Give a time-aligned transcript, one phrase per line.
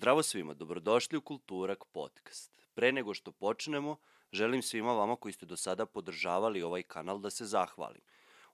[0.00, 2.50] Zdravo svima, dobrodošli u Kulturak podcast.
[2.74, 3.96] Pre nego što počnemo,
[4.32, 8.00] želim svima vama koji ste do sada podržavali ovaj kanal da se zahvalim.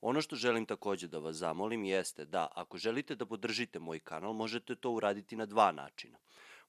[0.00, 4.32] Ono što želim takođe da vas zamolim jeste da ako želite da podržite moj kanal,
[4.32, 6.18] možete to uraditi na dva načina.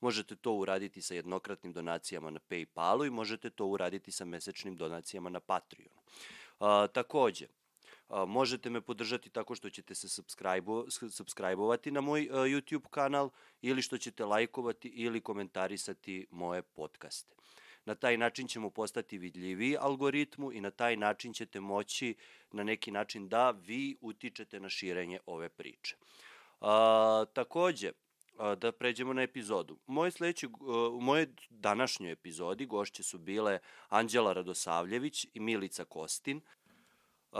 [0.01, 5.29] Možete to uraditi sa jednokratnim donacijama na Paypalu i možete to uraditi sa mesečnim donacijama
[5.29, 6.01] na Patreonu.
[6.59, 7.47] A, takođe,
[8.09, 13.29] možete me podržati tako što ćete se subscribe-ovati na moj a, YouTube kanal
[13.61, 17.35] ili što ćete lajkovati ili komentarisati moje podcaste.
[17.85, 22.15] Na taj način ćemo postati vidljiviji algoritmu i na taj način ćete moći
[22.51, 25.95] na neki način da vi utičete na širenje ove priče.
[26.61, 27.91] A, takođe,
[28.37, 29.77] a, da pređemo na epizodu.
[29.87, 30.47] Moje sledeće,
[30.91, 36.41] u moje današnjoj epizodi gošće su bile Anđela Radosavljević i Milica Kostin.
[37.31, 37.39] Uh,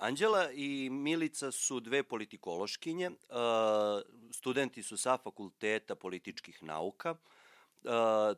[0.00, 3.16] Anđela i Milica su dve politikološkinje, uh,
[4.32, 7.90] studenti su sa fakulteta političkih nauka, uh,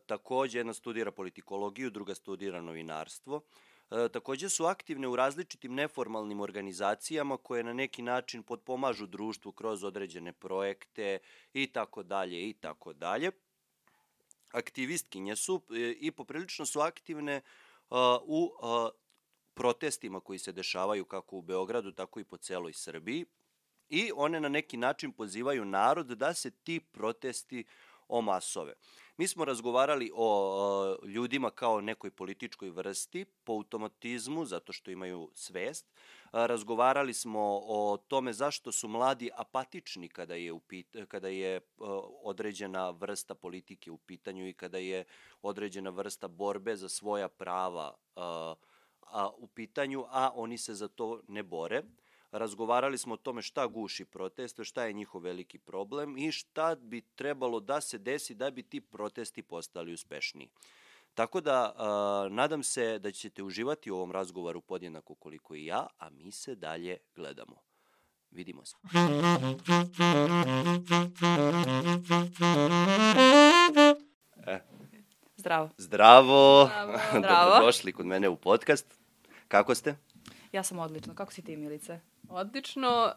[0.07, 3.43] takođe jedna studira politikologiju, druga studira novinarstvo.
[3.91, 9.85] E, takođe su aktivne u različitim neformalnim organizacijama koje na neki način potpomažu društvu kroz
[9.85, 11.19] određene projekte
[11.53, 13.31] i tako dalje i tako dalje.
[14.53, 15.63] Aktivistkinje su
[16.01, 17.41] i poprilično su aktivne
[18.23, 18.51] u
[19.61, 23.27] protestima koji se dešavaju kako u Beogradu, tako i po celoj Srbiji
[23.89, 27.65] i one na neki način pozivaju narod da se ti protesti
[28.09, 28.75] omasove.
[29.17, 35.87] Mi smo razgovarali o ljudima kao nekoj političkoj vrsti, po automatizmu, zato što imaju svest.
[36.33, 41.61] Razgovarali smo o tome zašto su mladi apatični kada je, upit, kada je
[42.23, 45.05] određena vrsta politike u pitanju i kada je
[45.43, 47.95] određena vrsta borbe za svoja prava
[49.39, 51.83] u pitanju, a oni se za to ne bore
[52.33, 57.01] razgovarali smo o tome šta guši proteste, šta je njihov veliki problem i šta bi
[57.01, 60.51] trebalo da se desi da bi ti protesti postali uspešniji.
[61.15, 65.87] Tako da, uh, nadam se da ćete uživati u ovom razgovoru podjednako koliko i ja,
[65.99, 67.57] a mi se dalje gledamo.
[68.31, 68.77] Vidimo se.
[74.47, 74.61] E.
[75.37, 75.71] Zdravo.
[75.77, 76.71] Zdravo.
[77.19, 77.51] Zdravo.
[77.53, 79.00] Dobrodošli kod mene u podcast.
[79.51, 79.97] Kako ste?
[80.53, 81.15] Ja sam odlično.
[81.15, 82.01] Kako si ti, Milice?
[82.29, 83.13] Odlično,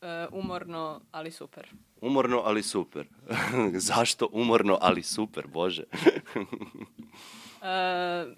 [0.00, 1.74] uh, umorno, ali super.
[2.00, 3.06] Umorno, ali super.
[3.88, 5.82] Zašto umorno, ali super, bože?
[5.84, 5.92] uh,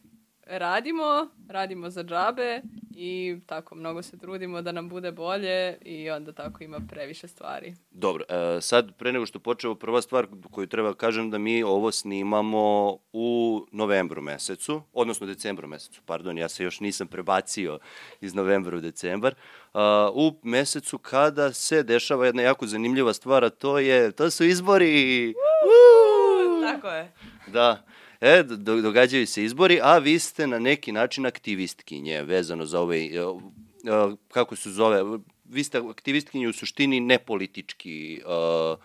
[0.58, 2.62] radimo, radimo za džabe
[2.96, 7.74] i tako mnogo se trudimo da nam bude bolje i onda tako ima previše stvari.
[7.90, 11.92] Dobro, e, sad pre nego što počeo prva stvar koju treba kažem da mi ovo
[11.92, 17.78] snimamo u novembru mesecu, odnosno decembru mesecu, pardon, ja se još nisam prebacio
[18.20, 19.78] iz novembra u decembar, e,
[20.14, 25.34] u mesecu kada se dešava jedna jako zanimljiva stvar, a to je, to su izbori!
[25.66, 27.12] Uuu, tako je.
[27.46, 27.82] Da,
[28.20, 33.04] E, do, događaju se izbori, a vi ste na neki način aktivistkinje vezano za ovaj,
[33.04, 38.78] e, e, kako se zove, vi ste aktivistkinje u suštini nepolitički uh,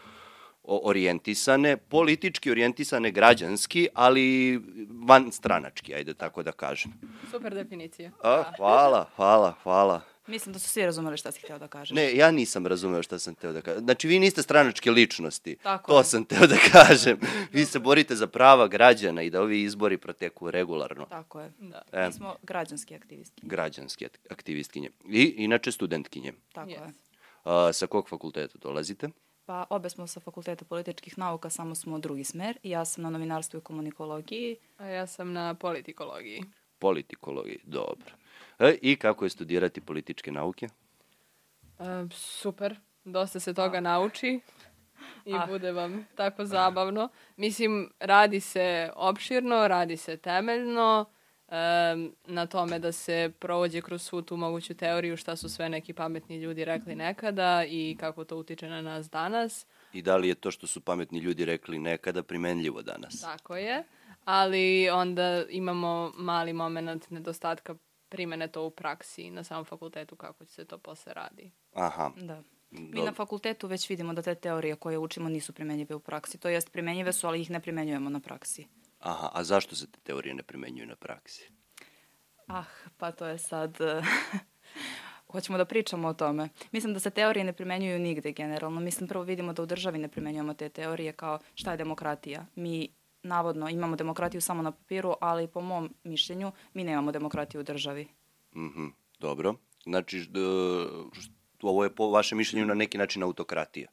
[0.64, 4.60] orijentisane, politički orijentisane građanski, ali
[4.90, 6.94] van stranački, ajde tako da kažem.
[7.32, 8.12] Super definicija.
[8.24, 10.02] A, hvala, hvala, hvala.
[10.28, 11.96] Mislim da su svi razumeli šta si hteo da kažeš.
[11.96, 13.80] Ne, ja nisam razumeo šta sam hteo da kažem.
[13.80, 15.56] Znači, vi niste stranačke ličnosti.
[15.56, 16.04] Tako to je.
[16.04, 17.18] sam hteo da kažem.
[17.52, 21.06] Vi se borite za prava građana i da ovi izbori proteku regularno.
[21.06, 21.52] Tako je.
[21.60, 21.82] Da.
[21.94, 23.42] E, Mi smo građanski aktivisti.
[23.44, 24.90] građanske aktivistkinje.
[25.06, 26.34] I inače studentkinje.
[26.54, 26.74] Tako Yes.
[26.74, 26.94] je.
[27.44, 29.10] A, sa kog fakulteta dolazite?
[29.46, 32.58] Pa obe smo sa Fakulteta političkih nauka, samo smo drugi smer.
[32.64, 34.56] Ja sam na novinarstvu i komunikologiji.
[34.78, 36.44] A ja sam na politikologiji.
[36.80, 38.12] Politikologiji, dobro.
[38.60, 40.68] E, I kako je studirati političke nauke?
[41.80, 44.40] Uh, super, dosta se toga nauči
[45.26, 45.48] i Ah.
[45.48, 47.10] bude vam tako zabavno.
[47.38, 51.06] Mislim, radi se opširno, radi se temeljno,
[51.48, 55.94] um, na tome da se provođe kroz svu tu moguću teoriju šta su sve neki
[55.94, 59.66] pametni ljudi rekli nekada i kako to utiče na nas danas.
[59.94, 63.22] I da li je to što su pametni ljudi rekli nekada primenljivo danas?
[63.22, 63.84] Tako je.
[64.26, 67.76] Ali onda imamo mali moment nedostatka
[68.16, 71.52] primene to u praksi na samom fakultetu kako će se to posle radi.
[71.74, 72.12] Aha.
[72.18, 72.44] Da.
[72.72, 76.38] Mi na fakultetu već vidimo da te teorije koje učimo nisu primenjive u praksi.
[76.38, 78.68] To jest primenjive su, ali ih ne primenjujemo na praksi.
[79.00, 81.50] Aha, a zašto se te teorije ne primenjuju na praksi?
[82.48, 82.66] Ah,
[82.98, 83.78] pa to je sad...
[85.32, 86.50] Hoćemo da pričamo o tome.
[86.72, 88.82] Mislim da se teorije ne primenjuju nigde generalno.
[88.82, 92.46] Mislim prvo vidimo da u državi ne primenjujemo te teorije kao šta je demokratija.
[92.56, 92.90] Mi
[93.26, 98.08] navodno imamo demokratiju samo na papiru, ali po mom mišljenju mi nemamo demokratiju u državi.
[98.56, 98.88] Mhm,
[99.20, 99.56] dobro.
[99.84, 100.30] Znači,
[101.62, 103.90] ovo je po vašem mišljenju na neki način autokratija.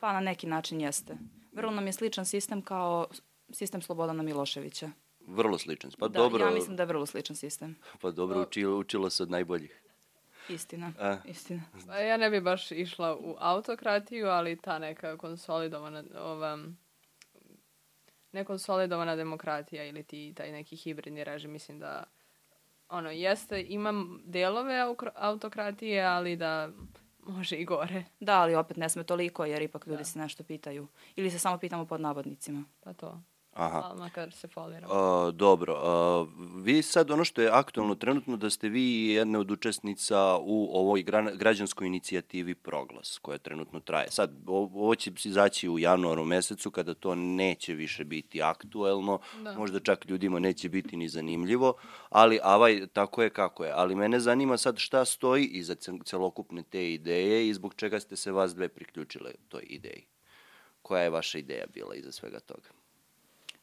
[0.00, 1.16] Pa na neki način jeste.
[1.52, 3.06] Vrlo nam je sličan sistem kao
[3.52, 4.90] sistem Slobodana Miloševića.
[5.26, 5.90] Vrlo sličan.
[5.98, 7.76] Pa da, dobro, ja mislim da je vrlo sličan sistem.
[8.00, 9.82] pa dobro učilo, učilo se od najboljih.
[10.48, 11.16] Istina, A.
[11.24, 11.62] istina.
[11.86, 16.58] Pa ja ne bi baš išla u autokratiju, ali ta neka konsolidovana, ova,
[18.32, 22.04] nekonsolidovana demokratija ili ti taj neki hibridni režim, mislim da
[22.88, 26.68] ono, jeste, imam delove autokratije, ali da
[27.26, 28.04] može i gore.
[28.20, 30.88] Da, ali opet ne sme toliko, jer ipak ljudi se nešto pitaju.
[31.16, 32.64] Ili se samo pitamo pod navodnicima.
[32.80, 33.22] Pa to.
[33.54, 33.82] Aha.
[33.84, 34.86] Ali makar se folira.
[34.90, 36.26] A, dobro, a,
[36.56, 41.02] vi sad ono što je aktualno trenutno da ste vi jedna od učesnica u ovoj
[41.02, 44.10] gra- građanskoj inicijativi Proglas koja trenutno traje.
[44.10, 49.52] Sad, ovo će izaći u januaru mesecu kada to neće više biti aktuelno, Da.
[49.54, 51.74] možda čak ljudima neće biti ni zanimljivo,
[52.10, 53.72] ali avaj, tako je kako je.
[53.74, 58.16] Ali mene zanima sad šta stoji iza ce- celokupne te ideje i zbog čega ste
[58.16, 60.06] se vas dve priključile toj ideji.
[60.82, 62.68] Koja je vaša ideja bila iza svega toga?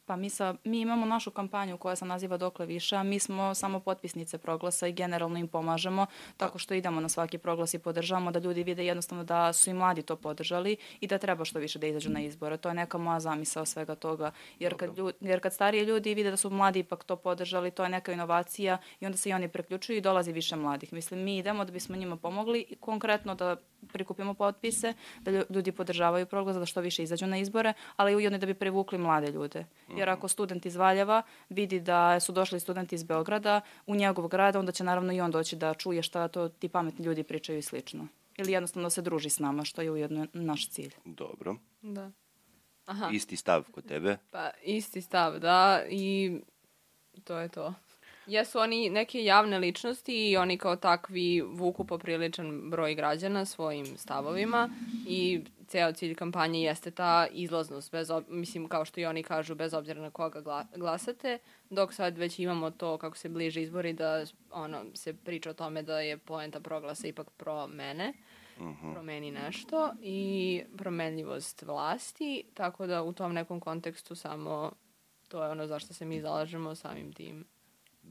[0.10, 3.54] Pa mi, sa, mi imamo našu kampanju koja se naziva Dokle više, a mi smo
[3.56, 6.06] samo potpisnice proglasa i generalno im pomažemo
[6.38, 9.74] tako što idemo na svaki proglas i podržavamo da ljudi vide jednostavno da su i
[9.74, 12.58] mladi to podržali i da treba što više da izađu na izbore.
[12.58, 14.32] To je neka moja zamisao svega toga.
[14.60, 17.84] Jer kad, ljudi, jer kad stariji ljudi vide da su mladi ipak to podržali, to
[17.84, 20.94] je neka inovacija i onda se i oni preključuju i dolazi više mladih.
[20.94, 23.56] Mislim, mi idemo da bismo njima pomogli i konkretno da
[23.94, 28.30] prikupimo potpise, da lju- ljudi podržavaju proglas, da što više izađu na izbore, ali i
[28.30, 29.66] da bi privukli mlade ljude.
[30.00, 34.56] Jer ako student iz Valjeva vidi da su došli studenti iz Beograda u njegov grad,
[34.56, 37.62] onda će naravno i on doći da čuje šta to ti pametni ljudi pričaju i
[37.62, 38.08] slično.
[38.38, 40.94] Ili jednostavno da se druži s nama, što je ujedno naš cilj.
[41.06, 41.56] Dobro.
[41.82, 42.12] Da.
[42.86, 43.10] Aha.
[43.12, 44.18] Isti stav kod tebe.
[44.32, 46.38] Pa isti stav, da, i
[47.24, 47.74] to je to.
[48.30, 54.70] Jesu oni neke javne ličnosti i oni kao takvi vuku popriličan broj građana svojim stavovima
[55.08, 58.24] i ceo cilj kampanje jeste ta izlaznost, bez ob...
[58.28, 60.66] mislim kao što i oni kažu, bez obzira na koga gla...
[60.76, 61.38] glasate,
[61.70, 65.84] dok sad već imamo to kako se bliže izbori da ono, se priča o tome
[65.84, 68.14] da je poenta proglasa ipak pro mene,
[68.94, 74.72] promeni nešto i promenljivost vlasti, tako da u tom nekom kontekstu samo
[75.28, 77.46] to je ono zašto se mi zalažemo samim tim.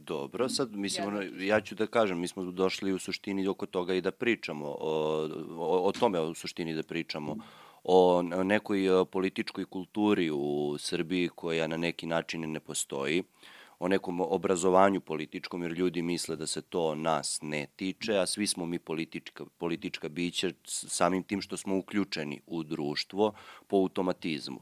[0.05, 1.47] Dobro, sad mislim, ono, Jednaki.
[1.47, 5.29] ja ću da kažem, mi smo došli u suštini oko toga i da pričamo, o,
[5.57, 7.37] o, o tome u suštini da pričamo,
[7.85, 13.23] o n- nekoj e, političkoj kulturi u Srbiji koja na neki način ne postoji,
[13.79, 18.47] o nekom obrazovanju političkom, jer ljudi misle da se to nas ne tiče, a svi
[18.47, 23.33] smo mi politička, politička bića samim tim što smo uključeni u društvo
[23.67, 24.61] po automatizmu.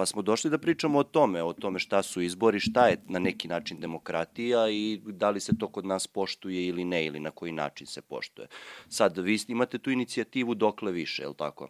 [0.00, 3.18] Pa smo došli da pričamo o tome, o tome šta su izbori, šta je na
[3.18, 7.30] neki način demokratija i da li se to kod nas poštuje ili ne, ili na
[7.30, 8.48] koji način se poštuje.
[8.88, 11.68] Sad, vi imate tu inicijativu dokle više, je li tako?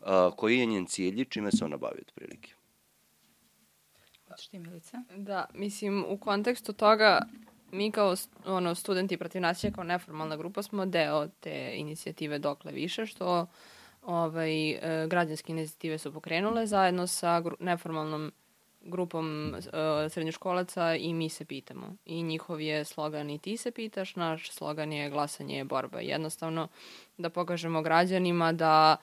[0.00, 2.52] A, koji je njen cilj i čime se ona bavi otprilike?
[4.28, 4.96] Hoćeš ti, Milice?
[5.16, 7.20] Da, mislim, u kontekstu toga
[7.72, 8.14] mi kao
[8.46, 13.46] ono, studenti protiv nasilja kao neformalna grupa smo deo te inicijative Dokle više, što
[14.02, 18.32] ovaj, e, građanske inicijative su pokrenule zajedno sa gru neformalnom
[18.80, 19.60] grupom e,
[20.08, 21.96] srednjoškolaca i mi se pitamo.
[22.04, 26.00] I njihov je slogan i ti se pitaš, naš slogan je glasanje je borba.
[26.00, 26.68] Jednostavno
[27.18, 28.96] da pokažemo građanima da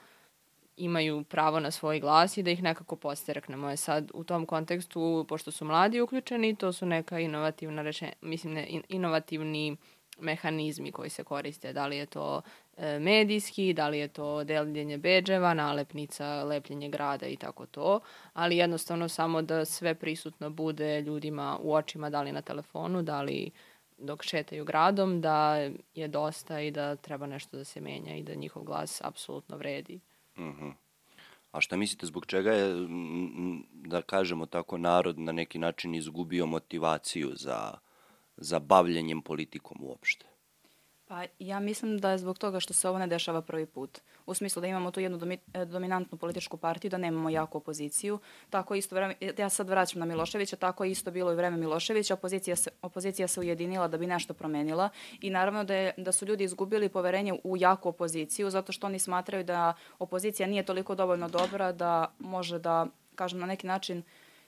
[0.77, 3.69] imaju pravo na svoj glas i da ih nekako posteraknemo.
[3.69, 8.53] Je sad u tom kontekstu, pošto su mladi uključeni, to su neka inovativna rešenja, mislim
[8.53, 9.77] ne, in- inovativni
[10.19, 11.73] mehanizmi koji se koriste.
[11.73, 12.41] Da li je to
[12.77, 17.99] e, medijski, da li je to deljenje bedževa, nalepnica, lepljenje grada i tako to,
[18.33, 23.21] ali jednostavno samo da sve prisutno bude ljudima u očima, da li na telefonu, da
[23.21, 23.51] li
[23.97, 25.55] dok šetaju gradom, da
[25.95, 29.99] je dosta i da treba nešto da se menja i da njihov glas apsolutno vredi.
[30.37, 30.69] Mhm.
[31.51, 32.87] A šta mislite, zbog čega je,
[33.71, 37.77] da kažemo tako, narod na neki način izgubio motivaciju za,
[38.37, 40.25] za bavljenjem politikom uopšte?
[41.07, 43.99] Pa ja mislim da je zbog toga što se ovo ne dešava prvi put.
[44.25, 48.19] U smislu da imamo tu jednu domi, dominantnu političku partiju, da nemamo jaku opoziciju.
[48.49, 52.13] Tako isto vreme, ja sad vraćam na Miloševića, tako je isto bilo i vreme Miloševića.
[52.13, 54.89] Opozicija se, opozicija se ujedinila da bi nešto promenila
[55.21, 58.99] i naravno da, je, da su ljudi izgubili poverenje u jaku opoziciju zato što oni
[58.99, 64.03] smatraju da opozicija nije toliko dovoljno dobra da može da, kažem, na neki način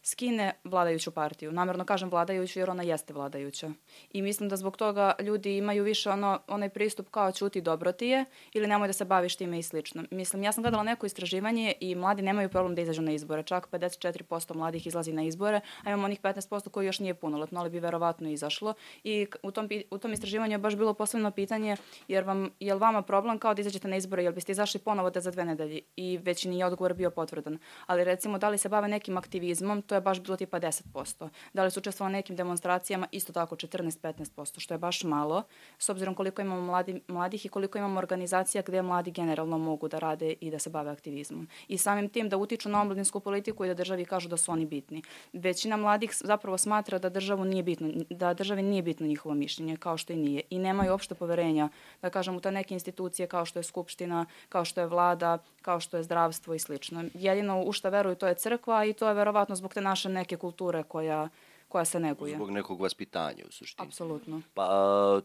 [0.09, 1.51] skine vladajuću partiju.
[1.51, 3.71] Namerno kažem vladajuću jer ona jeste vladajuća.
[4.11, 8.07] I mislim da zbog toga ljudi imaju više ono, onaj pristup kao čuti dobro ti
[8.07, 10.03] je ili nemoj da se baviš time i slično.
[10.11, 13.43] Mislim, ja sam gledala neko istraživanje i mladi nemaju problem da izađu na izbore.
[13.43, 17.69] Čak 54% mladih izlazi na izbore, a imamo onih 15% koji još nije punoletno, ali
[17.69, 18.73] bi verovatno izašlo.
[19.03, 22.79] I u tom, u tom istraživanju je baš bilo posebno pitanje jer vam, je li
[22.79, 25.81] vama problem kao da izađete na izbore, jel biste izašli ponovo da za dve nedelje?
[25.95, 27.59] I već nije odgovor bio potvrdan.
[27.85, 31.29] Ali recimo da li se bave nekim aktivizmom, to je baš bilo tipa 10%.
[31.53, 35.43] Da li su učestvovali nekim demonstracijama, isto tako 14-15%, što je baš malo,
[35.77, 39.99] s obzirom koliko imamo mladi, mladih i koliko imamo organizacija gde mladi generalno mogu da
[39.99, 41.47] rade i da se bave aktivizmom.
[41.67, 44.65] I samim tim da utiču na omladinsku politiku i da državi kažu da su oni
[44.65, 45.01] bitni.
[45.33, 49.97] Većina mladih zapravo smatra da državu nije bitno, da državi nije bitno njihovo mišljenje, kao
[49.97, 50.41] što i nije.
[50.49, 51.69] I nemaju opšte poverenja,
[52.01, 55.79] da kažem, u te neke institucije kao što je Skupština, kao što je vlada, kao
[55.79, 57.03] što je zdravstvo i slično.
[57.13, 60.37] Jedino u šta veruju to je crkva i to je verovatno zbog te naše neke
[60.37, 61.29] kulture koja
[61.69, 62.35] koja se neguje.
[62.35, 63.87] Zbog nekog vaspitanja u suštini.
[63.87, 64.41] Apsolutno.
[64.53, 64.67] Pa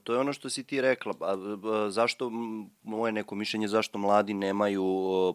[0.04, 1.12] to je ono što si ti rekla.
[1.12, 1.36] Pa,
[1.90, 2.30] zašto,
[2.82, 4.84] moje neko mišljenje, zašto mladi nemaju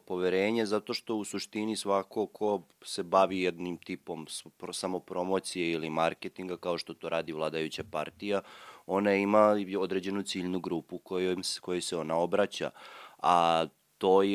[0.05, 0.65] poverenje?
[0.65, 4.27] Zato što u suštini svako ko se bavi jednim tipom
[4.71, 8.41] samopromocije ili marketinga, kao što to radi vladajuća partija,
[8.85, 12.69] ona ima određenu ciljnu grupu kojoj, kojoj se ona obraća.
[13.17, 13.65] A
[13.97, 14.27] toj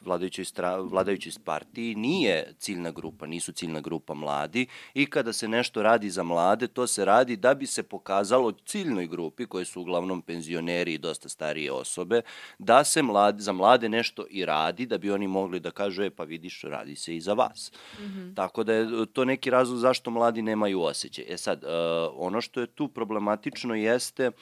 [0.00, 5.82] vladajućoj, stra, vladajućoj partiji nije ciljna grupa, nisu ciljna grupa mladi i kada se nešto
[5.82, 10.22] radi za mlade, to se radi da bi se pokazalo ciljnoj grupi, koje su uglavnom
[10.22, 12.20] penzioneri i dosta starije osobe,
[12.58, 16.10] da se mladi, za mlade nešto i radi, da bi oni mogli da kažu, e
[16.10, 17.72] pa vidiš, radi se i za vas.
[17.98, 18.36] Mm -hmm.
[18.36, 21.24] Tako da je to neki razlog zašto mladi nemaju osjećaj.
[21.28, 21.70] E sad, uh,
[22.14, 24.34] ono što je tu problematično jeste uh,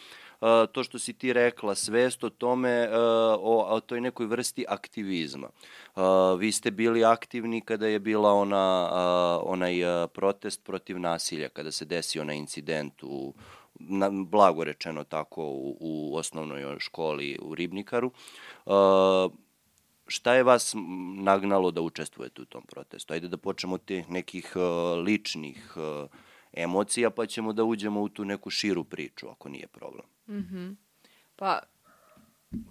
[0.73, 2.89] to što si ti rekla, svest o tome,
[3.39, 5.49] o, o toj nekoj vrsti aktivizma.
[6.39, 8.91] Vi ste bili aktivni kada je bila ona,
[9.45, 9.75] onaj
[10.15, 13.35] protest protiv nasilja, kada se desio onaj incident u,
[13.75, 18.11] na, blago rečeno tako, u, u osnovnoj školi u Ribnikaru.
[20.07, 20.75] šta je vas
[21.17, 23.13] nagnalo da učestvujete u tom protestu?
[23.13, 24.57] Ajde da počnemo od tih nekih
[25.05, 25.77] ličnih
[26.53, 30.14] emocija, pa ćemo da uđemo u tu neku širu priču, ako nije problem.
[30.29, 30.77] Mm -hmm.
[31.37, 31.59] Pa,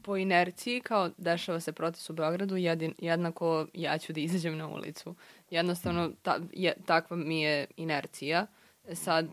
[0.04, 4.68] po inerciji, kao dešava se protest u Beogradu, jedin, jednako ja ću da izađem na
[4.68, 5.16] ulicu.
[5.50, 8.48] Jednostavno, ta, je, takva mi je inercija.
[8.94, 9.28] Sad,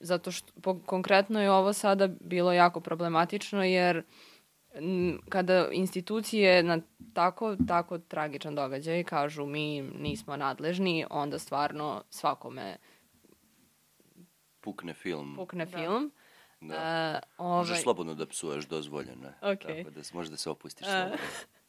[0.00, 4.02] zato što, po, konkretno je ovo sada bilo jako problematično, jer
[4.74, 6.80] m, kada institucije na
[7.14, 12.76] tako, tako tragičan događaj kažu mi nismo nadležni, onda stvarno svakome
[14.60, 15.36] pukne film.
[15.36, 15.78] Pukne da.
[15.78, 16.12] film.
[16.60, 17.20] Da.
[17.38, 17.58] Uh, ovaj...
[17.58, 19.34] Možeš slobodno da psuješ, dozvoljeno je.
[19.42, 19.84] Okay.
[19.84, 21.26] Tako da možeš da se opustiš uh, slobodno.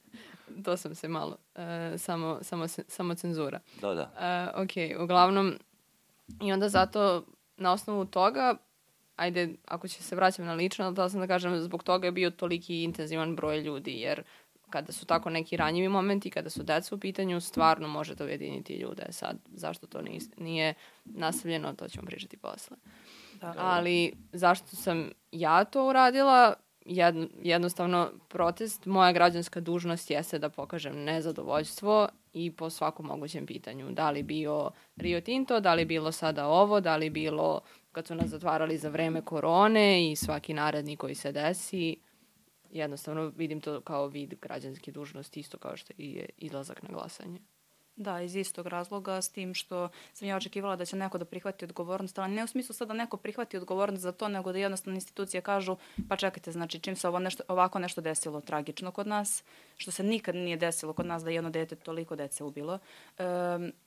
[0.65, 1.61] to sam se malo, uh,
[1.97, 3.59] samo, samo, samo cenzura.
[3.81, 4.53] Da, da.
[4.55, 5.53] Uh, ok, uglavnom,
[6.41, 7.25] i onda zato
[7.57, 8.55] na osnovu toga,
[9.15, 12.29] ajde, ako će se vraćam na lično, da sam da kažem, zbog toga je bio
[12.29, 14.23] toliki intenzivan broj ljudi, jer
[14.69, 18.73] kada su tako neki ranjivi momenti, kada su deca u pitanju, stvarno može to ujediniti
[18.73, 19.05] ljude.
[19.09, 20.73] Sad, zašto to nije, nije
[21.05, 22.77] nastavljeno, to ćemo pričati posle.
[23.41, 23.53] Da.
[23.57, 26.53] Ali zašto sam ja to uradila?
[26.85, 33.91] Jedno, jednostavno, protest, moja građanska dužnost jeste da pokažem nezadovoljstvo i po svakom mogućem pitanju.
[33.91, 38.15] Da li bio Rio Tinto, da li bilo sada ovo, da li bilo kad su
[38.15, 41.97] nas zatvarali za vreme korone i svaki naredni koji se desi
[42.71, 47.39] jednostavno vidim to kao vid građanske dužnosti isto kao što je izlazak na glasanje.
[47.95, 51.65] Da, iz istog razloga, s tim što sam ja očekivala da će neko da prihvati
[51.65, 54.95] odgovornost, ali ne u smislu sad da neko prihvati odgovornost za to, nego da jednostavno
[54.95, 55.77] institucije kažu,
[56.09, 59.43] pa čekajte, znači čim se ovo nešto, ovako nešto desilo tragično kod nas,
[59.77, 62.79] što se nikad nije desilo kod nas da jedno dete toliko dece ubilo,
[63.17, 63.23] e,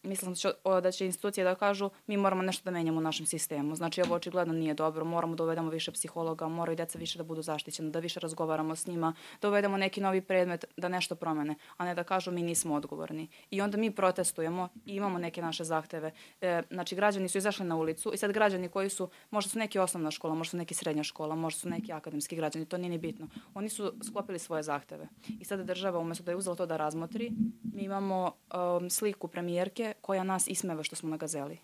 [0.02, 3.02] mislim da će, o, da će institucije da kažu, mi moramo nešto da menjamo u
[3.02, 3.74] našem sistemu.
[3.74, 7.42] Znači ovo očigledno nije dobro, moramo da uvedemo više psihologa, moraju deca više da budu
[7.42, 11.84] zaštićene, da više razgovaramo s njima, da uvedemo neki novi predmet, da nešto promene, a
[11.84, 13.28] ne da kažu mi nismo odgovorni.
[13.50, 16.12] I onda mi protestujemo i imamo neke naše zahteve.
[16.40, 19.78] E, znači, građani su izašli na ulicu i sad građani koji su, možda su neki
[19.78, 22.98] osnovna škola, možda su neki srednja škola, možda su neki akademski građani, to nije ni
[22.98, 23.28] bitno.
[23.54, 25.08] Oni su sklopili svoje zahteve.
[25.40, 27.32] I sada država, umesto da je uzela to da razmotri,
[27.74, 31.58] mi imamo um, sliku premijerke koja nas ismeva što smo na gazeli.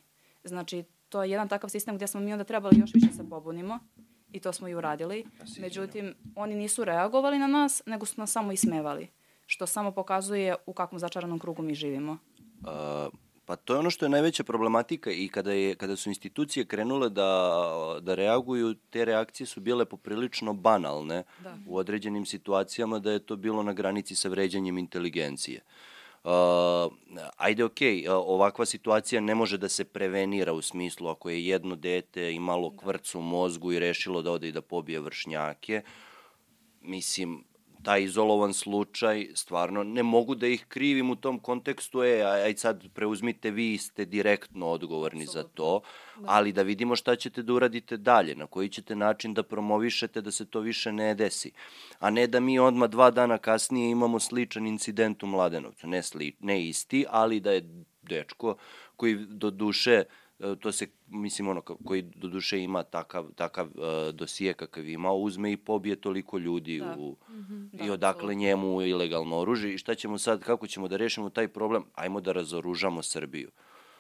[0.44, 3.78] Znači, to je jedan takav sistem gdje smo mi onda trebali još više se pobunimo
[4.32, 5.24] i to smo i uradili.
[5.60, 9.08] Međutim, oni nisu reagovali na nas, nego su nas samo ismevali
[9.46, 12.18] što samo pokazuje u kakvom začaranom krugu mi živimo.
[12.60, 13.12] Uh,
[13.50, 17.08] pa to je ono što je najveća problematika i kada, je, kada su institucije krenule
[17.08, 17.50] da,
[18.00, 21.58] da reaguju, te reakcije su bile poprilično banalne da.
[21.66, 25.60] u određenim situacijama da je to bilo na granici sa vređanjem inteligencije.
[26.24, 26.30] Uh,
[27.36, 32.32] ajde, okay, ovakva situacija ne može da se prevenira u smislu ako je jedno dete
[32.32, 35.82] imalo kvrc u mozgu i rešilo da ode i da pobije vršnjake,
[36.80, 37.44] mislim,
[37.82, 42.84] taj izolovan slučaj, stvarno ne mogu da ih krivim u tom kontekstu, e, aj sad
[42.94, 45.48] preuzmite vi, ste direktno odgovorni Absolutno.
[45.48, 45.80] za to,
[46.16, 46.24] da.
[46.26, 50.30] ali da vidimo šta ćete da uradite dalje, na koji ćete način da promovišete da
[50.30, 51.52] se to više ne desi.
[51.98, 56.32] A ne da mi odma dva dana kasnije imamo sličan incident u Mladenovcu, ne, sli,
[56.40, 58.56] ne isti, ali da je dečko
[58.96, 60.19] koji do duše E,
[60.60, 65.52] to se, mislim, ono, koji do duše ima takav, takav uh, dosije kakav ima, uzme
[65.52, 66.96] i pobije toliko ljudi da.
[66.98, 67.84] u, mm -hmm.
[67.84, 68.40] i da, odakle absolutno.
[68.40, 71.84] njemu ilegalno oružje i šta ćemo sad, kako ćemo da rešimo taj problem?
[71.94, 73.50] Ajmo da razoružamo Srbiju.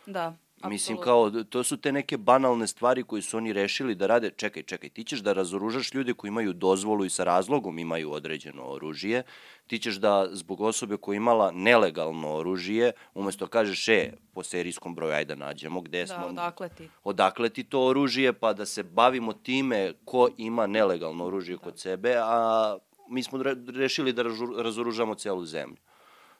[0.06, 0.36] Da.
[0.68, 4.30] Mislim, kao, to su te neke banalne stvari koje su oni rešili da rade.
[4.30, 8.62] Čekaj, čekaj, ti ćeš da razoružaš ljude koji imaju dozvolu i sa razlogom imaju određeno
[8.62, 9.22] oružje.
[9.66, 15.12] Ti ćeš da zbog osobe koja imala nelegalno oružje, umesto kažeš, e, po serijskom broju,
[15.12, 16.18] ajde da nađemo gde da, smo.
[16.18, 16.88] Da, odakle ti.
[17.04, 21.62] Odakle ti to oružje, pa da se bavimo time ko ima nelegalno oružje da.
[21.62, 22.76] kod sebe, a
[23.08, 24.22] mi smo rešili da
[24.62, 25.76] razoružamo celu zemlju.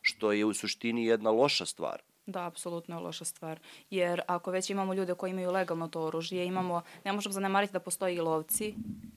[0.03, 3.61] Što je u suštini jedna loša stvar Da, apsolutno je loša stvar.
[3.91, 7.81] Jer ako već imamo ljude koji imaju legalno to oružje, imamo, ne možemo zanemariti da
[7.81, 8.75] postoji i lovci,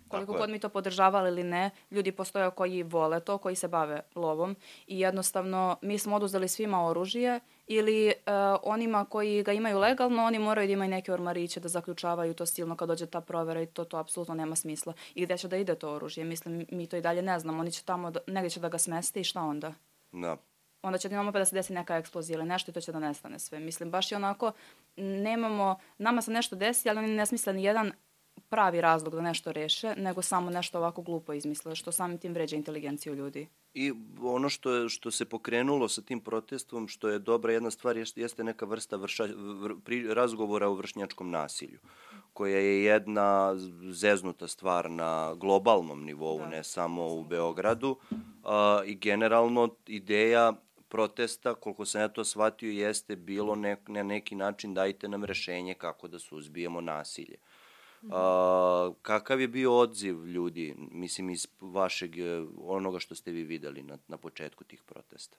[0.08, 4.02] koliko god mi to podržavali ili ne, ljudi postoje koji vole to, koji se bave
[4.16, 4.56] lovom
[4.88, 8.34] i jednostavno mi smo oduzeli svima oružje ili uh,
[8.64, 12.76] onima koji ga imaju legalno, oni moraju da imaju neke ormariće da zaključavaju to silno
[12.76, 14.94] kad dođe ta provera i to, to apsolutno nema smisla.
[15.16, 16.26] I gde će da ide to oružje?
[16.26, 17.60] Mislim, mi to i dalje ne znamo.
[17.60, 19.74] Oni će tamo, da, negde će da ga smeste i šta onda?
[20.12, 20.38] Da
[20.84, 23.00] onda će imamo pa da se desi neka eksplozija ili nešto i to će da
[23.00, 23.60] nestane sve.
[23.60, 24.52] Mislim, baš je onako,
[24.98, 27.92] nemamo, nama se nešto desi, ali oni ne smisle ni jedan
[28.50, 32.56] pravi razlog da nešto reše, nego samo nešto ovako glupo izmisle, što samim tim vređa
[32.56, 33.48] inteligenciju ljudi.
[33.74, 37.98] I ono što, je, što se pokrenulo sa tim protestom, što je dobra jedna stvar,
[37.98, 41.80] jeste, jeste neka vrsta vrša, vr, pri, razgovora o vršnjačkom nasilju,
[42.34, 43.56] koja je jedna
[43.92, 46.48] zeznuta stvar na globalnom nivou, da.
[46.48, 47.98] ne samo u Beogradu.
[48.44, 50.54] A, I generalno ideja
[50.94, 55.74] protesta, koliko sam ja to shvatio, jeste bilo ne, na neki način dajte nam rešenje
[55.74, 57.38] kako da suzbijemo nasilje.
[58.12, 63.84] A, kakav je bio odziv ljudi, mislim, iz vašeg, e, onoga što ste vi videli
[63.84, 65.38] na, na početku tih protesta?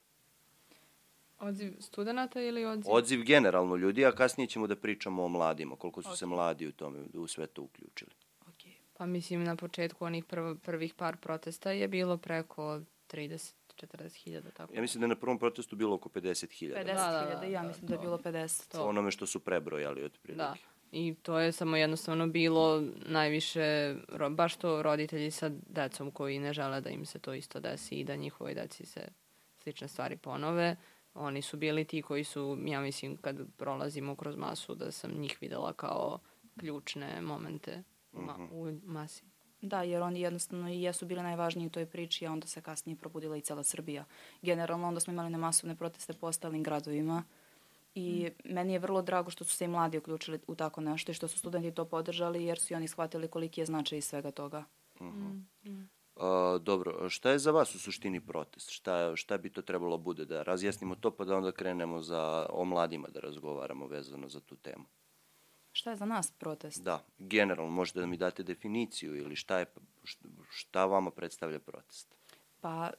[1.39, 2.93] Odziv studenta ili odziv?
[2.93, 6.15] Odziv generalno ljudi, a kasnije ćemo da pričamo o mladima, koliko su okay.
[6.15, 8.11] se mladi u tome, u sve to uključili.
[8.47, 8.73] Okay.
[8.97, 14.73] Pa mislim, na početku onih prv, prvih par protesta je bilo preko 30 40.000, tako.
[14.73, 16.75] Ja mislim da je na prvom protestu bilo oko 50.000.
[16.75, 18.71] 50.000, da, da, da, ja mislim da je bilo 50.
[18.71, 18.87] To.
[18.87, 20.43] Onome što su prebrojali od prilike.
[20.43, 20.55] Da.
[20.91, 23.95] I to je samo jednostavno bilo najviše,
[24.31, 28.03] baš to roditelji sa decom koji ne žele da im se to isto desi i
[28.03, 29.07] da njihovoj deci se
[29.57, 30.75] slične stvari ponove.
[31.13, 35.37] Oni su bili ti koji su, ja mislim, kad prolazimo kroz masu, da sam njih
[35.41, 36.19] videla kao
[36.59, 37.83] ključne momente
[38.13, 38.47] u, ma, mhm.
[38.51, 39.23] u masi.
[39.65, 42.95] Da, jer oni jednostavno i jesu bili najvažniji u toj priči, a onda se kasnije
[42.95, 44.05] probudila i cela Srbija.
[44.41, 47.23] Generalno onda smo imali na masovne proteste po ostalim gradovima
[47.95, 48.53] i mm.
[48.53, 51.27] meni je vrlo drago što su se i mladi uključili u tako nešto i što
[51.27, 54.63] su studenti to podržali jer su i oni shvatili koliki je značaj iz svega toga.
[54.99, 55.41] Uh -huh.
[55.65, 55.89] mm.
[56.15, 58.69] A, dobro, šta je za vas u suštini protest?
[58.69, 60.25] Šta, šta bi to trebalo bude?
[60.25, 64.55] Da razjasnimo to pa da onda krenemo za, o mladima da razgovaramo vezano za tu
[64.55, 64.85] temu.
[65.75, 66.83] Šta je za nas protest?
[66.83, 69.65] Da, generalno možete da mi date definiciju ili šta, je,
[70.49, 72.15] šta vama predstavlja protest?
[72.61, 72.91] Pa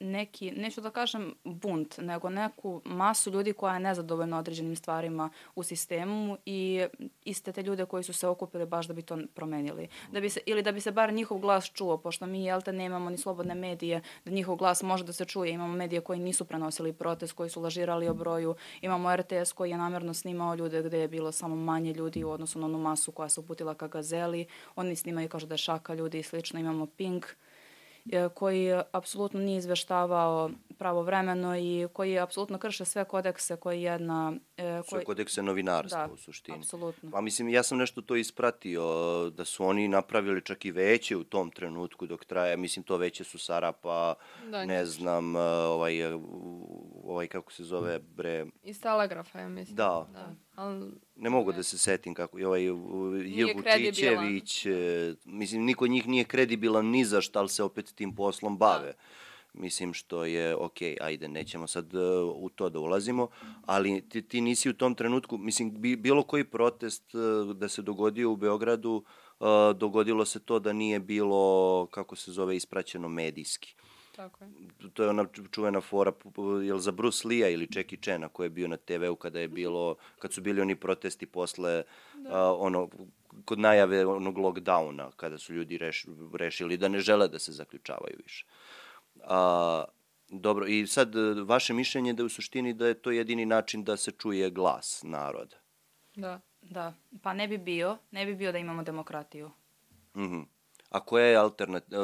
[0.00, 5.62] neki, neću da kažem bunt, nego neku masu ljudi koja je nezadovoljna određenim stvarima u
[5.62, 6.86] sistemu i
[7.24, 9.88] iste te ljude koji su se okupili baš da bi to promenili.
[10.12, 12.72] Da bi se, ili da bi se bar njihov glas čuo, pošto mi, jel te,
[12.72, 15.52] nemamo ni slobodne medije, da njihov glas može da se čuje.
[15.52, 18.54] Imamo medije koji nisu prenosili protest, koji su lažirali o broju.
[18.80, 22.58] Imamo RTS koji je namjerno snimao ljude gde je bilo samo manje ljudi u odnosu
[22.58, 24.46] na onu masu koja se uputila ka gazeli.
[24.76, 26.60] Oni snimaju, kažu da je šaka ljudi i slično.
[26.60, 27.26] Imamo Pink,
[28.34, 34.32] koji apsolutno nije izveštavao pravovremeno i koji apsolutno krše sve kodekse koji jedna...
[34.56, 35.00] E, koji...
[35.00, 36.58] Sve kodekse novinarstva da, u suštini.
[36.58, 37.10] apsolutno.
[37.10, 38.84] Pa mislim, ja sam nešto to ispratio,
[39.30, 43.24] da su oni napravili čak i veće u tom trenutku dok traje, mislim to veće
[43.24, 44.14] su Sarapa,
[44.50, 46.02] da, ne znam, e, ovaj,
[47.04, 48.46] ovaj kako se zove, bre...
[48.62, 49.76] Iz telegrafa, ja mislim.
[49.76, 50.06] Da.
[50.12, 50.34] da.
[50.60, 50.90] Al...
[51.16, 51.56] Ne mogu ne.
[51.56, 52.64] da se setim kako je ovaj
[53.24, 54.66] Jevutićević,
[55.24, 58.92] mislim, niko njih nije kredibilan ni za šta, ali se opet tim poslom bave.
[58.92, 58.98] Da
[59.54, 62.00] mislim što je ok, ajde, nećemo sad uh,
[62.36, 63.28] u to da ulazimo,
[63.66, 67.82] ali ti, ti nisi u tom trenutku, mislim, bi, bilo koji protest uh, da se
[67.82, 69.04] dogodio u Beogradu,
[69.40, 69.46] uh,
[69.76, 73.74] dogodilo se to da nije bilo, kako se zove, ispraćeno medijski.
[74.20, 74.50] Tako je.
[74.94, 76.12] to je ona čuvena fora,
[76.64, 79.96] jel za Bruce Lee-a ili Jackie Chana koji je bio na TV-u kada je bilo,
[80.18, 81.82] kad su bili oni protesti posle
[82.28, 82.88] a, ono,
[83.44, 88.16] kod najave onog lockdowna, kada su ljudi reš, rešili da ne žele da se zaključavaju
[88.22, 88.46] više.
[89.24, 89.84] A,
[90.28, 91.14] dobro, i sad
[91.46, 94.50] vaše mišljenje je da je u suštini da je to jedini način da se čuje
[94.50, 95.56] glas naroda.
[96.16, 96.40] Da.
[96.62, 99.50] Da, pa ne bi bio, ne bi bio da imamo demokratiju.
[100.16, 100.40] Mhm.
[100.90, 101.96] A koje je alternat, e,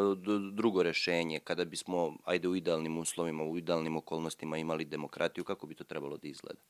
[0.52, 5.74] drugo rešenje kada bismo, ajde u idealnim uslovima, u idealnim okolnostima imali demokratiju, kako bi
[5.74, 6.60] to trebalo da izgleda?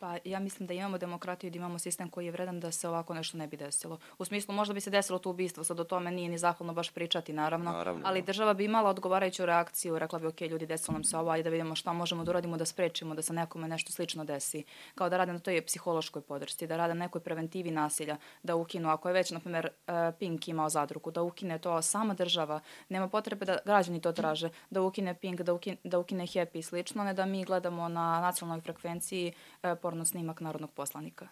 [0.00, 2.88] Pa ja mislim da imamo demokratiju i da imamo sistem koji je vredan da se
[2.88, 3.98] ovako nešto ne bi desilo.
[4.18, 6.90] U smislu možda bi se desilo to ubistvo, sad o tome nije ni zahvalno baš
[6.90, 8.26] pričati naravno, Naravno, ali da.
[8.26, 11.50] država bi imala odgovarajuću reakciju, rekla bi ok ljudi desilo nam se ovo, ajde da
[11.50, 14.64] vidimo šta možemo da uradimo da sprečimo da se nekome nešto slično desi.
[14.94, 18.88] Kao da rade na toj psihološkoj podršci, da rade na nekoj preventivi nasilja, da ukinu,
[18.88, 23.08] ako je već na primjer e, Pink imao zadrugu, da ukine to sama država, nema
[23.08, 27.04] potrebe da građani to traže, da ukine Pink, da ukine, da ukine Happy i slično,
[27.04, 29.32] ne da mi gledamo na nacionalnoj frekvenciji
[29.62, 31.28] e, porno snimak narodnog poslanika.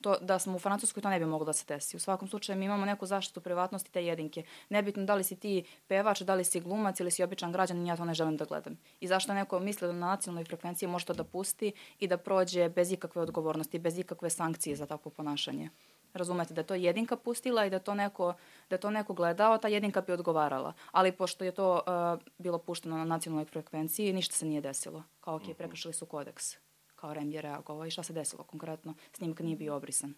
[0.00, 1.96] To, da smo u Francuskoj, to ne bi moglo da se desi.
[1.96, 4.42] U svakom slučaju mi imamo neku zaštitu privatnosti te jedinke.
[4.68, 7.96] Nebitno da li si ti pevač, da li si glumac ili si običan građanin, ja
[7.96, 8.76] to ne želim da gledam.
[9.00, 12.68] I zašto neko misli da na nacionalnoj frekvenciji može to da pusti i da prođe
[12.68, 15.70] bez ikakve odgovornosti, bez ikakve sankcije za takvo ponašanje.
[16.14, 18.34] Razumete da je to jedinka pustila i da to neko,
[18.70, 20.72] da to neko gledao, ta jedinka bi odgovarala.
[20.92, 25.02] Ali pošto je to uh, bilo pušteno na nacionalnoj frekvenciji, ništa se nije desilo.
[25.20, 26.56] Kao ok, prekršili su kodeks.
[27.04, 28.94] Kao REM je reagovao i šta se desilo konkretno?
[29.12, 30.14] Snimak nije bio obrisan.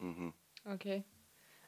[0.00, 0.28] Mhm.
[0.64, 1.04] Ok.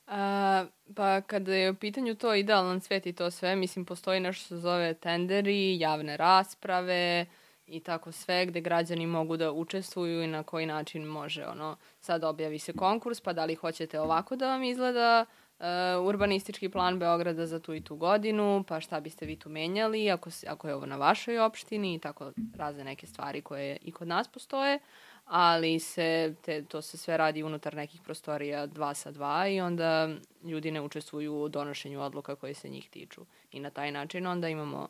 [0.07, 4.41] A, pa kada je u pitanju to idealan svet i to sve, mislim, postoji nešto
[4.41, 7.27] što se zove tenderi, javne rasprave
[7.67, 12.25] i tako sve, gde građani mogu da učestvuju i na koji način može, ono, sad
[12.25, 15.27] objavi se konkurs, pa da li hoćete ovako da vam izgleda
[15.61, 15.67] uh,
[16.07, 20.31] urbanistički plan Beograda za tu i tu godinu, pa šta biste vi tu menjali, ako,
[20.31, 24.09] se- ako je ovo na vašoj opštini i tako razne neke stvari koje i kod
[24.09, 24.79] nas postoje
[25.25, 30.09] ali se te, to se sve radi unutar nekih prostorija dva sa dva i onda
[30.45, 33.21] ljudi ne učestvuju u donošenju odluka koje se njih tiču.
[33.53, 34.89] I na taj način onda imamo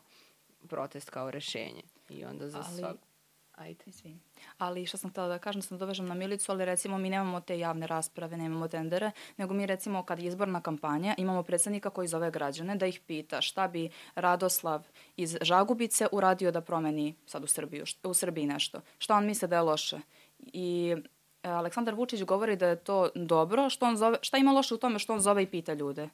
[0.67, 1.81] protest kao rešenje.
[2.09, 2.97] I onda za Ali- svak...
[3.61, 3.83] Ajde.
[3.85, 4.19] Izvini.
[4.57, 7.41] Ali što sam htela da kažem, da sam dovežem na milicu, ali recimo mi nemamo
[7.41, 12.07] te javne rasprave, nemamo tendere, nego mi recimo kad je izborna kampanja imamo predsednika koji
[12.07, 17.47] zove građane da ih pita šta bi Radoslav iz Žagubice uradio da promeni sad u,
[17.47, 18.81] Srbiju, u Srbiji nešto.
[18.97, 19.99] Šta on misle da je loše.
[20.39, 20.95] I
[21.43, 24.77] e, Aleksandar Vučić govori da je to dobro, što on zove, šta ima loše u
[24.77, 26.09] tome što on zove i pita ljude.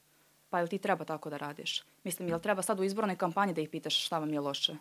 [0.50, 1.84] Pa jel ti treba tako da radiš?
[2.04, 4.78] Mislim, jel treba sad u izbornoj kampanji da ih pitaš šta vam je loše?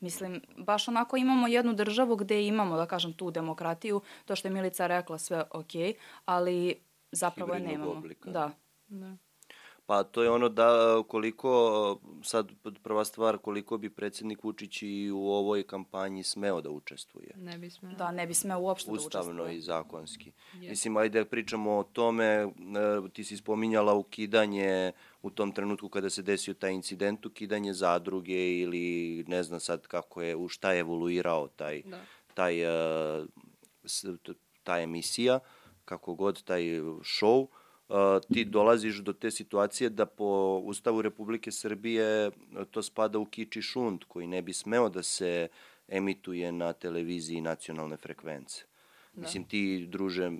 [0.00, 4.52] Mislim, baš onako imamo jednu državu gde imamo, da kažem, tu demokratiju, to što je
[4.52, 5.72] Milica rekla, sve ok,
[6.24, 6.74] ali
[7.12, 7.90] zapravo je nemamo.
[7.90, 8.30] oblika.
[8.30, 8.50] Da.
[8.88, 9.16] Da.
[9.86, 12.48] Pa to je ono da koliko, sad
[12.82, 17.30] prva stvar, koliko bi predsjednik Vučić i u ovoj kampanji smeo da učestvuje.
[17.36, 17.90] Ne bismo...
[17.92, 19.56] Da, ne bi smeo uopšte da Ustavno učestvuje.
[19.56, 20.32] i zakonski.
[20.54, 20.70] Je.
[20.70, 22.48] Mislim, ajde pričamo o tome, e,
[23.12, 29.24] ti si spominjala ukidanje u tom trenutku kada se desio taj incident, ukidanje zadruge ili
[29.28, 32.00] ne znam sad kako je, u šta je evoluirao taj, Da.
[32.34, 32.54] taj,
[34.22, 35.40] t- ta emisija,
[35.84, 36.62] kako god taj
[37.00, 37.46] show,
[37.88, 37.96] uh,
[38.32, 42.30] ti dolaziš do te situacije da po Ustavu Republike Srbije e,
[42.70, 45.48] to spada u kiči šund koji ne bi smeo da se
[45.88, 48.64] emituje na televiziji nacionalne frekvence.
[49.14, 49.20] Da.
[49.22, 50.30] Mislim, ti, druže,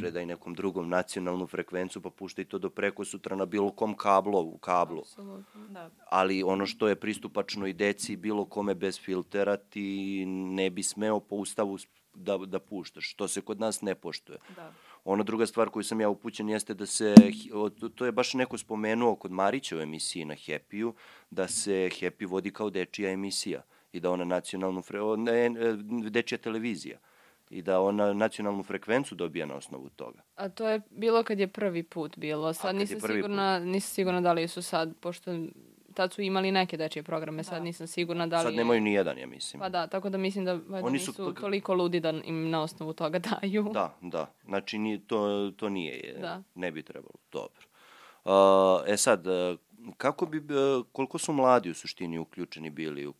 [0.00, 4.58] predaj nekom drugom nacionalnu frekvencu, pa puštaj to do preko sutra na bilo kom kablu,
[4.58, 5.00] kablu.
[5.00, 5.66] Apsolutno.
[5.68, 5.90] Da.
[6.10, 11.20] Ali ono što je pristupačno i deci, bilo kome bez filtera, ti ne bi smeo
[11.20, 11.78] po ustavu
[12.14, 14.38] da, da puštaš, što se kod nas ne poštuje.
[14.56, 14.72] Da.
[15.04, 17.14] Ona druga stvar koju sam ja upućen jeste da se,
[17.94, 20.94] to- je baš neko spomenuo kod Marića u emisiji na Happy-u,
[21.30, 25.50] da se Happy vodi kao dečija emisija i da ona nacionalnu, fre, ne,
[26.10, 26.98] dečija televizija
[27.50, 30.22] i da ona nacionalnu frekvencu dobija na osnovu toga.
[30.36, 32.52] A to je bilo kad je prvi put bilo.
[32.52, 35.30] Sad nisam sigurna, nisam sigurna da li su sad, pošto
[35.94, 37.64] tad su imali neke dečije programe, sad Da.
[37.64, 39.60] nisam sigurna da li Sad nemaju ni jedan, ja mislim.
[39.60, 42.62] Pa da, tako da mislim da valjda Oni nisu su- toliko ludi da im na
[42.62, 43.70] osnovu toga daju.
[43.72, 44.32] Da, da.
[44.44, 45.18] Znači, nije, to,
[45.52, 46.42] to nije, je, Da.
[46.54, 47.14] ne bi trebalo.
[47.32, 47.62] Dobro.
[48.24, 48.32] Uh,
[48.86, 49.24] e sad,
[49.96, 50.42] kako bi,
[50.92, 53.14] koliko su mladi u suštini uključeni bili u,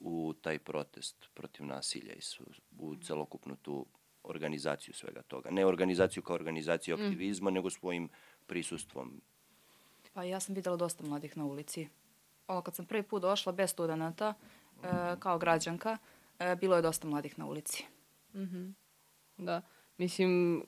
[0.00, 2.44] u taj protest protiv nasilja i su,
[2.78, 3.86] u celokupnu tu
[4.22, 5.50] organizaciju svega toga?
[5.50, 7.00] Ne organizaciju kao organizaciju Mm.
[7.02, 8.08] aktivizma, nego svojim
[8.46, 9.20] prisustvom.
[10.12, 11.88] Pa ja sam videla dosta mladih na ulici.
[12.46, 14.34] Ono, kad sam prvi put došla bez studenta,
[14.82, 14.86] e,
[15.18, 15.98] kao građanka,
[16.38, 17.84] e, bilo je dosta mladih na ulici.
[18.34, 18.70] Mhm.
[19.36, 19.62] Da,
[19.98, 20.62] mislim,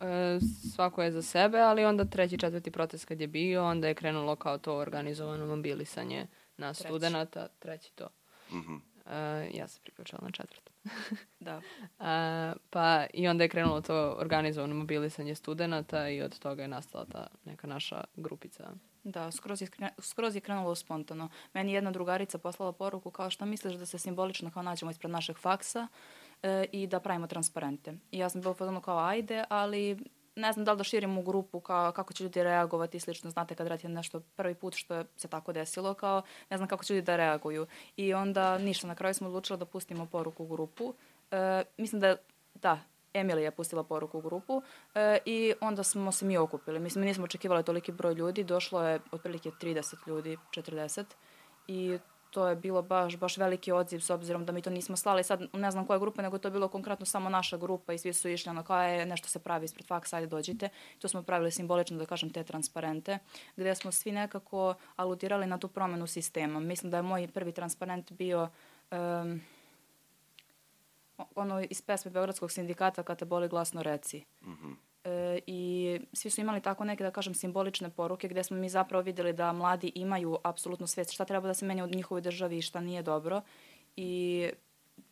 [0.00, 0.38] e,
[0.74, 4.36] svako je za sebe, ali onda treći, četvrti protest kad je bio, onda je krenulo
[4.36, 6.88] kao to organizovano mobilisanje na Treći.
[6.88, 8.08] studenta, treći to.
[8.54, 8.76] Mhm.
[9.06, 10.72] E, ja sam priključala na četvrtu.
[11.40, 11.60] Da.
[11.98, 17.04] A, pa i onda je krenulo to organizovano mobilisanje studenta i od toga je nastala
[17.04, 18.70] ta neka naša grupica.
[19.04, 21.28] Da, skroz je, skroz je krenulo spontano.
[21.54, 25.10] Meni je jedna drugarica poslala poruku kao šta misliš da se simbolično kao nađemo ispred
[25.10, 25.88] našeg faksa
[26.42, 27.94] e, i da pravimo transparente.
[28.10, 29.98] I ja sam bila fazonu kao ajde, ali
[30.36, 33.30] ne znam da li da širim u grupu kao, kako će ljudi reagovati i slično.
[33.30, 36.94] Znate kad radite nešto prvi put što se tako desilo, kao ne znam kako će
[36.94, 37.66] ljudi da reaguju.
[37.96, 40.94] I onda ništa, na kraju smo odlučili da pustimo poruku u grupu.
[41.30, 42.16] E, mislim da,
[42.54, 42.80] da,
[43.14, 44.62] Emilija je pustila poruku u grupu
[44.94, 46.80] e, i onda smo se mi okupili.
[46.80, 51.04] Mislim, mi nismo očekivali toliki broj ljudi, došlo je otprilike 30 ljudi, 40
[51.68, 51.98] i
[52.34, 55.42] to je bilo baš, baš veliki odziv s obzirom da mi to nismo slali sad
[55.52, 58.28] ne znam koja grupa, nego to je bilo konkretno samo naša grupa i svi su
[58.28, 60.68] išli ono kao je nešto se pravi ispred faksa, ajde dođite.
[60.98, 63.18] To smo pravili simbolično, da kažem, te transparente,
[63.56, 66.60] gde smo svi nekako aludirali na tu promenu sistema.
[66.60, 68.48] Mislim da je moj prvi transparent bio
[68.90, 69.40] um,
[71.34, 74.24] ono iz pesme Beogradskog sindikata kad te boli glasno reci.
[74.42, 74.72] Mhm.
[75.04, 79.02] E, I svi su imali tako neke, da kažem, simbolične poruke gde smo mi zapravo
[79.02, 82.62] videli da mladi imaju apsolutno svest šta treba da se menja u njihovoj državi i
[82.62, 83.42] šta nije dobro.
[83.96, 84.50] I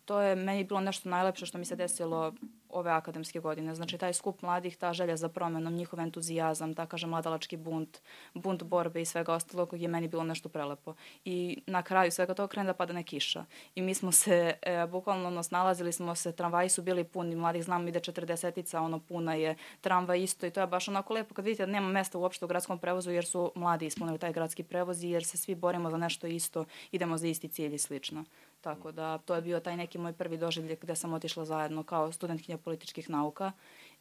[0.04, 2.32] to je meni bilo nešto najlepše što mi se desilo
[2.72, 3.74] ove akademske godine.
[3.74, 7.98] Znači, taj skup mladih, ta želja za promenom, njihov entuzijazam, da kažem, mladalački bunt,
[8.34, 10.94] bunt borbe i svega ostalog je meni bilo nešto prelepo.
[11.24, 13.44] I na kraju svega toga krene da pada ne kiša.
[13.74, 17.64] I mi smo se, e, bukvalno ono, snalazili smo se, tramvaji su bili puni, mladih
[17.64, 21.44] znamo ide četrdesetica, ono, puna je tramvaj isto i to je baš onako lepo kad
[21.44, 25.04] vidite da nema mesta uopšte u gradskom prevozu jer su mladi ispunili taj gradski prevoz
[25.04, 28.24] i jer se svi borimo za nešto isto, idemo za isti cilj i slično.
[28.62, 32.12] Tako da to je bio taj neki moj prvi doživljaj gde sam otišla zajedno kao
[32.12, 33.53] studentkinja političkih nauka.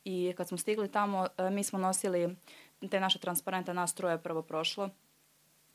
[0.06, 2.36] I kad smo stigli tamo, e, mi smo nosili
[2.90, 4.90] te naše transparente, nas troje prvo prošlo.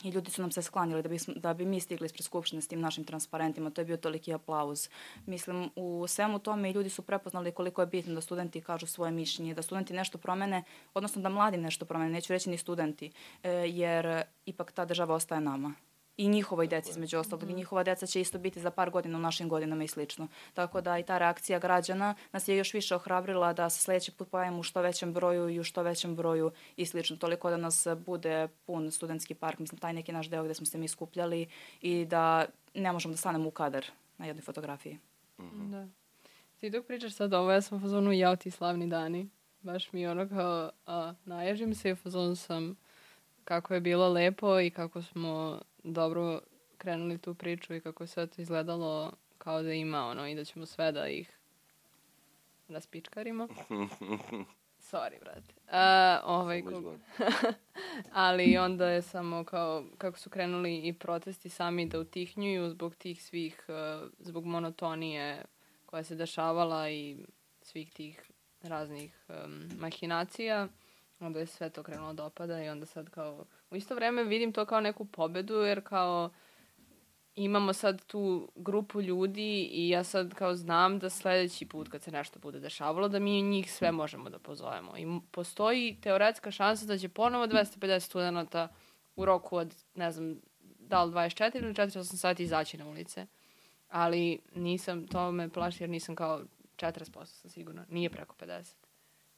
[0.03, 2.69] I ljudi su nam se sklanjali da bi, da bi mi stigli ispred Skupštine s
[2.69, 3.71] tim našim transparentima.
[3.71, 4.89] To je bio toliki aplauz.
[5.27, 9.13] Mislim, u svemu tome i ljudi su prepoznali koliko je bitno da studenti kažu svoje
[9.13, 10.63] mišljenje, da studenti nešto promene,
[10.95, 15.41] odnosno da mladi nešto promene, neću reći ni studenti, e, jer ipak ta država ostaje
[15.41, 15.75] nama
[16.17, 19.21] i njihovoj deci između ostalog i njihova deca će isto biti za par godina u
[19.21, 20.29] našim godinama i slično.
[20.55, 24.31] Tako da i ta reakcija građana nas je još više ohrabrila da se sledeći put
[24.31, 27.17] pojavimo u što većem broju i u što većem broju i slično.
[27.17, 30.79] Toliko da nas bude pun studentski park, mislim taj neki naš deo gde smo se
[30.79, 31.47] mi skupljali
[31.81, 33.87] i da ne možemo da stanemo u kadar
[34.19, 34.99] na jednoj fotografiji.
[35.53, 35.87] Da.
[36.61, 39.29] Ti dok pričaš sad ovo, ja sam u fazonu jao ti slavni dani.
[39.61, 42.77] Baš mi ono kao, a, naježim se i u fazonu sam
[43.45, 45.61] kako je bilo lepo i kako smo
[45.93, 46.41] dobro
[46.79, 50.45] krenuli tu priču i kako je sve to izgledalo kao da ima ono i da
[50.45, 51.39] ćemo sve da ih
[52.69, 53.49] raspičkarimo.
[54.91, 55.55] Sorry, brate.
[55.71, 56.99] A, ovaj, Samo ko- izvoli.
[58.13, 63.23] ali onda je samo kao kako su krenuli i protesti sami da utihnjuju zbog tih
[63.25, 65.45] svih, uh, zbog monotonije
[65.87, 67.17] koja se dešavala i
[67.63, 68.31] svih tih
[68.63, 70.69] raznih um, mahinacija.
[71.21, 74.53] Onda je sve to krenulo da opada i onda sad kao u isto vreme vidim
[74.53, 76.31] to kao neku pobedu jer kao
[77.37, 82.11] imamo sad tu grupu ljudi i ja sad kao znam da sledeći put kad se
[82.11, 84.97] nešto bude dešavalo da mi njih sve možemo da pozovemo.
[84.99, 88.69] I postoji teoretska šansa da će ponovo 250 studenta
[89.17, 90.41] u roku od, ne znam,
[90.79, 93.27] da li 24 ili 48 sati izaći na ulice.
[93.89, 96.43] Ali nisam, to me plaši jer nisam kao
[96.77, 98.75] 40% sam sigurno, nije preko 50.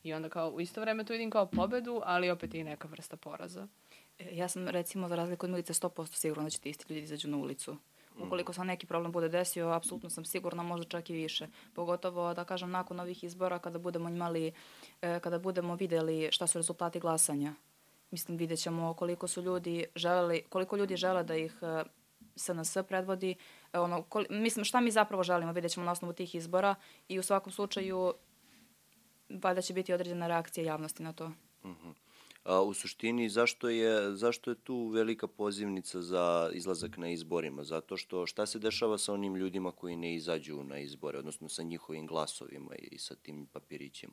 [0.03, 3.17] I onda kao u isto vreme to vidim kao pobedu, ali opet i neka vrsta
[3.17, 3.67] poraza.
[4.19, 7.03] E, Ja sam recimo za razliku od Milice 100% sigurna da će ti isti ljudi
[7.03, 7.77] izađu na ulicu.
[8.21, 11.47] Ukoliko se neki problem bude desio, apsolutno sam sigurna, možda čak i više.
[11.75, 14.53] Pogotovo, da kažem, nakon ovih izbora, kada budemo imali,
[15.03, 17.55] e, kada budemo videli šta su rezultati glasanja.
[18.11, 21.85] Mislim, vidjet ćemo koliko su ljudi želeli, koliko ljudi žele da ih e,
[22.37, 23.35] SNS predvodi.
[23.73, 26.75] E, ono, koli, mislim, šta mi zapravo želimo, vidjet ćemo na osnovu tih izbora
[27.09, 28.15] i u svakom slučaju
[29.29, 31.31] valjda će biti određena reakcija javnosti na to.
[32.49, 37.65] A, u suštini, zašto je, zašto je tu velika pozivnica za izlazak na izborima?
[37.65, 41.63] Zato što šta se dešava sa onim ljudima koji ne izađu na izbore, odnosno sa
[41.63, 44.13] njihovim glasovima i sa tim papirićima?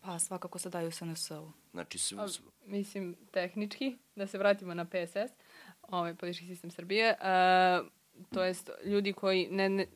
[0.00, 1.52] Pa svakako se daju SNS-u.
[1.70, 5.32] Znači, s, A, s- mislim, tehnički, da se vratimo na PSS,
[5.82, 7.16] ovaj politički sistem Srbije,
[7.80, 7.88] uh,
[8.30, 9.86] to jest ljudi koji ne, ne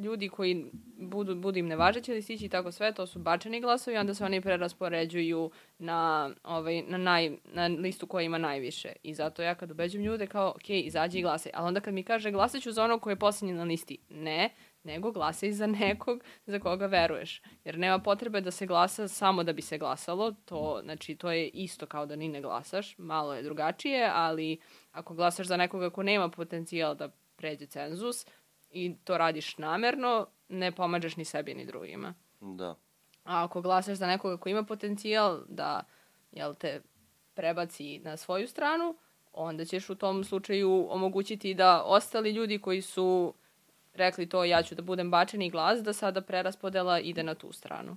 [0.00, 4.14] ljudi koji budu, budu im nevažeći listići i tako sve, to su bačeni glasovi, onda
[4.14, 8.92] se oni preraspoređuju na, ovaj, na, naj, na listu koja ima najviše.
[9.02, 11.52] I zato ja kad ubeđujem ljude kao, ok, izađi i glasaj.
[11.54, 14.50] Ali onda kad mi kaže glasaću za ono koje je posljednje na listi, ne,
[14.82, 17.42] nego glasaj za nekog za koga veruješ.
[17.64, 21.48] Jer nema potrebe da se glasa samo da bi se glasalo, to, znači, to je
[21.48, 24.60] isto kao da ni ne glasaš, malo je drugačije, ali
[24.92, 28.26] ako glasaš za nekoga ko nema potencijal da pređe cenzus
[28.70, 32.14] i to radiš namerno, ne pomažeš ni sebi ni drugima.
[32.40, 32.76] Da.
[33.24, 35.84] A ako glasaš za nekoga ko ima potencijal da
[36.32, 36.80] jel te,
[37.34, 38.96] prebaci na svoju stranu,
[39.32, 43.34] onda ćeš u tom slučaju omogućiti da ostali ljudi koji su
[43.94, 47.96] rekli to ja ću da budem bačeni glas, da sada preraspodela ide na tu stranu.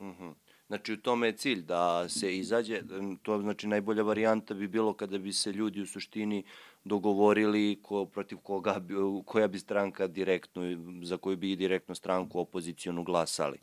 [0.00, 0.08] Mhm.
[0.08, 0.34] Uh -huh.
[0.66, 2.82] Znači, u tome je cilj da se izađe,
[3.22, 6.44] to znači najbolja varijanta bi bilo kada bi se ljudi u suštini
[6.84, 10.62] dogovorili ko, protiv koga bi, koja bi stranka direktno,
[11.02, 13.58] za koju bi direktno stranku opozicijonu glasali.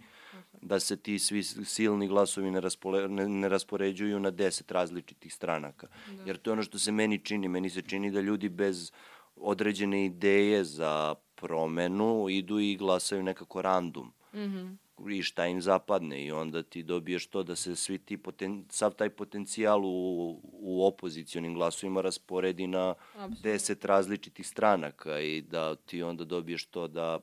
[0.62, 5.88] Da se ti svi silni glasovi ne, raspole, ne, ne raspoređuju na deset različitih stranaka.
[6.17, 6.23] Da.
[6.25, 7.47] Jer to je ono što se meni čini.
[7.47, 8.91] Meni se čini da ljudi bez
[9.36, 14.13] određene ideje za promenu idu i glasaju nekako random.
[14.34, 18.17] Mm -hmm i šta im zapadne i onda ti dobiješ to da se svi ti
[18.17, 23.41] poten, sav taj potencijal u, u opozicijonim glasovima rasporedi na Absolutno.
[23.43, 27.19] deset različitih stranaka i da ti onda dobiješ to da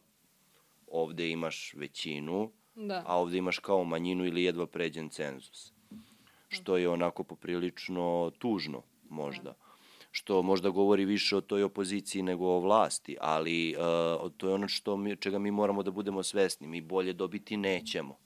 [0.87, 3.03] ovde imaš većinu, da.
[3.07, 5.73] a ovde imaš kao manjinu ili jedva pređen cenzus.
[6.49, 9.43] Što je onako poprilično tužno možda.
[9.43, 9.66] Da
[10.17, 14.69] što možda govori više o toj opoziciji nego o vlasti, ali uh, to je ono
[14.69, 16.67] što mi, čega mi moramo da budemo svesni.
[16.67, 18.17] Mi bolje dobiti nećemo.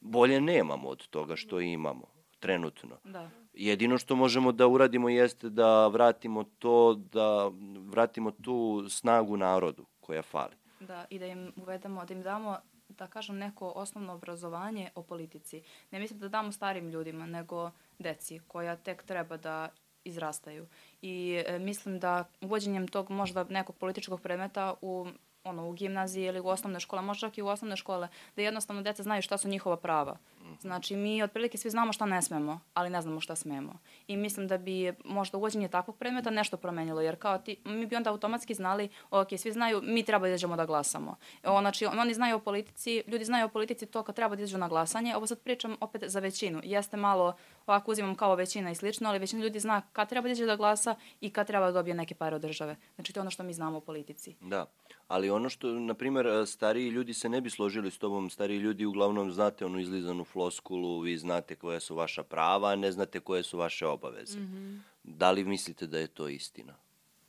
[0.00, 2.06] Bolje nemamo od toga što imamo
[2.40, 2.96] trenutno.
[3.04, 3.30] Da.
[3.52, 10.22] Jedino što možemo da uradimo jeste da vratimo to, da vratimo tu snagu narodu koja
[10.22, 10.56] fali.
[10.80, 12.56] Da, i da im uvedemo, da im damo
[12.88, 15.62] da kažem, neko osnovno obrazovanje o politici.
[15.90, 19.68] Ne mislim da damo starim ljudima, nego deci koja tek treba da
[20.08, 20.66] izrastaju.
[21.02, 25.06] I e, mislim da uvođenjem tog možda nekog političkog predmeta u
[25.44, 28.82] ono, u gimnaziji ili u osnovne škole, možda čak i u osnovne škole, da jednostavno
[28.82, 30.18] deca znaju šta su njihova prava.
[30.60, 33.78] Znači, mi otprilike svi znamo šta ne smemo, ali ne znamo šta smemo.
[34.06, 37.96] I mislim da bi možda uvođenje takvog predmeta nešto promenilo, jer kao ti, mi bi
[37.96, 41.16] onda automatski znali, ok, svi znaju, mi treba da izađemo da glasamo.
[41.44, 44.58] O, znači, oni znaju o politici, ljudi znaju o politici to kad treba da izađu
[44.58, 45.16] na glasanje.
[45.16, 46.60] Ovo sad pričam opet za većinu.
[46.64, 50.32] Jeste malo, ovako uzimam kao većina i slično, ali većina ljudi zna kad treba da
[50.32, 52.76] izađe da glasa i kad treba da dobije neke pare od države.
[52.94, 54.36] Znači, to je ono što mi znamo o politici.
[54.40, 54.66] Da
[55.08, 58.58] ali ono što, na primer, e, stariji ljudi se ne bi složili s tobom, stariji
[58.58, 63.20] ljudi uglavnom znate onu izlizanu floskulu, vi znate koje su vaša prava, a ne znate
[63.20, 64.38] koje su vaše obaveze.
[64.38, 64.80] Mm -hmm.
[65.02, 66.74] Da li mislite da je to istina?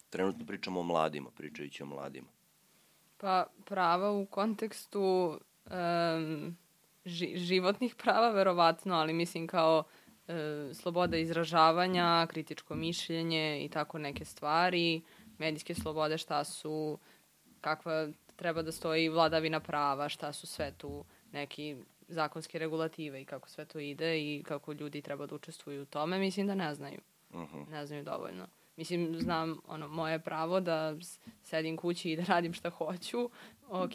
[0.09, 2.27] Trenutno pričamo o mladima, pričajući o mladima.
[3.17, 6.57] Pa prava u kontekstu um,
[7.05, 9.83] ži, životnih prava, verovatno, ali mislim kao
[10.27, 15.01] e, sloboda izražavanja, kritičko mišljenje i tako neke stvari,
[15.37, 16.99] medijske slobode šta su
[17.61, 21.75] kakva treba da stoji vladavina prava, šta su sve tu neki
[22.09, 26.19] zakonske regulative i kako sve to ide i kako ljudi treba da učestvuju u tome,
[26.19, 26.99] mislim da ne znaju.
[27.29, 27.57] Uh mhm.
[27.57, 27.69] -huh.
[27.69, 28.47] Ne znaju dovoljno.
[28.75, 30.95] Mislim, znam, ono, moje pravo da
[31.43, 33.29] sedim kući i da radim šta hoću,
[33.67, 33.93] ok,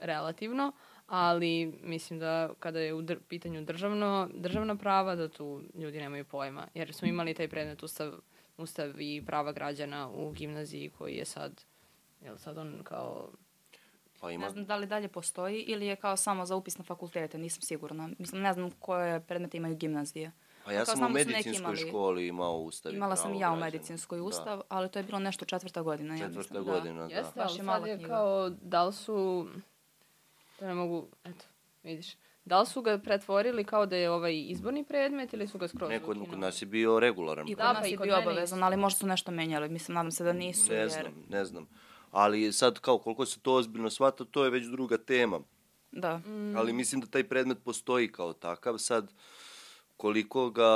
[0.00, 0.72] relativno,
[1.06, 6.24] ali mislim da kada je u dr pitanju državno, državna prava, da tu ljudi nemaju
[6.24, 6.68] pojma.
[6.74, 8.12] Jer smo imali taj predmet ustav,
[8.56, 11.64] ustav i prava građana u gimnaziji koji je sad
[12.24, 13.30] Jel sad on kao...
[14.22, 14.44] Pa ima...
[14.44, 17.62] Ne znam da li dalje postoji ili je kao samo za upis na fakultete, nisam
[17.62, 18.10] sigurna.
[18.18, 20.32] Mislim, ne znam koje predmete imaju gimnazije.
[20.64, 22.94] Pa ja sam u medicinskoj imali, školi imao ustav.
[22.94, 24.24] Imala sam i ja u medicinskoj da.
[24.24, 24.62] ustav, da.
[24.68, 26.18] ali to je bilo nešto četvrta godina.
[26.18, 26.72] Četvrta ja mislim, da.
[26.72, 27.14] godina, da.
[27.14, 29.48] Jeste, ali sad je kao, da li su,
[30.58, 31.44] to ne mogu, eto,
[31.82, 35.68] vidiš, Da li su ga pretvorili kao da je ovaj izborni predmet ili su ga
[35.68, 37.48] skroz Neko, kod nas je bio regularan.
[37.48, 39.68] I kod da, nas pa je bio obavezan, ali možda su nešto menjali.
[39.68, 40.72] Mislim, nadam se da nisu.
[40.72, 40.88] Ne jer...
[40.88, 41.68] znam, ne znam
[42.12, 45.40] ali sad kao koliko se to ozbiljno shvata, to je već druga tema.
[45.92, 46.18] Da.
[46.18, 46.56] Mm.
[46.56, 48.78] Ali mislim da taj predmet postoji kao takav.
[48.78, 49.12] Sad,
[49.96, 50.70] koliko ga,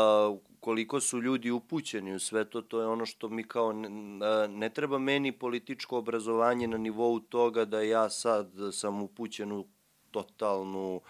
[0.60, 4.70] koliko su ljudi upućeni u sve to, to je ono što mi kao, ne, ne
[4.70, 9.66] treba meni političko obrazovanje na nivou toga da ja sad sam upućen u
[10.10, 11.00] totalnu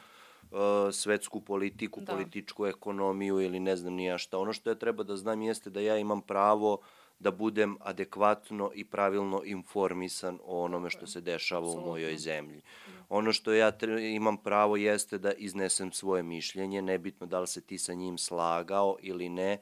[0.51, 0.59] uh,
[0.93, 2.13] svetsku politiku, da.
[2.13, 4.39] političku ekonomiju ili ne znam nija šta.
[4.39, 6.87] Ono što ja treba da znam jeste da ja imam pravo uh,
[7.19, 12.63] da budem adekvatno i pravilno informisan o onome što se dešava u mojoj zemlji.
[13.09, 13.73] Ono što ja
[14.15, 18.97] imam pravo jeste da iznesem svoje mišljenje, nebitno da li se ti sa njim slagao
[19.01, 19.59] ili ne,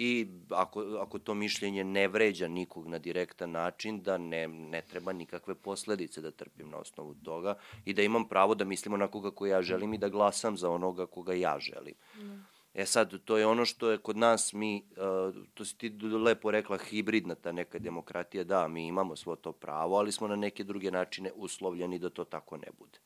[0.00, 5.12] i ako, ako to mišljenje ne vređa nikog na direktan način, da ne, ne treba
[5.12, 9.46] nikakve posledice da trpim na osnovu toga i da imam pravo da mislim onako kako
[9.46, 11.94] ja želim i da glasam za onoga koga ja želim.
[12.16, 15.90] Mm E sad, to je ono što je kod nas, mi, uh, to si ti
[16.00, 20.36] lepo rekla, hibridna ta neka demokratija, da, mi imamo svo to pravo, ali smo na
[20.36, 22.98] neke druge načine uslovljeni da to tako ne bude.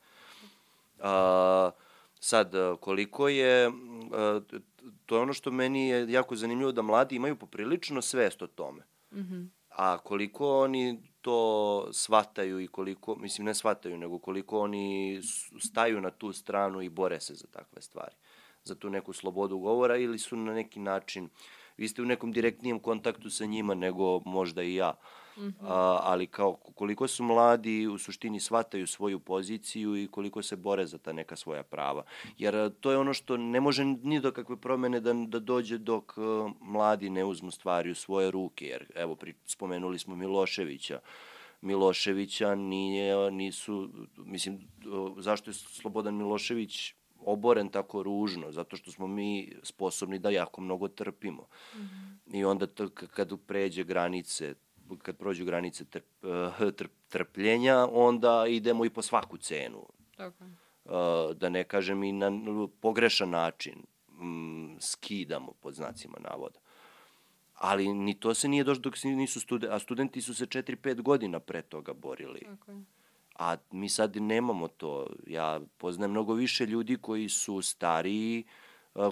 [0.97, 1.73] Uh,
[2.19, 3.73] sad, koliko je, uh,
[5.05, 8.83] to je ono što meni je jako zanimljivo, da mladi imaju poprilično svest o tome.
[9.11, 9.47] Mm -hmm.
[9.69, 15.21] A koliko oni to shvataju i koliko, mislim ne shvataju, nego koliko oni
[15.59, 18.15] staju na tu stranu i bore se za takve stvari.
[18.63, 21.29] Za tu neku slobodu govora ili su na neki način,
[21.77, 24.89] vi ste u nekom direktnijem kontaktu sa njima nego možda i ja.
[24.89, 25.53] Uh, -hmm.
[25.61, 30.85] a, ali kao koliko su mladi u suštini shvataju svoju poziciju i koliko se bore
[30.85, 32.03] za ta neka svoja prava.
[32.37, 36.17] Jer to je ono što ne može ni do kakve promene da, da dođe dok
[36.17, 38.65] uh, mladi ne uzmu stvari u svoje ruke.
[38.65, 40.99] Jer evo, pri, spomenuli smo Miloševića.
[41.61, 44.67] Miloševića nije, nisu, mislim,
[45.17, 46.93] zašto je Slobodan Milošević
[47.25, 51.47] oboren tako ružno, zato što smo mi sposobni da jako mnogo trpimo.
[51.75, 52.37] Mm -hmm.
[52.37, 52.67] I onda
[53.13, 54.55] kad pređe granice
[55.01, 59.85] kad prođu granice trp, eh, trp, trpljenja, onda idemo i po svaku cenu.
[60.17, 60.43] Tako.
[60.85, 60.91] Uh,
[61.35, 62.31] da ne kažem i na
[62.81, 63.83] pogrešan način
[64.21, 66.59] um, skidamo pod znacima navoda.
[67.53, 71.39] Ali ni to se nije došlo dok nisu studenti, a studenti su se 4-5 godina
[71.39, 72.39] pre toga borili.
[72.39, 72.83] Tako je.
[73.43, 75.07] A mi sad nemamo to.
[75.27, 78.43] Ja poznajem mnogo više ljudi koji su stariji,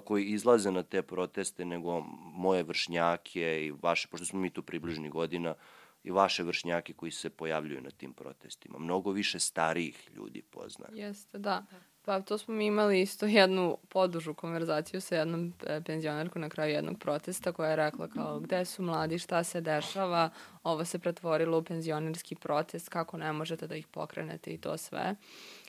[0.03, 1.99] koji izlaze na te proteste nego
[2.34, 5.55] moje vršnjake i vaše, pošto smo mi tu približni godina,
[6.03, 8.79] i vaše vršnjake koji se pojavljuju na tim protestima.
[8.79, 10.91] Mnogo više starijih ljudi poznaje.
[10.93, 11.65] Jeste, da.
[12.06, 16.74] Pa to smo mi imali isto jednu podužu konverzaciju sa jednom e, penzionerkom na kraju
[16.74, 20.30] jednog protesta koja je rekla kao gde su mladi, šta se dešava,
[20.64, 25.16] ovo se pretvorilo u penzionerski protest, kako ne možete da ih pokrenete i to sve.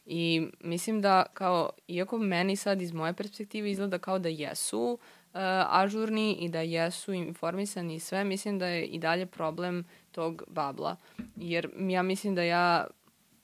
[0.07, 4.99] I mislim da kao, iako meni sad iz moje perspektive izgleda kao da jesu
[5.33, 10.43] uh, ažurni i da jesu informisani i sve, mislim da je i dalje problem tog
[10.47, 10.97] babla.
[11.37, 12.87] Jer ja mislim da ja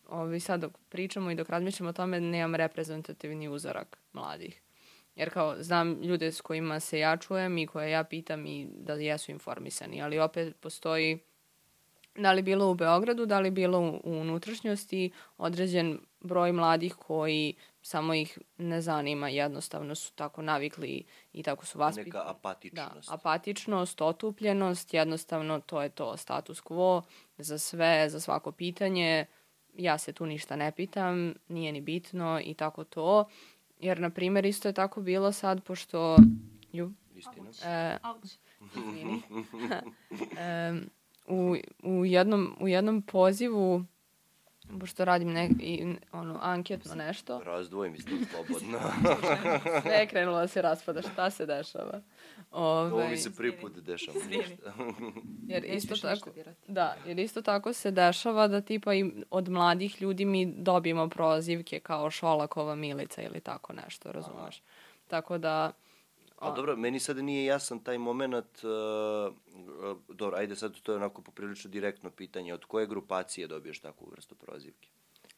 [0.09, 4.63] ovi sad dok pričamo i dok razmišljamo o tome nemam reprezentativni uzorak mladih.
[5.17, 8.93] Jer kao znam ljude s kojima se ja čujem i koje ja pitam i da
[8.93, 11.19] jesu informisani, ali opet postoji
[12.19, 17.55] da li bilo u Beogradu, da li bilo u, u unutrašnjosti, određen broj mladih koji
[17.83, 22.07] samo ih ne zanima, jednostavno su tako navikli i tako su vaspitani.
[22.07, 23.09] Neka apatičnost.
[23.09, 27.03] Da, apatičnost, otupljenost, jednostavno to je to status quo
[27.39, 29.27] za sve, za svako pitanje.
[29.79, 33.29] Ja se tu ništa ne pitam, nije ni bitno i tako to.
[33.81, 36.17] Jer, na primjer, isto je tako bilo sad, pošto...
[36.73, 37.51] Ju, Istina.
[37.65, 37.99] E,
[40.41, 40.73] e,
[41.27, 43.85] u, u, jednom, u jednom pozivu
[44.81, 47.43] pošto radim ne, i, ono, anketno nešto.
[47.45, 48.79] Razdvojim isto slobodno.
[49.83, 52.01] Sve je krenulo da se raspada, šta se dešava.
[52.51, 54.19] Ove, Ovo mi se prvi put dešava.
[55.47, 56.31] jer isto tako,
[56.69, 61.81] da, jer isto tako se dešava da tipa i od mladih ljudi mi dobijemo prozivke
[61.81, 64.63] kao Šolakova Milica ili tako nešto, razumeš?
[65.09, 65.73] Tako da,
[66.39, 69.35] A dobro, meni sad nije jasan taj moment, uh,
[70.09, 74.35] dobro, ajde sad to je onako poprilično direktno pitanje, od koje grupacije dobiješ takvu vrstu
[74.35, 74.89] prozivke?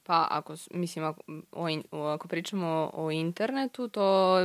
[0.02, 1.20] Pa ako, mislim, ako,
[1.52, 4.38] o, in, ako pričamo o internetu, to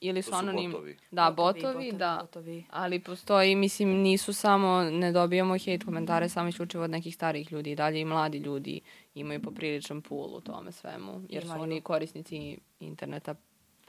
[0.00, 0.70] ili su, to su anonim...
[0.70, 0.96] botovi.
[1.10, 2.18] Da, botovi, botovi, da.
[2.20, 2.64] Botovi.
[2.70, 7.74] Ali postoji, mislim, nisu samo, ne dobijamo hate komentare samo isključivo od nekih starih ljudi.
[7.74, 8.80] Dalje i mladi ljudi
[9.14, 13.34] imaju popriličan pool u tome svemu, jer su oni korisnici interneta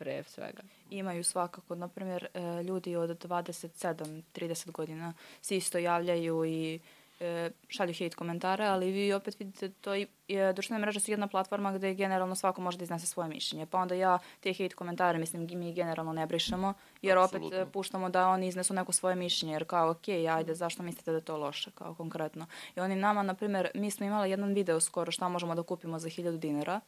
[0.02, 0.64] pre svega.
[0.90, 6.80] Imaju svakako, na primjer, e, ljudi od 27-30 godina se isto javljaju i
[7.20, 11.28] e, šalju hate komentare, ali vi opet vidite to i je, društvene mreže su jedna
[11.28, 13.66] platforma gde generalno svako može da iznese svoje mišljenje.
[13.66, 17.48] Pa onda ja te hate komentare, mislim, mi generalno ne brišemo, jer Absolutno.
[17.48, 21.18] opet puštamo da oni iznesu neko svoje mišljenje, jer kao, ok, ajde, zašto mislite da
[21.18, 22.46] je to loše, kao konkretno.
[22.76, 26.00] I oni nama, na primjer, mi smo imali jedan video skoro šta možemo da kupimo
[26.00, 26.80] za 1000 dinara,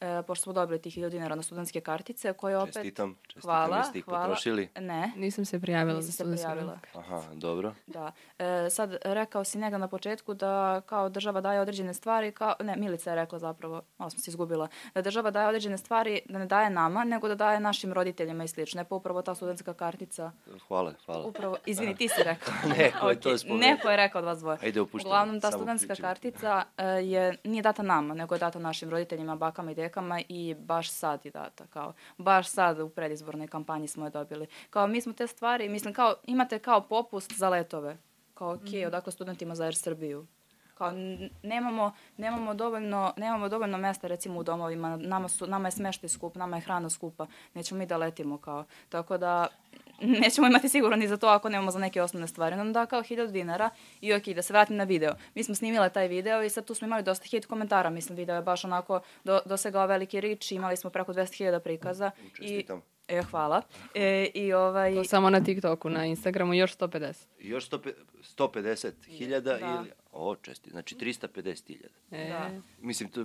[0.00, 2.74] e, pošto smo dobili tih 1000 dinara na studentske kartice, koje opet...
[2.74, 4.24] Čestitam, čestitam, hvala, jeste ih hvala.
[4.24, 4.68] potrošili?
[4.80, 5.12] Ne.
[5.16, 6.48] Nisam se prijavila za studentske
[6.94, 7.74] Aha, dobro.
[7.86, 8.12] Da.
[8.38, 12.76] E, sad, rekao si njega na početku da kao država daje određene stvari, kao, ne,
[12.76, 16.46] Milica je rekla zapravo, malo sam se izgubila, da država daje određene stvari, da ne
[16.46, 18.80] daje nama, nego da daje našim roditeljima i slično.
[18.80, 20.32] Ne pa upravo ta studentska kartica.
[20.68, 21.24] Hvala, hvala.
[21.26, 22.54] Upravo, izvini, ti si rekao.
[22.78, 23.68] Neko je to spomenuo.
[23.70, 24.58] Neko je rekao od vas dvoje.
[24.62, 25.08] Ajde, opuštamo.
[25.08, 29.70] Uglavnom, ta studentska kartica uh, je, nije data nama, nego je data našim roditeljima, bakama
[29.70, 29.89] i dekama
[30.28, 31.66] i baš sad je data.
[31.66, 34.46] Kao, baš sad u predizbornoj kampanji smo je dobili.
[34.70, 37.96] Kao, mi smo te stvari, mislim, kao, imate kao popust za letove.
[38.34, 38.86] Kao, okej, okay, mm -hmm.
[38.86, 40.26] odakle studentima za Air Srbiju
[40.80, 40.92] Kao,
[41.42, 46.34] nemamo, nemamo, dovoljno, nemamo dovoljno mesta recimo u domovima, nama, su, nama je smeštaj skup,
[46.34, 48.64] nama je hrana skupa, nećemo mi da letimo kao.
[48.88, 49.46] Tako da
[50.20, 52.56] nećemo imati sigurno ni za to ako nemamo za neke osnovne stvari.
[52.56, 53.70] Nam da kao 1000 dinara
[54.00, 55.14] i ok, da se vratim na video.
[55.34, 58.36] Mi smo snimile taj video i sad tu smo imali dosta hit komentara, mislim video
[58.36, 62.10] je baš onako do, dosegao veliki rič, imali smo preko 200.000 prikaza.
[62.22, 62.82] I, Čestitam.
[63.08, 63.62] e, hvala.
[63.94, 64.94] E, I ovaj...
[64.94, 67.26] To samo na TikToku, na Instagramu još 150.
[67.38, 69.66] Još 150 hiljada Da.
[69.80, 69.99] ili...
[70.12, 71.94] O, česti, znači 350 hiljada.
[72.10, 72.50] E, Da.
[72.78, 73.20] Mislim, to...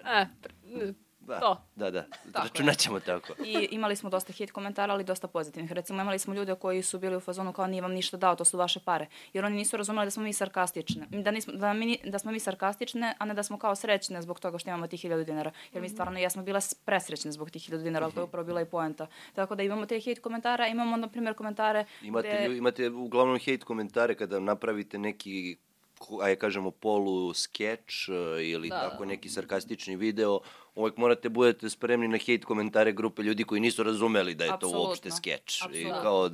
[0.00, 1.62] e, pr- Da, To.
[1.76, 2.42] Da, da, Tako je.
[2.44, 3.32] računat ćemo tako.
[3.44, 5.72] I imali smo dosta hit komentara, ali dosta pozitivnih.
[5.72, 8.44] Recimo, imali smo ljude koji su bili u fazonu kao nije vam ništa dao, to
[8.44, 9.06] su vaše pare.
[9.32, 11.06] Jer oni nisu razumeli da smo mi sarkastične.
[11.12, 14.40] Da, nismo, da, mi, da smo mi sarkastične, a ne da smo kao srećne zbog
[14.40, 15.50] toga što imamo tih hiljadu dinara.
[15.72, 18.44] Jer mi stvarno jesmo bile s- presrećne zbog tih hiljadu dinara, ali to je upravo
[18.44, 19.06] bila i poenta.
[19.34, 22.56] Tako da imamo te hit komentara, imamo, na primjer, komentare Imate, gde...
[22.56, 25.56] imate uglavnom hate komentare kada napravite neki
[26.22, 29.08] ajde kažemo polu skeč e, ili Da, tako da.
[29.08, 30.40] neki sarkastični video,
[30.74, 34.54] uvek morate budete spremni na hate komentare grupe ljudi koji nisu razumeli da je to
[34.54, 34.80] Apsolutno.
[34.80, 35.62] uopšte skeč.
[35.72, 36.30] I kao,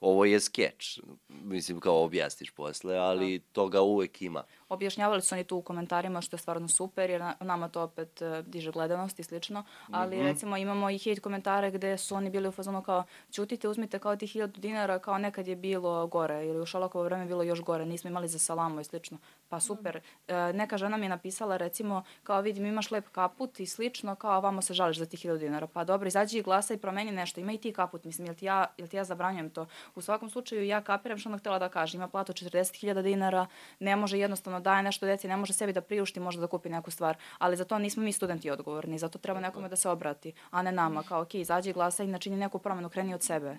[0.00, 1.00] ovo je skeč.
[1.28, 4.42] Mislim, kao objasniš posle, ali toga uvek ima.
[4.72, 8.22] Objašnjavali su oni tu u komentarima što je stvarno super jer na- nama to opet
[8.22, 10.24] e, diže gledanost i slično, ali Mhm.
[10.24, 14.16] recimo imamo i hate komentare gde su oni bili u fazonu kao ćutite, uzmite kao
[14.16, 17.86] tih 1000 dinara kao nekad je bilo gore ili u Šolakovo vreme bilo još gore,
[17.86, 19.18] nismo imali za salamu i slično.
[19.48, 19.96] Pa super.
[20.28, 21.92] E, neka žena mi je napisala recimo
[22.22, 25.66] kao vidim imaš lep kaput i slično kao vamo se žališ za tih 1000 dinara.
[25.66, 27.40] Pa dobro, izađi i glasa i promeni nešto.
[27.40, 29.66] Ima i ti kaput, mislim, jel ti ja, jel ti ja zabranjujem to?
[29.94, 31.96] U svakom slučaju ja kapiram što ona htela da kaže.
[31.96, 33.46] Ima platu 40.000 dinara,
[33.80, 36.90] ne može jednostavno daje nešto deci, ne može sebi da priušti, možda da kupi neku
[36.90, 40.62] stvar, ali za to nismo mi studenti odgovorni, zato treba nekome da se obrati, a
[40.62, 43.58] ne nama, kao ok, izađi i glasaj, načini neku promenu, kreni od sebe.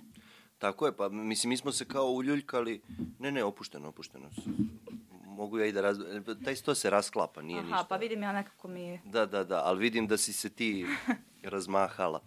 [0.58, 2.82] Tako je, pa mislim, mi smo se kao uljuljkali,
[3.20, 4.30] ne, ne, opušteno, opušteno.
[5.34, 5.98] Mogu ja i da raz...
[6.44, 7.86] Taj sto se rasklapa, nije Aha, ništa.
[7.90, 9.00] pa vidim ja nekako mi...
[9.06, 10.86] Da, da, da, ali vidim da si se ti
[11.44, 12.22] razmahala.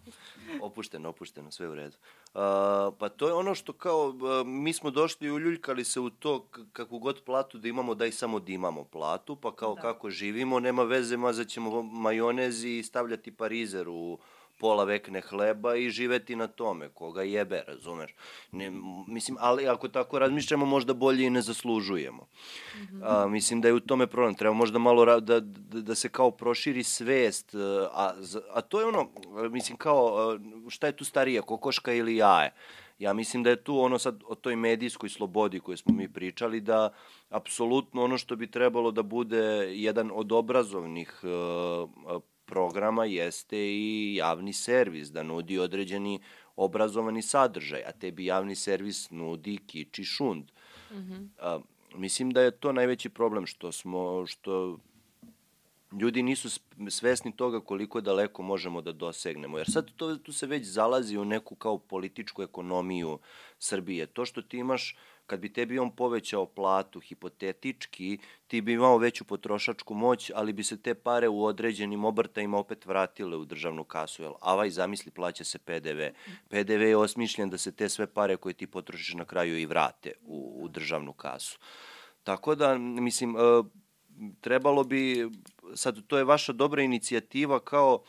[0.61, 1.97] Opušteno, opušteno, sve u redu.
[2.27, 2.41] Uh,
[2.99, 4.15] pa to je ono što kao, uh,
[4.47, 8.39] mi smo došli i uljuljkali se u to kakvu god platu da imamo, daj samo
[8.39, 9.81] da imamo platu, pa kao Da.
[9.81, 14.17] kako živimo, nema veze, mazat ćemo majonez i stavljati parizer u
[14.59, 18.15] pola vekne hleba i živeti na tome, koga jebe, razumeš?
[18.51, 18.71] Ne,
[19.07, 22.27] mislim, ali ako tako razmišljamo, možda bolje i ne zaslužujemo.
[23.03, 24.35] A, mislim da je u tome problem.
[24.35, 27.57] Treba možda malo ra- da, da, da se kao proširi svest, e,
[27.91, 28.13] a,
[28.53, 29.09] a to je ono,
[29.49, 32.53] mislim kao, e, šta je tu starije, kokoška ili jaje?
[32.99, 36.61] Ja mislim da je tu ono sad o toj medijskoj slobodi koju smo mi pričali,
[36.61, 36.93] da
[37.29, 39.43] apsolutno ono što bi trebalo da bude
[39.73, 41.27] jedan od obrazovnih e,
[42.47, 46.19] programa jeste i javni servis, da nudi određeni
[46.55, 50.51] obrazovani sadržaj, a tebi javni servis nudi kič i šund.
[51.39, 51.59] A,
[51.95, 54.77] mislim da je to najveći problem što smo što
[55.91, 56.49] ljudi nisu
[56.89, 59.57] svesni toga koliko daleko možemo da dosegnemo.
[59.57, 63.19] Jer sad to, tu se već zalazi u neku kao političku ekonomiju
[63.59, 64.05] Srbije.
[64.05, 64.95] To što ti imaš,
[65.27, 68.17] kad bi tebi on povećao platu hipotetički,
[68.47, 72.85] ti bi imao veću potrošačku moć, ali bi se te pare u određenim obrtajima opet
[72.85, 74.21] vratile u državnu kasu.
[74.23, 76.01] Jel, avaj, zamisli, plaća se PDV.
[76.49, 80.11] PDV je osmišljen da se te sve pare koje ti potrošiš na kraju i vrate
[80.21, 81.59] u, u državnu kasu.
[82.23, 83.39] Tako da, mislim, e,
[84.41, 85.29] trebalo bi,
[85.75, 88.03] sad to je vaša dobra inicijativa kao,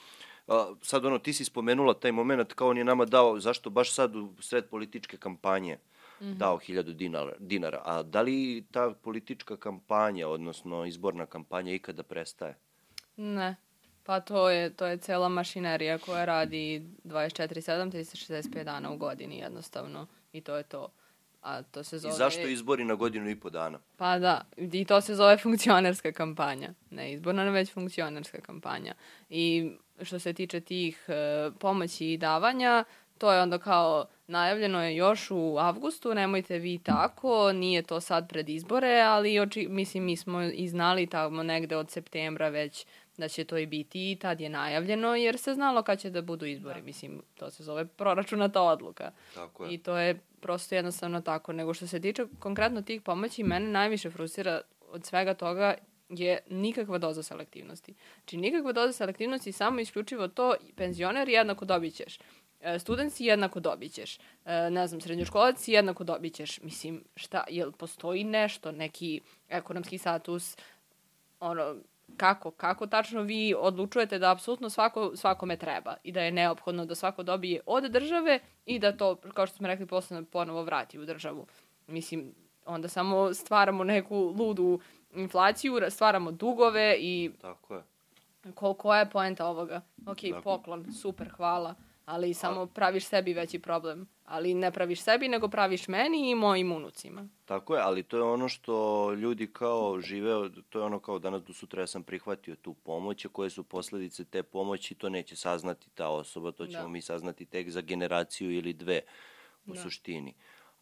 [0.47, 3.93] a, sad ono, ti si spomenula taj moment kao on je nama dao, zašto baš
[3.95, 5.79] sad u sred političke kampanje
[6.21, 12.57] dao hiljadu dinara, dinara, a da li ta politička kampanja, odnosno izborna kampanja ikada prestaje?
[13.17, 13.57] Ne.
[14.03, 20.07] Pa to je, to je cela mašinerija koja radi 24-7, 365 dana u godini jednostavno.
[20.33, 20.89] I to je to.
[21.43, 22.15] A to se zove...
[22.15, 23.79] I zašto izbori na godinu i po dana?
[23.97, 26.69] Pa da, i to se zove funkcionerska kampanja.
[26.91, 28.95] Ne izborna, već funkcionerska kampanja.
[29.31, 32.85] I što se tiče tih e, pomoći i davanja,
[33.19, 38.29] to je onda kao najavljeno je još u avgustu, nemojte vi tako, nije to sad
[38.29, 42.87] pred izbore, ali oči, mislim mi smo i znali tamo negde od septembra već
[43.19, 46.23] da će to i biti i tad je najavljeno jer se znalo kad će da
[46.23, 46.83] budu izbori.
[46.83, 49.11] Mislim, to se zove proračunata odluka.
[49.35, 49.75] Tako je.
[49.75, 51.53] I to je prosto jednostavno tako.
[51.53, 54.61] Nego što se tiče konkretno tih pomoći, mene najviše frustrira
[54.91, 55.75] od svega toga
[56.09, 57.95] je nikakva doza selektivnosti.
[58.19, 62.19] Znači, nikakva doza selektivnosti, samo isključivo to, penzioner jednako dobit ćeš.
[62.61, 64.19] E, student si jednako dobit ćeš.
[64.45, 66.61] E, ne znam, srednjoškolac si jednako dobit ćeš.
[66.61, 70.57] Mislim, šta, jel postoji nešto, neki ekonomski status,
[71.41, 71.77] ono,
[72.17, 76.95] kako, kako tačno vi odlučujete da apsolutno svako, svakome treba i da je neophodno da
[76.95, 81.05] svako dobije od države i da to, kao što smo rekli, posle ponovo vrati u
[81.05, 81.47] državu.
[81.87, 82.35] Mislim,
[82.67, 84.81] onda samo stvaramo neku ludu
[85.15, 87.83] inflaciju, ra- stvaramo dugove i Tako je.
[88.55, 89.81] ko, koja je poenta ovoga?
[90.07, 90.43] Ok, Dakle.
[90.43, 91.75] poklon, super, hvala,
[92.09, 94.09] ali samo praviš sebi veći problem.
[94.25, 97.29] Ali ne praviš sebi, nego praviš meni i mojim unucima.
[97.45, 100.33] Tako je, ali to je ono što ljudi kao žive,
[100.69, 103.65] to je ono kao danas do sutra ja sam prihvatio tu pomoć, a koje su
[103.65, 106.89] posledice te pomoći, to neće saznati ta osoba, to ćemo Da.
[106.89, 109.01] mi saznati tek za generaciju ili dve
[109.67, 109.81] u Da.
[109.81, 110.35] suštini.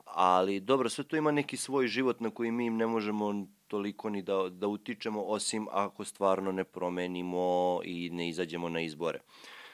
[0.04, 4.22] Ali dobro, sve to ima neki svoj život na koji mi ne možemo toliko ni
[4.22, 9.20] da, da utičemo, osim ako stvarno ne promenimo i ne izađemo na izbore.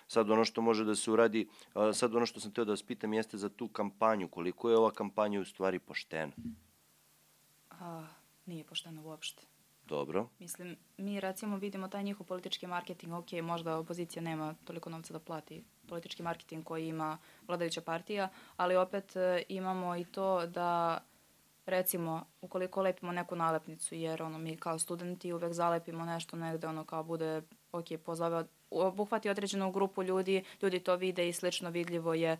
[0.09, 1.49] Sad ono što može da se uradi,
[1.95, 4.91] sad ono što sam teo da vas pitam jeste za tu kampanju, koliko je ova
[4.91, 6.33] kampanja u stvari poštena?
[7.71, 8.07] A,
[8.47, 9.43] nije pošteno uopšte.
[9.87, 10.29] Dobro.
[10.39, 15.19] Mislim, mi recimo vidimo taj njihov politički marketing, ok, možda opozicija nema toliko novca da
[15.19, 21.01] plati politički marketing koji ima vladajuća partija, ali opet e, imamo i to da
[21.67, 26.85] recimo, ukoliko lepimo neku nalepnicu, jer ono, mi kao studenti uvek zalepimo nešto negde, ono
[26.85, 27.43] kao bude,
[27.73, 28.45] ok, pozove,
[28.81, 32.39] obuhvati određenu grupu ljudi, ljudi to vide i slično vidljivo je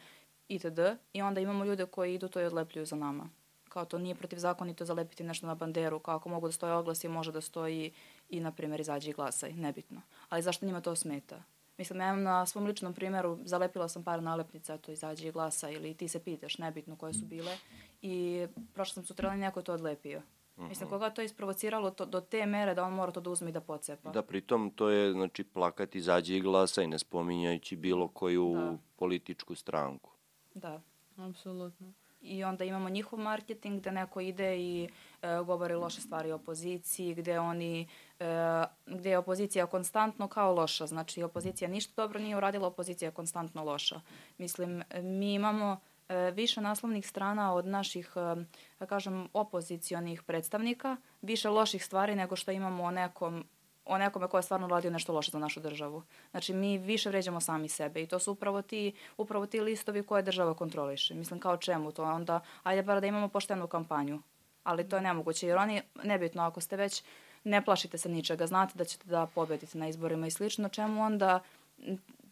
[0.49, 0.79] itd.
[1.13, 3.29] I onda imamo ljude koji idu to i odlepljuju za nama.
[3.69, 7.33] Kao to nije protivzakonito zalepiti nešto na banderu, kao ako mogu da stoje oglasi, može
[7.33, 7.93] da stoji
[8.29, 10.01] i, na primjer, izađi i glasaj, nebitno.
[10.29, 11.43] Ali zašto njima to smeta?
[11.79, 15.71] Mislim, ja imam na svom ličnom primjeru, zalepila sam par nalepnica, to izađi i glasa,
[15.71, 17.59] ili ti se pitaš, nebitno koje su bile,
[18.03, 20.23] i prošla sam sutra i neko je to odlepio.
[20.57, 23.49] Mislim, koga je to isprovociralo to, do te mere da on mora to da uzme
[23.51, 24.11] i da pocepa.
[24.11, 28.77] Da, pritom to je znači, plakat izađe i glasa i ne spominjajući bilo koju Da.
[28.97, 30.11] političku stranku.
[30.55, 30.81] da.
[31.17, 31.93] Apsolutno.
[32.23, 34.89] I onda imamo njihov marketing gde neko ide i
[35.23, 37.89] e, govori loše stvari o opoziciji, gde oni,
[38.21, 40.87] e, gde je opozicija konstantno kao loša.
[40.87, 44.01] Znači, opozicija ništa dobro nije uradila, opozicija je konstantno loša.
[44.39, 45.92] Mislim, mi imamo e,
[46.33, 48.45] više naslovnih strana od naših, e,
[48.79, 53.45] da kažem, opozicionih predstavnika, više loših stvari nego što imamo o nekom
[53.85, 56.03] o nekome ko je stvarno radio nešto loše za našu državu.
[56.31, 60.23] Znači, mi više vređamo sami sebe i to su upravo ti, upravo ti listovi koje
[60.23, 61.15] država kontroliše.
[61.15, 62.05] Mislim, kao čemu to?
[62.05, 64.23] Onda, ajde bar da imamo poštenu kampanju.
[64.65, 67.03] Ali to je nemoguće, jer oni, nebitno, ako ste već,
[67.45, 71.41] ne plašite se ničega, znate da ćete da pobedite na izborima i slično, čemu onda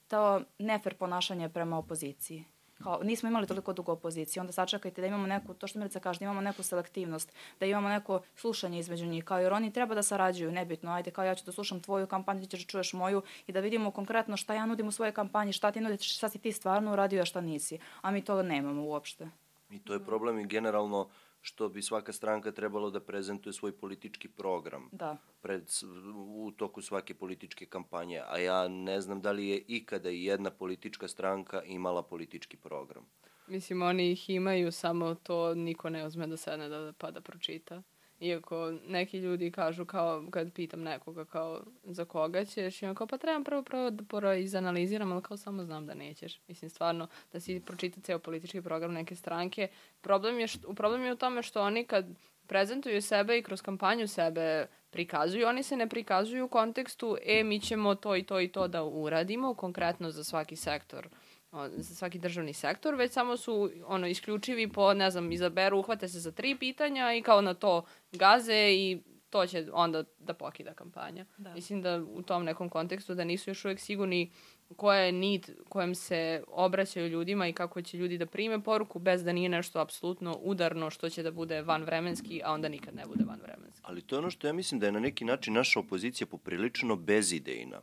[0.08, 2.44] to nefer ponašanje prema opoziciji?
[2.83, 6.18] Kao, nismo imali toliko dugo opoziciju, onda sačekajte da imamo neku, to što Milica kaže,
[6.18, 10.03] da imamo neku selektivnost, da imamo neko slušanje između njih, kao jer oni treba da
[10.03, 13.22] sarađuju, nebitno, ajde, kao ja ću da slušam tvoju kampanju, ti ćeš da čuješ moju
[13.47, 16.39] i da vidimo konkretno šta ja nudim u svojoj kampanji, šta ti nudiš, šta si
[16.39, 17.78] ti stvarno uradio, a šta nisi.
[18.01, 19.28] A mi to nemamo uopšte.
[19.70, 21.09] I to je problem i generalno
[21.41, 25.16] što bi svaka stranka trebalo da prezentuje svoj politički program Da.
[25.41, 25.70] pred,
[26.16, 30.51] u toku svake političke kampanje, a ja ne znam da li je ikada i jedna
[30.51, 33.07] politička stranka imala politički program.
[33.47, 37.82] Mislim, oni ih imaju, samo to niko ne uzme da sedne da, pa da pročita.
[38.20, 43.06] Iako neki ljudi kažu kao, kad pitam nekoga kao za koga ćeš, i on kao
[43.06, 46.40] pa trebam prvo prvo da prvo izanaliziram, ali kao samo znam da nećeš.
[46.48, 49.68] Mislim, stvarno, da si pročita ceo politički program neke stranke.
[50.00, 52.06] Problem je, što, problem je u tome što oni kad
[52.46, 57.60] prezentuju sebe i kroz kampanju sebe prikazuju, oni se ne prikazuju u kontekstu, e, mi
[57.60, 62.18] ćemo to i to i to da uradimo, konkretno za svaki sektor o, za svaki
[62.18, 66.57] državni sektor, već samo su ono isključivi po, ne znam, izaberu, uhvate se za tri
[66.59, 71.24] pitanja i kao na to gaze i to će onda da pokida kampanja.
[71.38, 71.55] Da.
[71.55, 74.32] Mislim da u tom nekom kontekstu da nisu još uvek sigurni
[74.76, 79.24] koja je nit kojem se obraćaju ljudima i kako će ljudi da prime poruku bez
[79.24, 83.24] da nije nešto apsolutno udarno što će da bude vanvremenski, a onda nikad ne bude
[83.24, 83.80] vanvremenski.
[83.84, 86.96] Ali to je ono što ja mislim da je na neki način naša opozicija poprilično
[86.96, 87.80] bezidejna.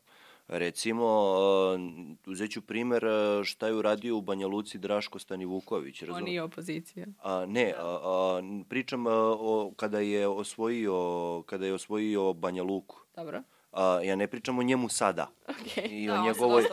[0.49, 1.05] Recimo,
[1.73, 1.81] uh,
[2.27, 3.11] uzet ću primer uh,
[3.43, 6.01] šta je uradio u Banja Luci Draško Stanivuković.
[6.01, 7.05] On razum- nije opozicija.
[7.19, 8.39] A, ne, a, a,
[8.69, 10.93] pričam a, o, kada je osvojio
[11.41, 12.95] kada je osvojio Banja Luku.
[13.15, 13.41] Dobro?
[13.71, 15.83] A, ja ne pričam o njemu sada Okej.
[15.85, 16.65] i Da, o on se njegovoj,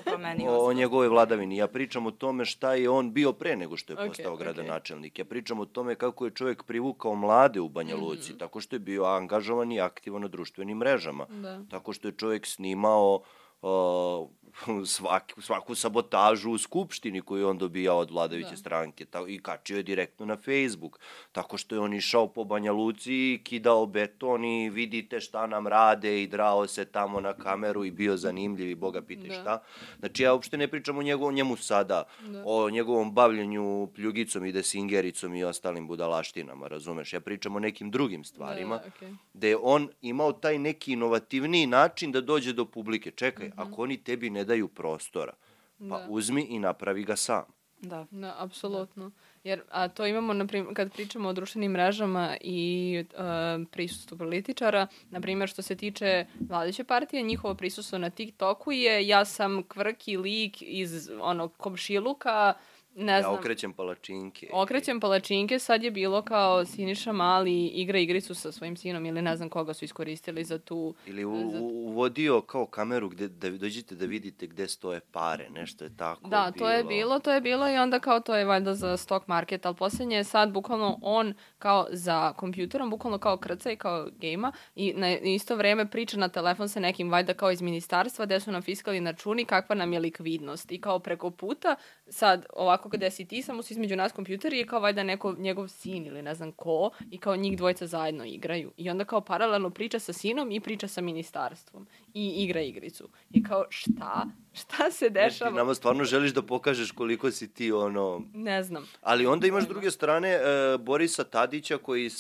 [0.49, 1.57] o, o njegovoj vladavini.
[1.57, 4.45] Ja pričam o tome šta je on bio pre nego što je Okej, postao okej.
[4.45, 5.19] gradonačelnik.
[5.19, 8.39] Ja pričam o tome kako je čovjek privukao mlade u Banja Luci, Mhm.
[8.39, 11.27] tako što je bio angažovan i aktivan na društvenim mrežama.
[11.27, 11.61] Da.
[11.67, 13.27] Tako što je čovjek snimao uh,
[13.65, 14.29] 呃
[14.87, 18.57] svaki, svaku sabotažu u skupštini koju on dobijao od vladajuće Da.
[18.57, 20.99] stranke ta, i kačio je direktno na Facebook.
[21.33, 25.67] Tako što je on išao po Banja Luci i kidao beton i vidite šta nam
[25.67, 29.35] rade i drao se tamo na kameru i bio zanimljiv i boga pitaj Da.
[29.35, 29.63] šta.
[29.99, 32.43] Znači ja uopšte ne pričam o njegovom, njemu sada, Da.
[32.47, 37.13] o njegovom bavljenju pljugicom i desingericom i ostalim budalaštinama, razumeš?
[37.13, 42.13] Ja pričam o nekim drugim stvarima Da, da je on imao taj neki inovativniji način
[42.13, 43.11] da dođe do publike.
[43.11, 45.33] Čekaj, ako oni tebi ne daju prostora,
[45.79, 46.07] pa Da.
[46.09, 47.45] uzmi i napravi ga sam.
[47.81, 48.07] Da.
[48.11, 49.11] Da, apsolutno.
[49.45, 54.87] Jer, a to imamo, na primjer, kad pričamo o društvenim mrežama i uh, prisustvu političara,
[55.11, 60.17] na primjer, što se tiče vladajuće partije, njihovo prisustvo na TikToku je ja sam kvrki
[60.17, 62.55] lik iz onog komšiluka,
[62.97, 64.49] ne Ja znam, okrećem palačinke.
[64.53, 69.37] okrećem palačinke, sad je bilo kao Siniša Mali igra igricu sa svojim sinom ili ne
[69.37, 70.95] znam koga su iskoristili za tu...
[71.07, 75.85] Ili u, u- uvodio kao kameru gde da dođete da vidite gde stoje pare, nešto
[75.85, 78.75] je tako Da, to je bilo, to je bilo i onda kao to je valjda
[78.75, 83.71] za stock market, ali posljednje je sad bukvalno on kao za kompjuterom, bukvalno kao krca
[83.71, 87.63] i kao gejma i na isto vreme priča na telefon sa nekim valjda kao iz
[87.63, 91.77] ministarstva gde su nam fiskalni računi, kakva nam je likvidnost i kao preko puta
[92.09, 95.69] sad ovako gde si ti, samo su između nas kompjuteri i kao valjda neko njegov
[95.69, 99.71] sin ili ne znam ko i kao njih dvojica zajedno igraju i onda kao paralelno
[99.71, 104.27] priča sa sinom i priča sa ministarstvom i igra igricu i kao šta?
[104.53, 105.51] Šta se dešava?
[105.51, 108.23] nama stvarno želiš da pokažeš koliko si ti ono...
[108.35, 108.89] Ne znam.
[109.01, 110.41] Ali onda imaš s druge strane e,
[110.79, 112.11] Borisa Tadića koji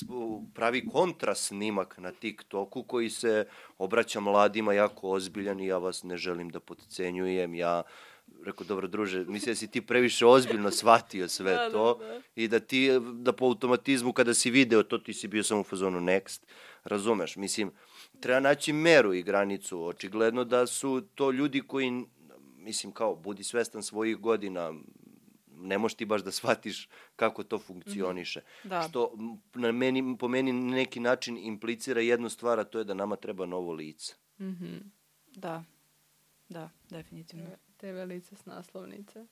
[0.54, 3.46] pravi kontrasnimak na TikToku koji se
[3.78, 7.54] obraća mladima jako ozbiljan i ja vas ne želim da podcenjujem.
[7.54, 7.82] Ja
[8.44, 12.20] rekao, dobro druže, mislim da si ti previše ozbiljno shvatio sve Da, da, to da.
[12.36, 15.64] i da ti, da po automatizmu kada si video to, ti si bio samo u
[15.64, 16.42] fazonu next.
[16.84, 17.70] Razumeš, mislim,
[18.20, 19.86] treba naći meru i granicu.
[19.86, 22.04] Očigledno da su to ljudi koji,
[22.56, 24.74] mislim, kao, budi svestan svojih godina,
[25.56, 28.40] ne možeš ti baš da shvatiš kako to funkcioniše.
[28.64, 28.86] Da.
[28.88, 29.12] Što
[29.54, 33.16] na meni, po meni na neki način implicira jednu stvar, a to je da nama
[33.16, 34.14] treba novo lice.
[34.40, 34.76] Mhm.
[35.36, 35.64] Da.
[36.48, 37.44] Da, definitivno.
[37.84, 39.26] TV lice s naslovnice.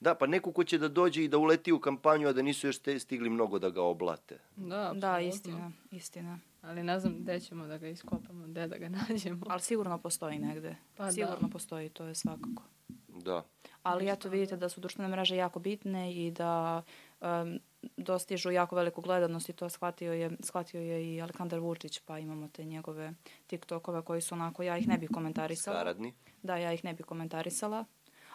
[0.00, 2.66] Da, pa neko ko će da dođe i da uleti u kampanju, a da nisu
[2.66, 4.38] još te stigli mnogo da ga oblate.
[4.56, 5.18] Da, Da, apsolutno.
[5.20, 6.38] istina, istina.
[6.62, 9.46] Ali ne znam gde ćemo da ga iskopamo, gde da ga nađemo.
[9.48, 10.76] Ali sigurno postoji negde.
[10.96, 11.12] Pa da.
[11.12, 12.62] sigurno postoji, to je svakako.
[13.08, 13.44] Da.
[13.82, 16.82] Ali eto vidite da su društvene mreže jako bitne i da
[17.20, 17.58] um,
[17.96, 22.48] dostižu jako veliku gledanost i to shvatio je, shvatio je i Aleksandar Vučić, pa imamo
[22.48, 23.12] te njegove
[23.46, 25.76] TikTokove koji su onako, ja ih ne bih komentarisala.
[25.76, 26.14] Skaradni.
[26.42, 27.84] Da, ja ih ne bih komentarisala.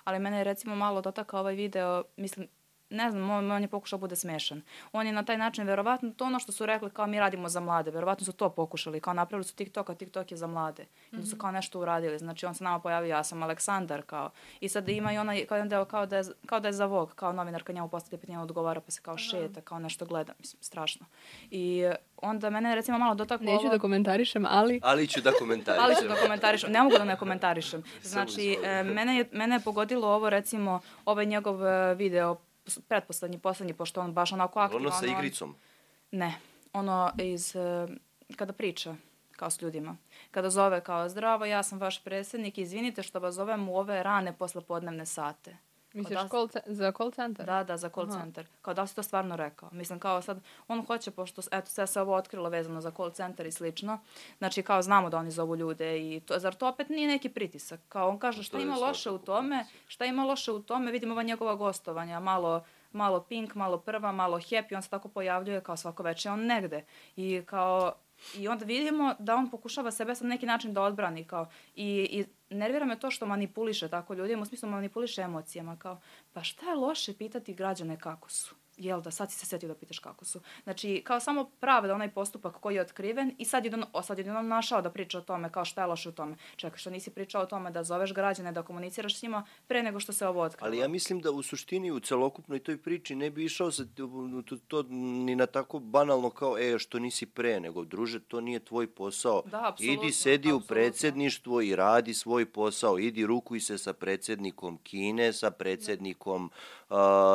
[0.03, 2.47] Ali mene je recimo malo dotakao ovaj video, mislim,
[2.89, 4.61] ne znam, on, on je pokušao bude smešan.
[4.91, 7.59] On je na taj način, verovatno, to ono što su rekli kao mi radimo za
[7.59, 10.85] mlade, verovatno su to pokušali, kao napravili su TikTok, a TikTok je za mlade.
[11.11, 14.29] I onda su kao nešto uradili, znači on se nama pojavio, ja sam Aleksandar, kao.
[14.59, 16.85] I sad ima i onaj, kao, jedan deo kao da je, kao da je za
[16.85, 20.33] Vogue, kao novinarka njemu postavlja pitanje, on odgovara, pa se kao šeta, kao nešto gleda,
[20.39, 21.05] mislim, strašno.
[21.51, 21.85] I
[22.17, 23.69] onda mene recimo malo dotaklo Neću ovo...
[23.69, 24.79] da komentarišem, ali...
[24.83, 25.85] Ali ću da komentarišem.
[25.85, 26.71] Ali ću da komentarišem.
[26.71, 27.83] Ne mogu da ne komentarišem.
[28.01, 32.37] Znači, e, mene, je, mene je pogodilo ovo, recimo, ovaj njegov e, video,
[32.87, 34.85] pretposlednji, poslednji, pošto on baš onako aktivan.
[34.85, 35.55] Ono sa igricom.
[36.11, 36.39] Ne.
[36.73, 37.87] Ono iz, e,
[38.35, 38.95] kada priča
[39.31, 39.97] kao s ljudima.
[40.31, 44.33] Kada zove kao zdravo, ja sam vaš predsjednik, izvinite što vas zovem u ove rane
[44.33, 45.57] poslepodnevne sate.
[45.97, 47.45] Misliš da- call za call center?
[47.45, 48.19] Da, da, za call Aha.
[48.19, 48.47] center.
[48.61, 49.69] Kao da si to stvarno rekao?
[49.71, 53.45] Mislim, kao sad, on hoće, pošto, eto, sve se ovo otkrilo vezano za call center
[53.45, 53.99] i slično,
[54.37, 57.79] znači, kao znamo da oni zovu ljude i to, zar to opet nije neki pritisak?
[57.89, 59.65] Kao on kaže, šta To je ima loše u tome?
[59.87, 60.91] Šta ima loše u tome?
[60.91, 65.61] Vidimo ova njegova gostovanja, malo malo Pink, malo Prva, malo Happy, on se tako pojavljuje
[65.61, 66.85] kao svako veče, on negde.
[67.15, 67.93] I kao
[68.35, 72.07] I onda vidimo da on pokušava sebe sad na neki način da odbrani kao i,
[72.11, 75.99] i nervira me to što manipuliše tako ljudima, u smislu manipuliše emocijama kao
[76.33, 78.55] pa šta je loše pitati građane kako su?
[78.77, 80.41] Jel da, sad si se setio da pitaš kako su.
[80.63, 84.19] Znači, kao samo pravda onaj postupak koji je otkriven i sad je, on, o, sad
[84.19, 86.35] je on našao da priča o tome, kao šta je loše u tome.
[86.55, 89.99] Čekaj, što nisi pričao o tome da zoveš građane, da komuniciraš s njima pre nego
[89.99, 90.67] što se ovo otkrilo.
[90.67, 94.57] Ali ja mislim da u suštini u celokupnoj toj priči ne bi išao sa to,
[94.67, 98.87] to, ni na tako banalno kao e što nisi pre, nego druže to nije tvoj
[98.87, 99.43] posao.
[99.45, 100.67] Da, apsolutno, Idi sedi u apsolutno.
[100.67, 102.99] predsedništvo i radi svoj posao.
[102.99, 106.51] Idi rukuj se sa predsednikom Kine, sa predsednikom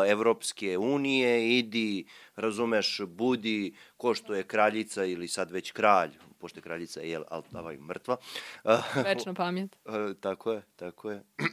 [0.09, 2.05] Evropske unije, idi,
[2.37, 7.43] razumeš, budi ko što je kraljica ili sad već kralj, pošto je kraljica je al,
[7.55, 8.17] ovaj, mrtva.
[9.05, 9.77] Večna pamjet.
[9.87, 11.23] E, tako je, tako je.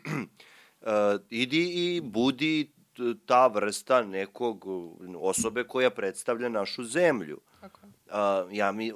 [0.82, 2.79] e, idi i budi
[3.18, 7.40] ta vrsta nekog uh, osobe koja predstavlja našu zemlju.
[7.62, 7.80] Tako.
[8.10, 8.92] A, ja mi,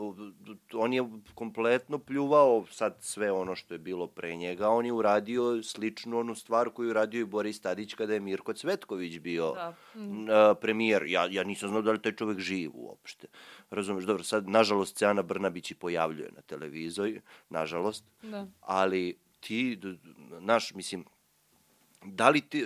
[0.74, 5.64] on je kompletno pljuvao sad sve ono što je bilo pre njega, on je uradio
[5.64, 9.74] sličnu onu stvar koju je uradio i Boris Tadić kada je Mirko Cvetković bio Da.
[9.96, 11.04] n- a, premijer.
[11.04, 13.28] Ja, ja nisam znao da li taj čovek živ uopšte.
[13.70, 18.48] Razumeš, dobro, sad, nažalost, se Ana Brnabić i pojavljuje na televiziji, nažalost, Da.
[18.62, 19.80] ali ti,
[20.40, 21.06] naš, mislim,
[22.06, 22.66] da li ti,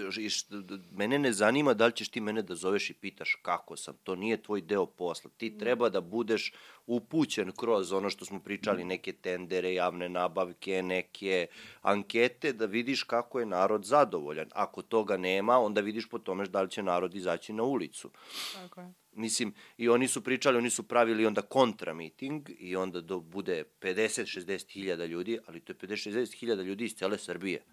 [0.91, 4.15] mene ne zanima da li ćeš ti mene da zoveš i pitaš kako sam, to
[4.15, 5.31] nije tvoj deo posla.
[5.37, 6.53] Ti treba da budeš
[6.85, 11.47] upućen kroz ono što smo pričali, neke tendere, javne nabavke, neke
[11.81, 14.49] ankete, da vidiš kako je narod zadovoljan.
[14.53, 18.11] Ako toga nema, onda vidiš po tome da li će narod izaći na ulicu.
[18.53, 18.93] Tako je.
[19.11, 23.63] Mislim, i oni su pričali, oni su pravili onda kontra miting i onda do, bude
[23.81, 27.63] 50-60 hiljada ljudi, ali to je 50-60 hiljada ljudi iz cele Srbije.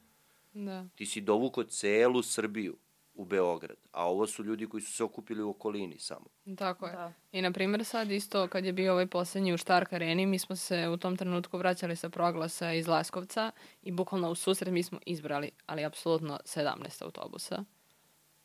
[0.55, 0.87] Da.
[0.95, 2.77] Ti si dovuko celu Srbiju
[3.15, 6.27] u Beograd, a ovo su ljudi koji su se okupili u okolini samo.
[6.59, 6.93] Tako je.
[6.93, 7.13] Da.
[7.33, 10.57] I na primjer sad isto kad je bio ovaj poslednji u Štark areni, mi smo
[10.57, 13.51] se u tom trenutku vraćali sa proglasa iz Leskovca
[13.83, 17.65] i bukvalno u susret mi smo izbrali, ali apsolutno 17 autobusa.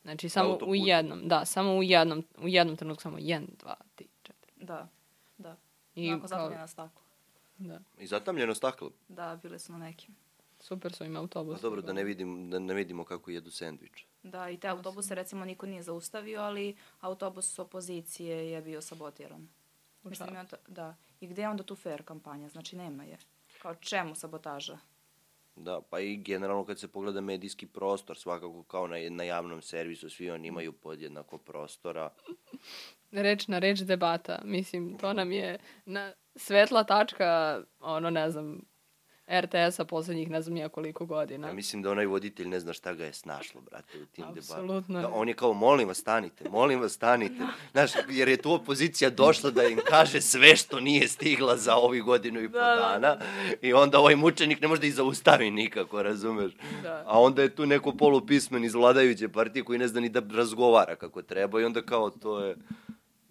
[0.01, 4.05] Znači samo u jednom, da, samo u jednom, u jednom trenutku samo 1, 2, 3,
[4.23, 4.31] 4.
[4.55, 4.87] Da,
[5.37, 5.57] da.
[5.95, 7.01] I Onako kao- zatamljena stakla.
[7.57, 8.91] Da, I zatamljeno staklo.
[9.07, 10.15] Da, bile su na nekim.
[10.59, 11.61] Super su im autobusi.
[11.61, 14.05] Pa dobro, da ne, vidim, da ne vidimo kako jedu sendvič.
[14.23, 19.47] Da, i te autobuse recimo niko nije zaustavio, ali autobus opozicije je bio sabotiran.
[20.03, 20.95] Mislim, i onda, da.
[21.21, 22.49] I gde je onda tu fair kampanja?
[22.49, 23.17] Znači, nema je.
[23.61, 24.77] Kao čemu sabotaža?
[25.55, 30.09] Da, pa i generalno kad se pogleda medijski prostor, svakako kao na, na javnom servisu,
[30.09, 32.09] svi oni imaju podjednako prostora.
[33.11, 34.41] Reč na reč debata.
[34.43, 38.61] Mislim, to nam je na svetla tačka, ono, ne znam,
[39.29, 41.47] RTS-a poslednjih ne znam nija koliko godina.
[41.47, 45.01] Ja mislim da onaj voditelj ne zna šta ga je snašlo, brate, u tim debatama.
[45.01, 47.43] Da, on je kao, molim vas, stanite, molim vas, stanite.
[47.71, 52.03] Znaš, jer je tu opozicija došla da im kaže sve što nije stigla za ovih
[52.03, 53.17] godinu i po Da, da, dana.
[53.61, 56.51] I onda ovaj mučenik ne može da ih zaustavi nikako, razumeš?
[56.83, 57.03] Da.
[57.05, 60.95] A onda je tu neko polupismen iz vladajuće partije koji ne zna ni da razgovara
[60.95, 62.55] kako treba i onda kao to je...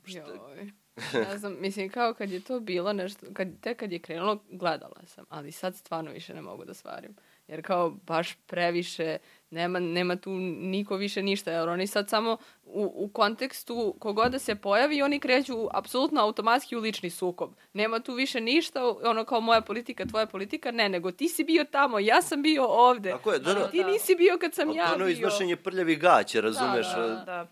[0.07, 0.73] Joj.
[1.13, 4.97] Ne znam, mislim, kao kad je to bilo nešto, kad, tek kad je krenulo, gledala
[5.07, 7.17] sam, ali sad stvarno više ne mogu da svarim.
[7.49, 9.17] Jer kao baš previše,
[9.51, 10.31] nema, nema tu
[10.61, 15.21] niko više ništa, jer oni sad samo u, u kontekstu kogoda da se pojavi, oni
[15.21, 17.51] kreću apsolutno automatski u lični sukob.
[17.73, 21.65] Nema tu više ništa, ono kao moja politika, tvoja politika, ne, nego ti si bio
[21.65, 23.11] tamo, ja sam bio ovde.
[23.11, 23.71] Tako je, da, da.
[23.71, 25.13] Ti nisi bio kad sam ja to je ono bio.
[25.13, 26.87] iznošenje prljavih gaća, razumeš?
[26.97, 27.25] da, da.
[27.25, 27.47] Da.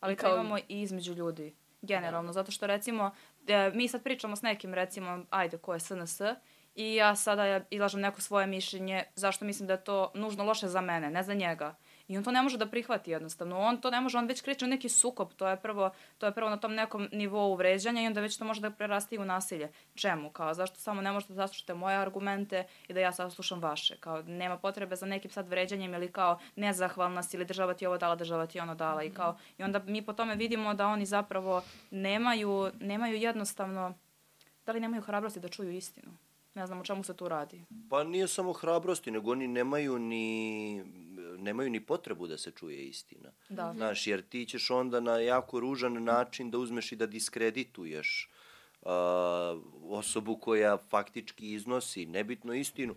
[0.00, 2.32] Ali to Kao- imamo i između ljudi, generalno.
[2.32, 3.10] Zato što recimo,
[3.46, 6.20] e, mi sad pričamo s nekim, recimo, ajde, ko je SNS,
[6.74, 10.68] i ja sada ja izlažem neko svoje mišljenje zašto mislim da je to nužno loše
[10.68, 11.74] za mene, ne za njega.
[12.08, 13.58] I on to ne može da prihvati jednostavno.
[13.58, 15.32] On to ne može, on već kreće u neki sukob.
[15.36, 18.44] To je prvo, to je prvo na tom nekom nivou vređanja i onda već to
[18.44, 19.72] može da prerasti u nasilje.
[19.94, 20.30] Čemu?
[20.30, 23.96] Kao, zašto samo ne možete da saslušate moje argumente i da ja saslušam vaše?
[23.96, 27.98] Kao, nema potrebe za nekim sad vređanjem ili kao nezahvalna si ili država ti ovo
[27.98, 29.02] dala, država ti ono dala.
[29.02, 33.94] I, kao, I onda mi po tome vidimo da oni zapravo nemaju, nemaju jednostavno,
[34.66, 36.12] da li nemaju hrabrosti da čuju istinu?
[36.54, 37.64] Ne znam o čemu se tu radi.
[37.90, 40.84] Pa nije samo hrabrosti, nego oni nemaju ni,
[41.38, 43.30] nemaju ni potrebu da se čuje istina.
[43.48, 43.72] Da.
[43.76, 48.30] Znaš, jer ti ćeš onda na jako ružan način da uzmeš i da diskredituješ
[48.82, 48.88] uh,
[49.82, 52.94] osobu koja faktički iznosi nebitno istinu.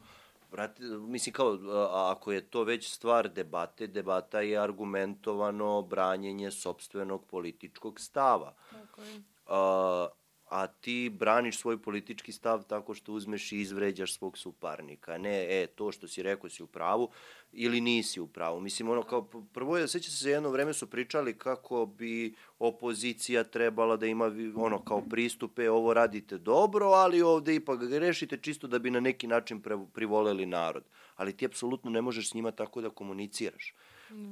[0.51, 7.25] Brate, mislim kao, a, ako je to već stvar debate, debata je argumentovano branjenje sobstvenog
[7.25, 8.53] političkog stava.
[8.71, 9.21] Tako je.
[9.47, 10.07] a,
[10.49, 15.17] a ti braniš svoj politički stav tako što uzmeš i izvređaš svog suparnika.
[15.17, 17.09] Ne, e, to što si rekao si u pravu
[17.51, 18.61] ili nisi u pravu.
[18.61, 23.97] Mislim, ono, kao, prvo je, seća se, jedno vreme su pričali kako bi opozicija trebala
[23.97, 28.91] da ima, ono, kao pristupe, ovo radite dobro, ali ovde ipak grešite čisto da bi
[28.91, 29.61] na neki način
[29.93, 30.83] privoleli narod.
[31.15, 33.73] Ali ti apsolutno ne možeš s njima tako da komuniciraš.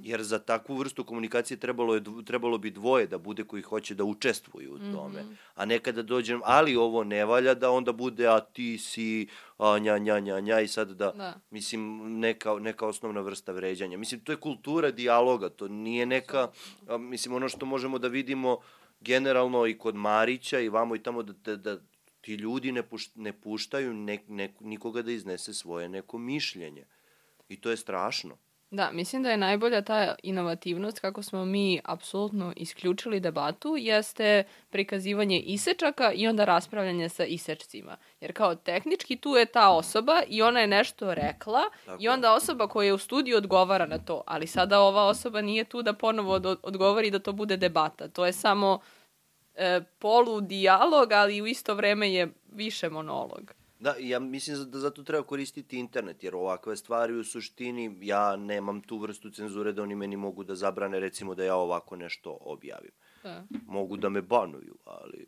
[0.02, 4.04] Jer za takvu vrstu komunikacije trebalo, je, trebalo bi dvoje da bude koji hoće da
[4.04, 5.24] učestvuju u tome.
[5.56, 9.98] A nekada dođem, ali ovo ne valja da onda bude, a ti si, a nja,
[9.98, 11.40] nja, nja, nja i sad da, Da.
[11.50, 13.98] mislim, neka, neka osnovna vrsta vređanja.
[13.98, 16.48] Mislim, to je kultura dijaloga, to nije neka,
[16.88, 18.58] a, mislim, ono što možemo da vidimo
[19.02, 21.82] generalno i kod Marića i vamo i tamo da, da, da
[22.22, 26.86] ti ljudi ne, puš, ne puštaju nek, nek, nikoga da iznese svoje neko mišljenje.
[27.50, 28.38] I to je strašno.
[28.74, 35.40] Da, mislim da je najbolja ta inovativnost kako smo mi apsolutno isključili debatu jeste prikazivanje
[35.40, 37.98] isečaka i onda raspravljanje sa isečcima.
[38.22, 42.34] Jer kao tehnički tu je ta osoba i ona je nešto rekla Tako i onda
[42.34, 44.24] osoba koja je u studiju odgovara na to.
[44.28, 48.08] Ali sada ova osoba nije tu da ponovo od, odgovori da to bude debata.
[48.08, 48.80] To je samo
[49.56, 53.63] e, polu dijalog, ali u isto vreme je više monolog.
[53.84, 58.82] Da, ja mislim da zato treba koristiti internet, jer ovakve stvari u suštini, ja nemam
[58.82, 62.92] tu vrstu cenzure da oni meni mogu da zabrane, recimo da ja ovako nešto objavim.
[63.24, 63.44] Da.
[63.68, 65.28] Mogu da me banuju, ali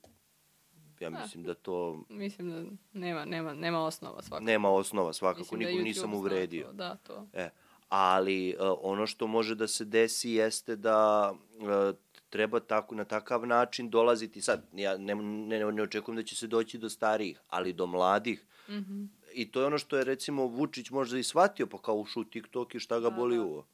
[1.00, 2.64] ja mislim da to Mislim da
[3.00, 4.46] nema, nema, nema osnova svakako.
[4.46, 6.66] nema osnova, svakako Mislim da nisam uvredio.
[6.68, 7.28] to, Da, to.
[7.34, 7.50] E,
[7.90, 11.96] ali uh, ono što može da se desi jeste da uh,
[12.30, 16.48] treba tako, na takav način dolaziti, sad, ja ne, ne, ne očekujem da će se
[16.48, 19.08] doći do starijih, ali do mladih, mm -hmm.
[19.34, 22.76] i to je ono što je recimo Vučić možda i shvatio, pa kao ušu TikTok
[22.76, 23.44] i šta ga da, boli da.
[23.44, 23.66] uvo.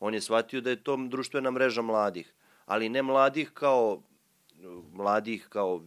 [0.00, 2.34] On je shvatio da je to društvena mreža mladih,
[2.66, 4.02] ali ne mladih kao
[4.92, 5.82] mladih kao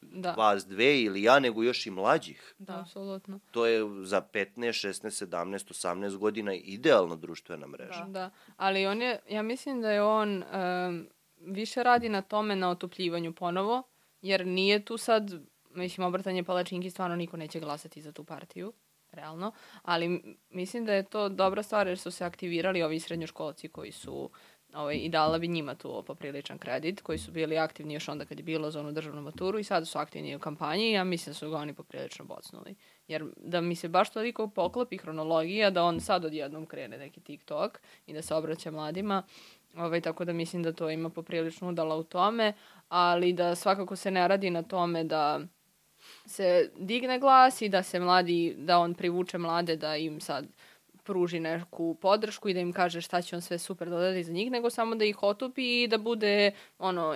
[0.00, 0.32] da.
[0.32, 2.54] vas dve ili ja, nego još i mlađih.
[2.58, 3.40] Da, apsolutno.
[3.50, 8.04] To je za 15, 16, 17, 18 godina idealna društvena mreža.
[8.04, 8.30] Da, da.
[8.56, 11.08] ali on je, ja mislim da je on um,
[11.46, 13.82] više radi na tome, na otupljivanju ponovo,
[14.22, 15.30] jer nije tu sad,
[15.70, 18.72] mislim, obrtanje palačinki, stvarno niko neće glasati za tu partiju,
[19.12, 23.92] realno, ali mislim da je to dobra stvar jer su se aktivirali ovi srednjoškolci koji
[23.92, 24.30] su
[24.74, 28.38] ovaj, i dala bi njima tu popriličan kredit, koji su bili aktivni još onda kad
[28.38, 31.30] je bilo za onu državnu maturu i sada su aktivni u kampanji i ja mislim
[31.30, 32.74] da su ga oni poprilično bocnuli.
[33.08, 37.80] Jer da mi se baš toliko poklopi hronologija da on sad odjednom krene neki TikTok
[38.06, 39.22] i da se obraća mladima,
[39.76, 42.52] ovaj, tako da mislim da to ima poprilično udala u tome,
[42.88, 45.40] ali da svakako se ne radi na tome da
[46.26, 50.46] se digne glas i da se mladi, da on privuče mlade da im sad
[51.04, 54.50] pruži neku podršku i da im kaže šta će on sve super dodati za njih,
[54.50, 57.14] nego samo da ih otupi i da bude ono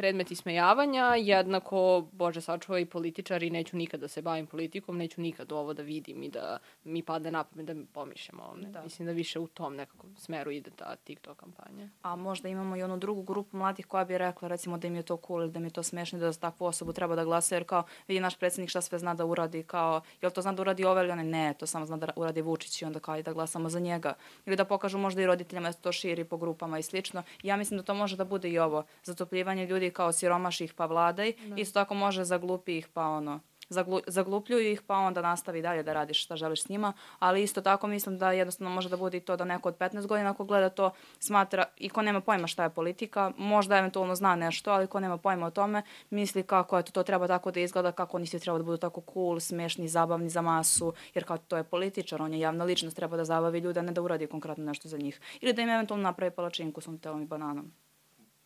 [0.00, 5.52] predmet ismejavanja, jednako, bože sačuva i političari, neću nikad da se bavim politikom, neću nikad
[5.52, 8.68] ovo da vidim i da mi pade na pamet da mi pomišljam o ovome.
[8.68, 8.82] Da.
[8.82, 11.88] Mislim da više u tom nekakvom smeru ide ta TikTok kampanja.
[12.02, 15.02] A možda imamo i onu drugu grupu mladih koja bi rekla recimo da im je
[15.02, 17.54] to cool ili da im je to smešno da za takvu osobu treba da glasa
[17.54, 20.62] jer kao vidi naš predsednik šta sve zna da uradi kao jel to zna da
[20.62, 23.22] uradi ove ili one ne to samo zna da uradi Vučić i onda kao i
[23.22, 24.14] da glasamo za njega
[24.46, 27.78] ili da pokažu možda i roditeljima da to širi po grupama i slično ja mislim
[27.78, 31.56] da to može da bude i ovo zatopljivanje ljudi kao siromaših pa vladaj, da.
[31.56, 35.92] isto tako može za glupih pa ono, zaglu, zaglupljuju ih pa onda nastavi dalje da
[35.92, 39.20] radiš šta želiš s njima, ali isto tako mislim da jednostavno može da bude i
[39.20, 42.62] to da neko od 15 godina ko gleda to smatra i ko nema pojma šta
[42.62, 46.82] je politika, možda eventualno zna nešto, ali ko nema pojma o tome, misli kako je
[46.82, 49.88] to, to treba tako da izgleda, kako oni svi treba da budu tako cool, smešni,
[49.88, 53.58] zabavni za masu, jer kao to je političar, on je javna ličnost, treba da zabavi
[53.58, 55.20] ljude, a ne da uradi konkretno nešto za njih.
[55.40, 57.72] Ili da im eventualno napravi palačinku s telom i bananom.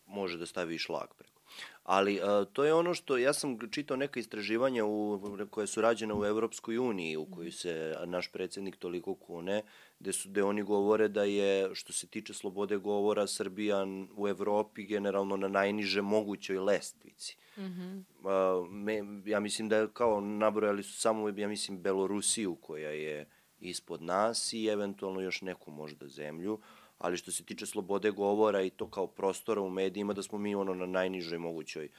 [0.05, 1.34] Može da stavi šlag preko
[1.83, 6.13] Ali uh, to je ono što, ja sam čitao neka istraživanja u, koje su rađene
[6.13, 9.61] u Evropskoj uniji, u kojoj se naš predsednik toliko kune,
[9.99, 13.85] gde, su, gde oni govore da je, što se tiče slobode govora, Srbija
[14.15, 17.37] u Evropi generalno na najniže mogućoj lestvici.
[17.57, 18.03] Mm -hmm.
[18.19, 23.29] uh, me, ja mislim da je kao nabrojali su samo, ja mislim, Belorusiju koja je
[23.59, 26.53] ispod nas i eventualno još neku možda zemlju.
[26.53, 30.37] Uh, ali što se tiče slobode govora i to kao prostora u medijima, da smo
[30.37, 31.89] mi ono na najnižoj mogućoj.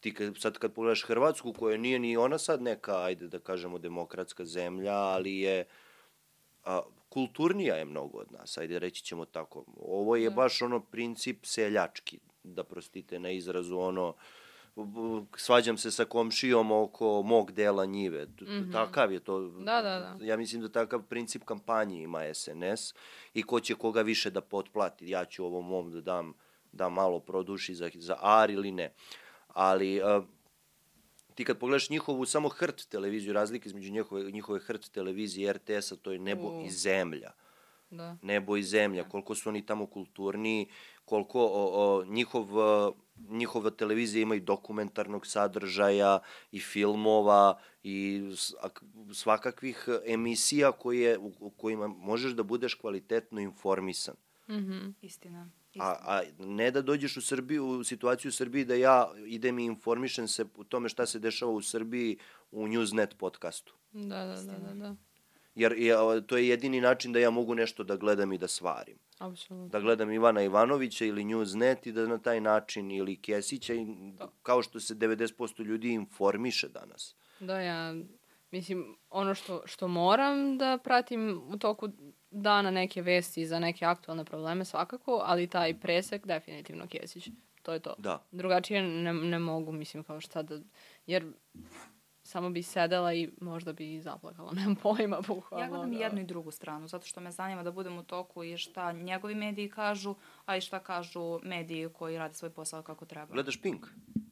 [0.00, 3.78] Ti kad, sad kad pogledaš Hrvatsku, koja nije ni ona sad neka, ajde da kažemo,
[3.78, 5.64] demokratska zemlja, ali je
[6.64, 9.64] a, kulturnija je mnogo od nas, ajde reći ćemo tako.
[9.76, 10.36] Ovo je da.
[10.36, 14.14] baš ono princip seljački, da prostite na izrazu ono, uh,
[15.36, 18.24] svađam se sa komšijom oko mog dela njive.
[18.24, 18.72] Mm -hmm.
[18.72, 19.40] Takav je to.
[19.40, 20.24] Da, da, da.
[20.24, 22.94] Ja mislim da takav princip kampanje ima SNS
[23.34, 25.10] i ko će koga više da potplati.
[25.10, 26.34] Ja ću ovom mom da dam,
[26.72, 28.92] da malo produši za, za ar ili ne.
[29.48, 30.24] Ali uh,
[31.34, 36.12] ti kad pogledaš njihovu samo hrt televiziju, razlike između njihove, njihove hrt televizije RTS-a, to
[36.12, 36.66] je nebo uh.
[36.66, 37.32] i zemlja.
[37.90, 38.16] Da.
[38.22, 40.68] Nebo i zemlja, koliko su oni tamo kulturni,
[41.04, 42.92] koliko o, o, njihov njihova
[43.76, 46.18] televizija ima i dokumentarnog sadržaja
[46.52, 48.22] i filmova i
[49.14, 54.14] svakakvih emisija koje, u kojima možeš da budeš kvalitetno informisan.
[54.48, 54.92] Mm -hmm.
[55.02, 55.50] Istina.
[55.78, 59.64] A, a ne da dođeš u Srbiju, u situaciju u Srbiji da ja idem i
[59.64, 62.18] informišem se u tome šta se dešava u Srbiji
[62.50, 63.74] u Newsnet podcastu.
[63.92, 64.74] Da, da, da, da.
[64.74, 64.96] da.
[65.54, 65.96] Jer je,
[66.26, 68.98] to je jedini način da ja mogu nešto da gledam i da svarim.
[69.18, 69.68] Apsolutno.
[69.68, 73.86] Da gledam Ivana Ivanovića ili Newsnet i da na taj način, ili Kesića, i,
[74.42, 77.14] kao što se 90% ljudi informiše danas.
[77.40, 77.94] Da, ja,
[78.50, 81.88] mislim, ono što, što moram da pratim u toku
[82.30, 87.28] dana neke vesti za neke aktualne probleme svakako, ali taj presek definitivno Kesić.
[87.62, 87.94] To je to.
[87.98, 88.22] Da.
[88.32, 90.60] Drugačije ne, ne mogu, mislim, kao šta da...
[91.06, 91.32] Jer
[92.32, 95.64] samo bi sedela i možda bi zaplakala, nemam pojma, bukvalno.
[95.64, 95.98] Ja gledam da.
[95.98, 99.34] jednu i drugu stranu, zato što me zanima da budem u toku i šta njegovi
[99.34, 100.14] mediji kažu,
[100.46, 103.32] a i šta kažu mediji koji rade svoj posao kako treba.
[103.32, 103.86] Gledaš Pink?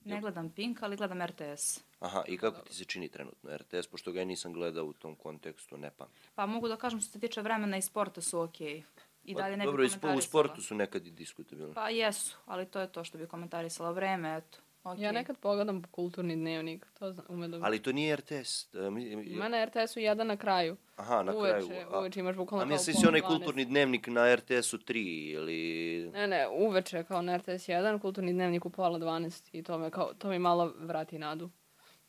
[0.05, 1.80] Ne gledam Pink, ali gledam RTS.
[2.01, 5.14] Aha, i kako ti se čini trenutno RTS, pošto ga ja nisam gledao u tom
[5.14, 6.07] kontekstu, ne pa.
[6.34, 8.76] Pa mogu da kažem što se tiče vremena i sporta su okej.
[8.76, 8.82] Okay.
[9.24, 9.86] I pa dalje ne Dobro,
[10.16, 11.74] u sportu su nekad i diskutabilni.
[11.74, 15.01] Pa jesu, ali to je to što bi komentarisala vreme, eto Okay.
[15.03, 17.59] Ja nekad pogledam kulturni dnevnik, to zna, ume da...
[17.62, 18.74] Ali to nije RTS.
[18.74, 20.76] e, mi- mi- Ima na RTS-u jedan na kraju.
[20.97, 21.87] Aha, na uveče, kraju.
[21.93, 23.26] A, uveče imaš bukvalno a kao misli pola si onaj 12.
[23.26, 26.11] kulturni dnevnik na RTS-u 3 ili...
[26.12, 29.91] Ne, ne, uveče kao na RTS 1, kulturni dnevnik u pola 12 i to, me
[29.91, 31.51] kao, to mi malo vrati nadu.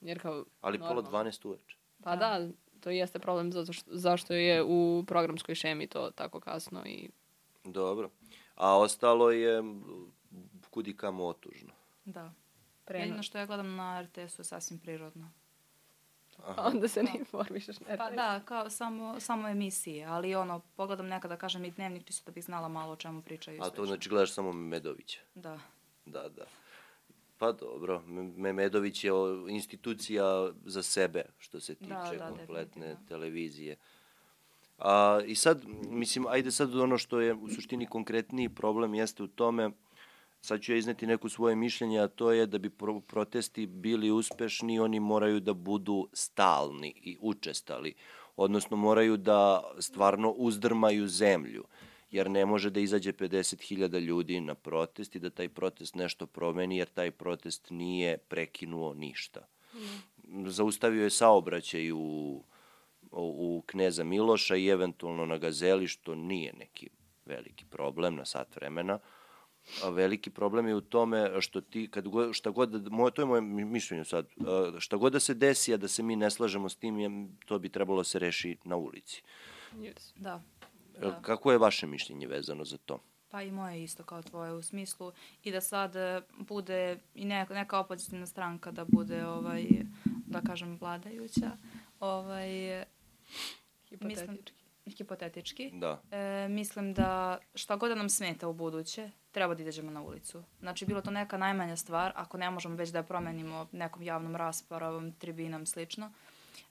[0.01, 0.45] Jer kao...
[0.61, 1.09] Ali normalno.
[1.11, 1.77] pola 12 uveče.
[2.03, 2.47] Pa da,
[2.79, 7.09] to jeste problem zato što, zašto je u programskoj šemi to tako kasno i
[7.63, 8.09] Dobro.
[8.55, 9.63] A ostalo je
[10.69, 11.71] kudi kamo otužno.
[12.05, 12.33] Da.
[12.85, 12.99] Pre...
[12.99, 15.31] Jedino što ja gledam na RTS-u je sasvim prirodno.
[16.39, 18.15] A onda se ne informišeš na Pa RTS.
[18.15, 22.43] da, kao samo, samo emisije, ali ono, pogledam nekada, kažem i dnevnik, čisto da bih
[22.43, 23.61] znala malo o čemu pričaju.
[23.61, 25.19] A to znači gledaš samo Medovića.
[25.35, 25.59] Da.
[26.05, 26.45] Da, da.
[27.37, 30.25] Pa dobro, Me- Medović je o- institucija
[30.65, 33.07] za sebe što se tiče Da, da, kompletne definitivno.
[33.07, 33.75] televizije.
[34.77, 39.27] A, I sad, mislim, ajde sad ono što je u suštini konkretniji problem jeste u
[39.27, 39.69] tome,
[40.41, 44.11] sad ću ja izneti neku svoje mišljenje, a to je da bi pro protesti bili
[44.11, 47.93] uspešni, oni moraju da budu stalni i učestali,
[48.35, 51.63] odnosno moraju da stvarno uzdrmaju zemlju,
[52.11, 56.77] jer ne može da izađe 50.000 ljudi na protest i da taj protest nešto promeni,
[56.77, 59.47] jer taj protest nije prekinuo ništa.
[60.47, 62.43] Zaustavio je saobraćaj u,
[63.11, 66.89] u Kneza Miloša i eventualno na Gazeli, što nije neki
[67.25, 68.99] veliki problem na sat vremena,
[69.91, 73.25] veliki problem je u tome što ti, kad god, šta god, da- moje, to je
[73.25, 74.27] moje mi- mišljenje sad,
[74.79, 77.09] šta god da se desi, a da se mi ne slažemo s tim, je,
[77.45, 79.21] to bi trebalo da se reši na ulici.
[79.73, 80.13] Yes.
[80.15, 80.41] Da.
[80.99, 81.21] Da.
[81.21, 82.99] Kako je vaše mišljenje vezano za to?
[83.29, 85.11] Pa i moje isto kao tvoje u smislu
[85.43, 89.65] i da sad e, bude i neka, neka opozicijna stranka da bude ovaj
[90.25, 91.51] da kažem vladajuća
[91.99, 92.83] ovaj
[93.89, 94.60] Hipotetički.
[94.91, 96.01] Hipotetički Da.
[96.11, 100.43] e, mislim da šta god da nam smeta u buduće treba da izađemo na ulicu.
[100.59, 104.35] Znači bilo to neka najmanja stvar ako ne možemo već da je promenimo nekom javnom
[104.35, 106.11] raspravom, tribinom slično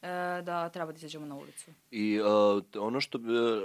[0.03, 0.07] e,
[0.43, 1.71] da treba da izađemo na ulicu.
[1.91, 3.61] I uh, ono što bi, uh,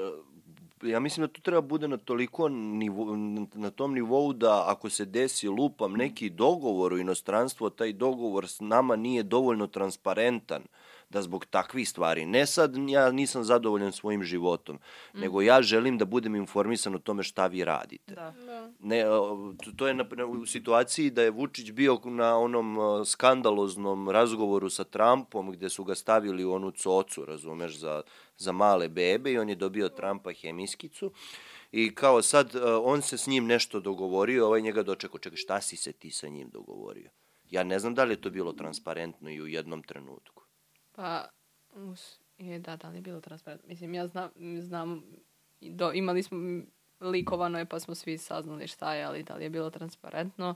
[0.84, 3.16] ja mislim da to treba bude na toliko nivo,
[3.54, 8.60] na- tom nivou da ako se desi lupam neki dogovor u inostranstvu, taj dogovor s
[8.60, 10.62] nama nije dovoljno transparentan
[11.10, 14.80] da zbog takvih stvari, ne sad ja nisam zadovoljan svojim životom,
[15.14, 18.14] nego ja želim da budem informisan o tome šta vi radite.
[18.16, 18.34] Da.
[18.46, 18.72] Da.
[18.80, 19.04] Ne,
[19.78, 24.84] to- je na, na, u situaciji da je Vučić bio na onom skandaloznom razgovoru sa
[24.84, 28.02] Trumpom gde su ga stavili u onu cocu, razumeš, za,
[28.38, 31.12] za male bebe i on je dobio Trumpa hemijskicu
[31.72, 35.78] i kao sad on se s njim nešto dogovorio, ovaj njega dočekao, čekaj šta si
[35.78, 37.10] se ti sa njim dogovorio?
[37.52, 40.45] Ja ne znam da li je to bilo transparentno i u jednom trenutku.
[40.96, 41.30] Pa,
[41.74, 43.68] us, je, da, da li je bilo transparentno?
[43.68, 44.30] Mislim, ja znam,
[44.60, 45.04] znam
[45.62, 46.38] do, imali smo,
[47.02, 50.56] likovano je pa smo svi saznali šta je, ali da li je bilo transparentno?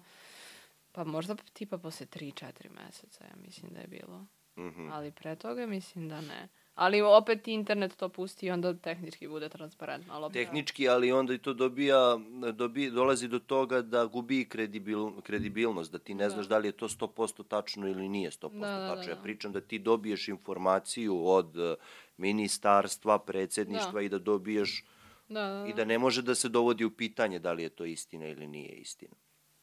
[0.92, 4.26] Pa možda tipa posle 3-4 meseca, ja mislim da je bilo.
[4.58, 4.92] Mhm.
[4.92, 6.48] Ali pre toga mislim da ne.
[6.80, 10.14] Ali opet internet to pusti i onda tehnički bude transparentno.
[10.14, 12.20] Ali opet, Tehnički, ali onda i to dobija,
[12.54, 16.30] dobi, dolazi do toga da gubi kredibil, kredibilnost, da ti ne Da.
[16.30, 19.12] znaš da li je to 100% tačno ili nije 100% Da, da, da, tačno.
[19.12, 19.22] Ja da.
[19.22, 21.76] pričam da ti dobiješ informaciju od eh,
[22.18, 24.02] ministarstva, predsedništva Da.
[24.02, 24.86] i da dobiješ
[25.30, 25.68] Da, da, da.
[25.68, 28.48] i da ne može da se dovodi u pitanje da li je to istina ili
[28.48, 29.16] nije istina.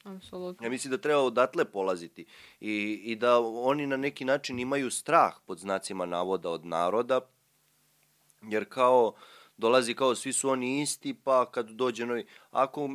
[0.06, 0.66] Apsolutno.
[0.66, 2.26] Ja mislim da treba odatle polaziti
[2.60, 7.20] i, i da oni na neki način imaju strah pod znacima navoda od naroda,
[8.42, 9.14] jer kao
[9.56, 12.88] dolazi kao svi su oni isti, pa kad dođe novi, ako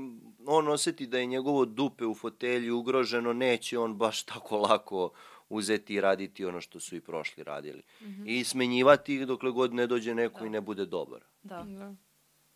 [0.45, 5.11] on oseti da je njegovo dupe u fotelji ugroženo, neće on baš tako lako
[5.49, 7.83] uzeti i raditi ono što su i prošli radili.
[8.25, 10.45] I smenjivati ih dokle god ne dođe neko Da.
[10.45, 11.21] i ne bude dobar.
[11.43, 11.63] Da.
[11.63, 11.95] Da.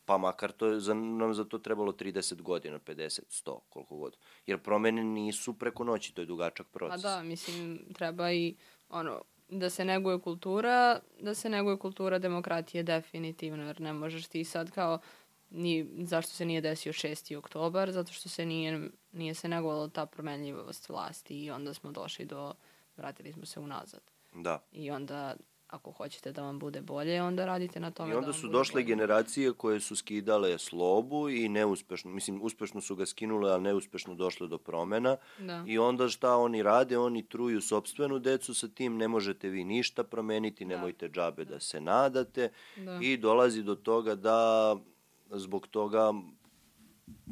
[0.05, 4.17] Pa makar to je, za, nam za to trebalo 30 godina, 50, 100, koliko god.
[4.45, 7.01] Jer promene nisu preko noći, to je dugačak A proces.
[7.01, 8.55] da, mislim, treba i
[8.89, 14.43] ono, da se neguje kultura, da se neguje kultura demokratije definitivno, jer ne možeš ti
[14.43, 14.99] sad kao
[15.49, 17.37] ni, zašto se nije desio 6.
[17.37, 22.25] oktobar, zato što se nije, nije se negovala ta promenljivost vlasti i onda smo došli
[22.25, 22.53] do,
[22.97, 24.01] vratili smo se unazad.
[24.33, 24.59] Da.
[24.71, 25.35] I onda,
[25.67, 28.47] ako hoćete da vam bude bolje, onda radite na tome I da onda vam su
[28.47, 28.85] došle bolje.
[28.85, 34.47] generacije koje su skidale slobu i neuspešno, mislim, uspešno su ga skinule, ali neuspešno došle
[34.47, 35.17] do promena.
[35.39, 35.63] Da.
[35.67, 36.97] I onda šta oni rade?
[36.97, 40.75] Oni truju sopstvenu decu sa tim, ne možete vi ništa promeniti, Da.
[40.75, 42.49] nemojte džabe da se nadate.
[42.77, 42.99] Da.
[43.01, 44.75] I dolazi do toga da
[45.29, 46.13] zbog toga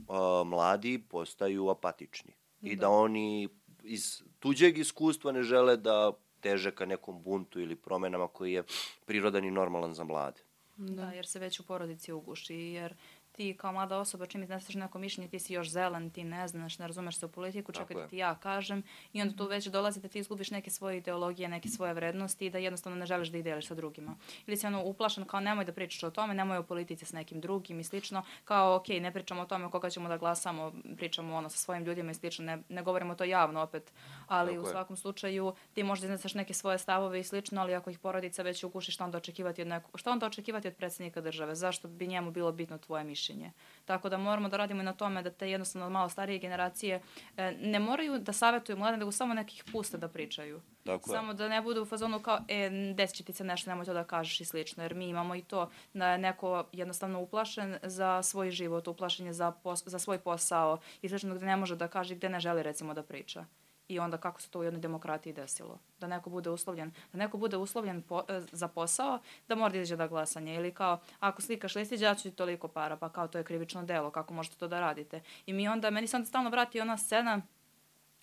[0.07, 2.33] a, mladi postaju apatični.
[2.61, 3.49] I da oni
[3.83, 6.11] iz tuđeg iskustva ne žele da
[6.43, 8.63] teže ka nekom buntu ili promenama koji je
[9.05, 10.41] prirodan i normalan za mlade.
[10.77, 12.95] Da, jer se već u porodici uguši, jer
[13.35, 16.79] ti kao mlada osoba čim izneseš neko mišljenje, ti si još zelen, ti ne znaš,
[16.79, 18.01] ne razumeš se u politiku, čekaj je.
[18.01, 21.49] da ti ja kažem i onda tu već dolazi da ti izgubiš neke svoje ideologije,
[21.49, 24.15] neke svoje vrednosti i da jednostavno ne želiš da ih deliš sa drugima.
[24.47, 27.41] Ili si ono uplašen kao nemoj da pričaš o tome, nemoj o politici s nekim
[27.41, 31.49] drugim i slično, kao ok, ne pričamo o tome koga ćemo da glasamo, pričamo ono
[31.49, 33.93] sa svojim ljudima i slično, ne, ne govorimo to javno opet,
[34.27, 34.71] ali Tako u je.
[34.71, 38.63] svakom slučaju ti možda izneseš neke svoje stavove i slično, ali ako ih porodica već
[38.63, 41.55] uguši, šta onda očekivati od nekog, šta onda očekivati od predsjednika države?
[41.55, 43.22] Zašto bi njemu bilo bitno tvoje mišljenje?
[43.85, 47.01] Tako da moramo da radimo i na tome da te jednostavno malo starije generacije
[47.37, 50.61] e, ne moraju da savjetuju mlade, nego samo nekih puste da pričaju.
[50.83, 51.17] Tako je.
[51.17, 53.93] Samo da ne budu u fazonu kao, e, desit će ti se nešto, nemoj to
[53.93, 58.23] da kažeš i slično, jer mi imamo i to da je neko jednostavno uplašen za
[58.23, 61.87] svoj život, uplašen je za, pos, za svoj posao i slično gde ne može da
[61.87, 63.45] kaže i gde ne želi recimo da priča.
[63.87, 65.79] I onda kako se to u jednoj demokratiji desilo.
[65.99, 69.77] Da neko bude uslovljen, da neko bude uslovljen po, e, za posao, da mora da
[69.77, 70.55] izađe da glasanje.
[70.55, 73.83] Ili kao, ako slikaš listić, ja ću ti toliko para, pa kao to je krivično
[73.83, 75.21] delo, kako možete to da radite.
[75.45, 77.41] I mi onda, meni se onda stalno vrati ona scena,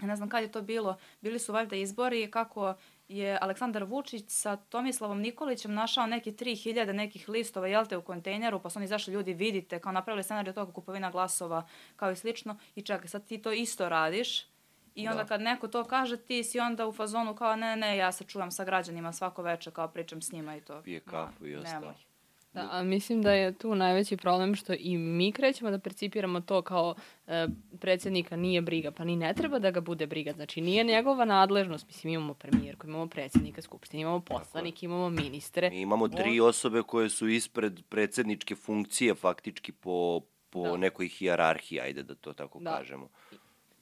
[0.07, 2.75] ne znam kad je to bilo, bili su valjda izbori kako
[3.09, 8.61] je Aleksandar Vučić sa Tomislavom Nikolićem našao neke 3000 nekih listova, jel te, u kontejneru,
[8.61, 11.67] pa su oni izašli ljudi, vidite, kao napravili scenarij od toga kupovina glasova,
[11.97, 14.50] kao i slično, i čekaj, sad ti to isto radiš,
[14.95, 15.29] I onda Da.
[15.29, 18.51] kad neko to kaže, ti si onda u fazonu kao ne, ne, ja se čuvam
[18.51, 20.83] sa građanima svako veče, kao pričam s njima i to.
[20.83, 21.95] Pije Ma, kafu i ostalo.
[22.53, 26.63] Da, a mislim da je tu najveći problem što i mi krećemo da percipiramo to
[26.63, 26.95] kao
[27.27, 27.47] e,
[27.81, 30.33] predsjednika nije briga, pa ni ne treba da ga bude briga.
[30.33, 31.87] Znači nije njegova nadležnost.
[31.87, 35.71] Mislim imamo premijerku, imamo predsjednika skupštine, imamo poslanike, imamo ministre.
[35.71, 40.77] Mi imamo tri osobe koje su ispred predsedničke funkcije faktički po, po Da.
[40.77, 42.77] nekoj hijerarhiji, ajde da to tako Da.
[42.77, 43.09] kažemo.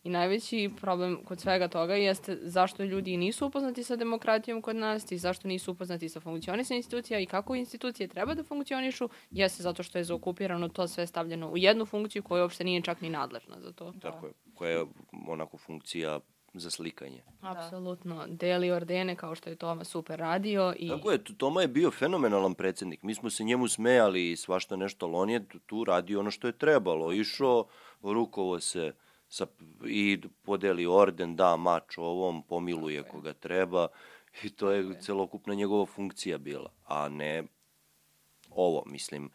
[0.04, 5.12] I najveći problem kod svega toga jeste zašto ljudi nisu upoznati sa demokratijom kod nas
[5.12, 9.82] i zašto nisu upoznati sa funkcionisanjem institucija i kako institucije treba da funkcionišu, jeste zato
[9.82, 13.60] što je zaokupirano to sve stavljeno u jednu funkciju koja uopšte nije čak ni nadležna
[13.60, 13.92] za to.
[13.92, 14.32] Tako je.
[14.54, 14.84] Koja je
[15.28, 16.20] onako funkcija
[16.54, 17.22] za slikanje.
[17.40, 18.24] Apsolutno.
[18.28, 22.54] Deli ordene kao što je Toma super radio i Tako je, Toma je bio fenomenalan
[22.54, 23.02] predsednik.
[23.02, 26.30] Mi smo se njemu smejali i svašta nešto, ali on je tu- tu radio ono
[26.30, 27.12] što je trebalo.
[27.12, 27.64] Išao,
[28.02, 28.92] rukovo se
[29.28, 29.46] sa,
[29.86, 33.88] i podeli orden, da mač ovom, pomiluje koga treba.
[34.42, 37.44] I to je celokupna njegova funkcija bila, a ne
[38.50, 39.30] ovo, mislim.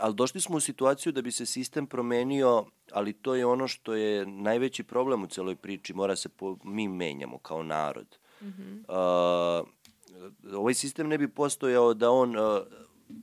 [0.00, 3.94] Ali došli smo u situaciju da bi se sistem promenio, ali to je ono što
[3.94, 5.94] je najveći problem u celoj priči.
[5.94, 8.18] Mora se, po, mi menjamo kao narod.
[8.40, 9.68] Uh,
[10.54, 12.62] ovaj sistem ne bi postojao da on uh,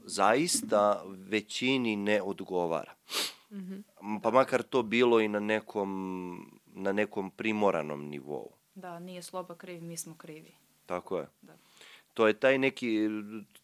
[0.05, 2.93] zaista većini ne odgovara.
[4.01, 8.51] M, Pa makar to bilo i na nekom, na nekom primoranom nivou.
[8.75, 10.51] Da, nije sloba kriv, mi smo krivi.
[10.85, 11.27] Tako je.
[11.41, 11.57] Da.
[12.13, 13.09] To je taj neki,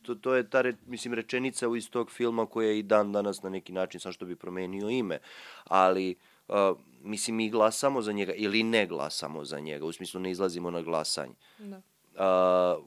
[0.02, 3.44] to, to je ta, re, mislim, rečenica iz tog filma koja je i dan danas
[3.44, 5.20] na neki način, sam što bi promenio ime,
[5.64, 6.16] ali,
[6.48, 6.56] uh,
[7.02, 10.82] mislim, mi glasamo za njega ili ne glasamo za njega, u smislu ne izlazimo na
[10.82, 11.34] glasanje.
[11.60, 11.82] Da.
[12.12, 12.18] Uh,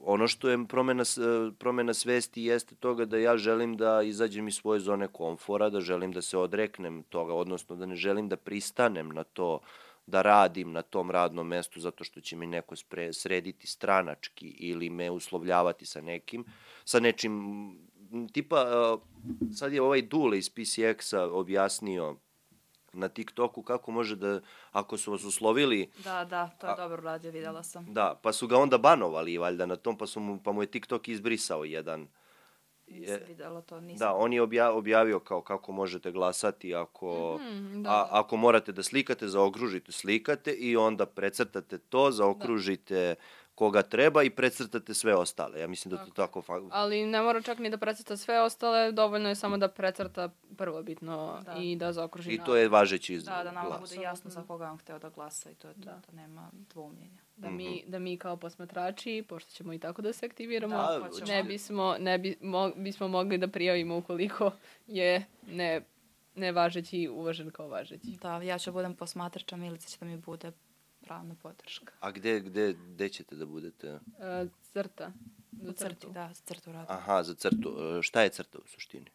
[0.03, 4.55] ono što je promena, e, promena svesti jeste toga da ja želim da izađem iz
[4.55, 9.09] svoje zone komfora, da želim da se odreknem toga, odnosno da ne želim da pristanem
[9.09, 9.59] na to
[10.07, 14.89] da radim na tom radnom mestu zato što će mi neko spre, srediti stranački ili
[14.89, 16.45] me uslovljavati sa nekim,
[16.83, 17.77] sa nečim,
[18.33, 18.97] tipa,
[19.53, 22.15] sad je ovaj Dule iz PCX-a objasnio
[22.95, 24.39] na TikToku kako može da,
[24.71, 27.93] ako su vas uslovili Da, da, to je dobro radio, videla sam.
[27.93, 30.67] Da, pa su ga onda banovali valjda na tom, pa, su mu, pa mu je
[30.67, 32.07] TikTok izbrisao jedan.
[32.87, 33.99] Nisam videla to, nisam.
[33.99, 38.07] Da, on je obja, objavio kao kako možete glasati ako, Mhm, da, a, da.
[38.11, 43.15] ako morate da slikate, zaokružite, slikate i onda precrtate to, zaokružite
[43.55, 45.59] koga treba i precrtate sve ostale.
[45.59, 46.43] Ja mislim da to tako...
[46.71, 50.83] Ali ne mora čak ni da precrta sve ostale, dovoljno je samo da precrta prvo
[50.83, 51.53] bitno Da.
[51.53, 53.81] i da zaokruži I to je važeći Da, da nama glas.
[53.81, 56.01] bude jasno za koga on hteo da glasa i to je to, da.
[56.11, 57.17] nema dvoumljenja.
[57.35, 61.27] da mi, da mi kao posmatrači, pošto ćemo i tako da se aktiviramo, Da, hoćemo.
[61.27, 64.51] ne bismo, ne bi, mo, bismo mogli da prijavimo ukoliko
[64.87, 65.81] je ne,
[66.35, 68.07] ne važeći uvažen kao važeći.
[68.21, 70.51] Da, ja ću budem posmatrača, Milica će da mi bude
[71.05, 71.93] pravna podrška.
[71.99, 73.87] A gde, gde, gde ćete da budete?
[73.87, 73.99] E,
[74.61, 75.11] crta.
[75.61, 76.09] Za crtu.
[76.09, 76.85] da, crtu radu.
[76.89, 77.77] Aha, za crtu.
[77.97, 79.05] E, Šta je crta u suštini?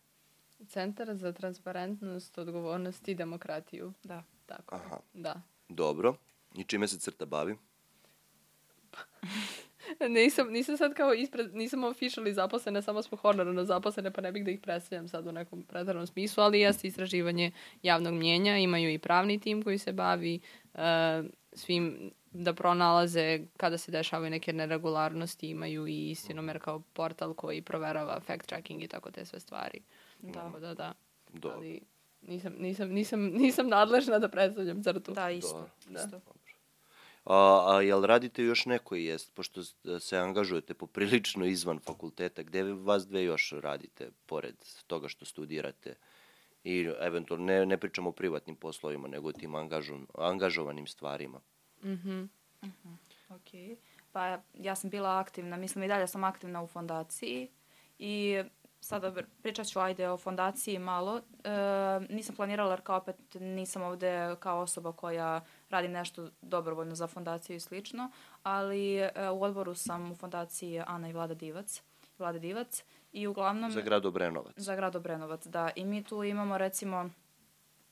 [0.69, 3.93] Centar za transparentnost, odgovornost i demokratiju.
[4.05, 4.23] Da.
[4.47, 4.75] Tako.
[4.75, 4.99] Aha.
[5.15, 5.43] Da.
[5.69, 6.15] Dobro.
[6.55, 7.57] I čime se crta bavi?
[10.09, 14.45] nisam, nisam sad kao ispred, nisam officially zaposlena, samo smo honorarno zaposlene, pa ne bih
[14.45, 17.53] da ih predstavljam sad u nekom pretaranom smislu, ali jeste istraživanje
[17.83, 20.41] javnog mnjenja, imaju i pravni tim koji se bavi
[20.75, 27.62] e, svim da pronalaze kada se dešavaju neke neregularnosti, imaju i istinomer kao portal koji
[27.62, 29.81] proverava fact checking i tako te sve stvari.
[30.18, 30.32] Da.
[30.32, 30.94] Tako da, da.
[31.28, 31.56] Dobro.
[31.56, 31.81] Ali
[32.22, 35.12] nisam, nisam, nisam, nisam nadležna da predstavljam crtu.
[35.12, 35.52] Da, isto.
[35.52, 35.70] Dobro.
[35.86, 36.01] Da.
[36.01, 36.20] isto.
[37.24, 42.62] A, a jel radite još neko jest, pošto s- se angažujete poprilično izvan fakulteta, gde
[42.62, 44.55] vi vas dve još radite, pored
[44.86, 45.94] toga što studirate?
[46.65, 51.41] I eventualno, ne, ne pričamo o privatnim poslovima, nego o tim angažu, angažovanim stvarima.
[51.85, 52.24] Mhm.
[53.28, 53.78] Ok.
[54.12, 57.49] Pa ja sam bila aktivna, mislim i dalje sam aktivna u fondaciji
[57.99, 58.43] i
[58.81, 61.20] sada pričat ću ajde o fondaciji malo.
[61.45, 61.51] E,
[62.09, 67.57] nisam planirala jer kao opet nisam ovde kao osoba koja radi nešto dobrovoljno za fondaciju
[67.57, 68.11] i slično,
[68.43, 71.82] ali e, u odboru sam u fondaciji Ana i Vlada Divac.
[72.19, 73.70] Vlada Divac i uglavnom...
[73.70, 74.53] Za grad Obrenovac.
[74.57, 75.70] Za grad Obrenovac, da.
[75.77, 77.11] I mi tu imamo recimo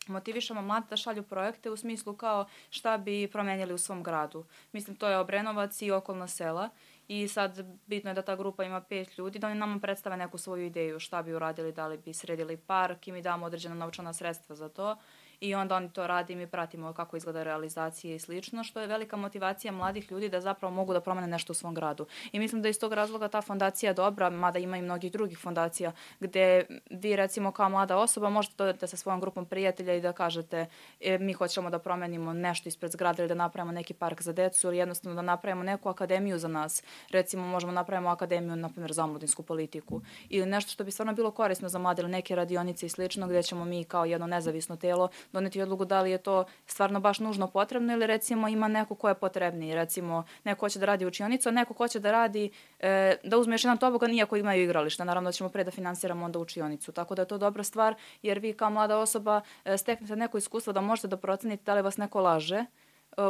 [0.08, 4.44] motivišemo mlade da šalju projekte u smislu kao šta bi promenjali u svom gradu.
[4.72, 6.68] Mislim, to je Obrenovac i okolna sela
[7.08, 10.38] i sad bitno je da ta grupa ima pet ljudi, da oni nama predstave neku
[10.38, 14.12] svoju ideju šta bi uradili, da li bi sredili park i mi damo određena novčana
[14.12, 14.96] sredstva za to
[15.40, 18.86] i onda oni to radi i mi pratimo kako izgleda realizacija i slično, što je
[18.86, 22.06] velika motivacija mladih ljudi da zapravo mogu da promene nešto u svom gradu.
[22.32, 25.92] I mislim da iz tog razloga ta fondacija dobra, mada ima i mnogih drugih fondacija,
[26.20, 30.66] gde vi recimo kao mlada osoba možete dodati sa svojom grupom prijatelja i da kažete
[31.00, 34.66] e, mi hoćemo da promenimo nešto ispred zgrade ili da napravimo neki park za decu
[34.66, 36.82] ili jednostavno da napravimo neku akademiju za nas.
[37.10, 41.30] Recimo možemo napravimo akademiju, na primjer, za omladinsku politiku ili nešto što bi stvarno bilo
[41.30, 45.08] korisno za mlade ili neke radionice i slično gde ćemo mi kao jedno nezavisno telo
[45.32, 49.08] doneti odluku da li je to stvarno baš nužno potrebno ili recimo ima neko ko
[49.08, 49.74] je potrebniji.
[49.74, 52.50] Recimo neko hoće da radi učionicu, neko hoće da radi,
[52.80, 55.04] e, da uzme još jedan tobogan iako imaju igrališta.
[55.04, 56.92] Naravno da ćemo pre da finansiramo onda učionicu.
[56.92, 60.72] Tako da je to dobra stvar jer vi kao mlada osoba e, steknete neko iskustvo
[60.72, 62.66] da možete da procenite da li vas neko laže e,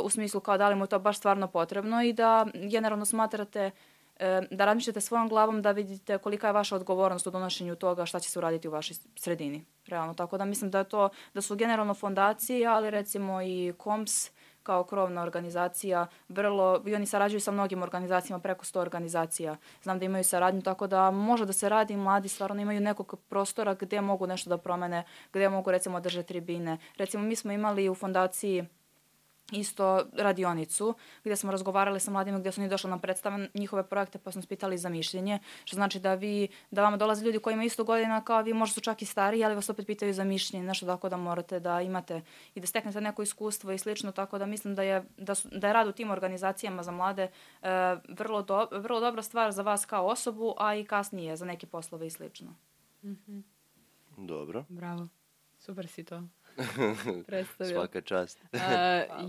[0.03, 3.61] u smislu kao da li mu je to baš stvarno potrebno i da generalno smatrate
[3.61, 3.71] e,
[4.51, 8.31] da razmišljate svojom glavom da vidite kolika je vaša odgovornost u donošenju toga šta će
[8.31, 9.65] se uraditi u vašoj sredini.
[9.87, 14.31] Realno, tako da mislim da je to, da su generalno fondacije, ali recimo i KOMS
[14.69, 19.57] kao krovna organizacija, vrlo, i oni sarađuju sa mnogim organizacijama, preko 100 organizacija.
[19.83, 23.75] Znam da imaju saradnju, tako da može da se radi, mladi stvarno imaju nekog prostora
[23.75, 26.79] gde mogu nešto da promene, gde mogu recimo držati tribine.
[26.97, 28.67] Recimo mi smo imali u fondaciji
[29.53, 30.95] isto radionicu
[31.25, 34.43] gde smo razgovarali sa mladima gde su oni došli nam predstave njihove projekte pa smo
[34.43, 38.25] spitali za mišljenje, što znači da vi, da vama dolaze ljudi koji imaju isto godina
[38.25, 41.09] kao vi, možda su čak i stariji, ali vas opet pitaju za mišljenje, nešto tako
[41.09, 42.23] da morate da imate
[42.55, 45.67] i da steknete neko iskustvo i slično, tako da mislim da je, da, su, da
[45.67, 47.23] je rad u tim organizacijama za mlade
[47.63, 51.67] e, vrlo, do, vrlo dobra stvar za vas kao osobu, a i kasnije za neke
[51.67, 52.55] poslove i slično.
[54.17, 54.65] Dobro.
[54.69, 55.09] Bravo.
[55.59, 56.23] Super si to
[57.27, 57.75] predstavio.
[57.75, 58.45] Svaka čast.
[58.53, 58.61] Uh,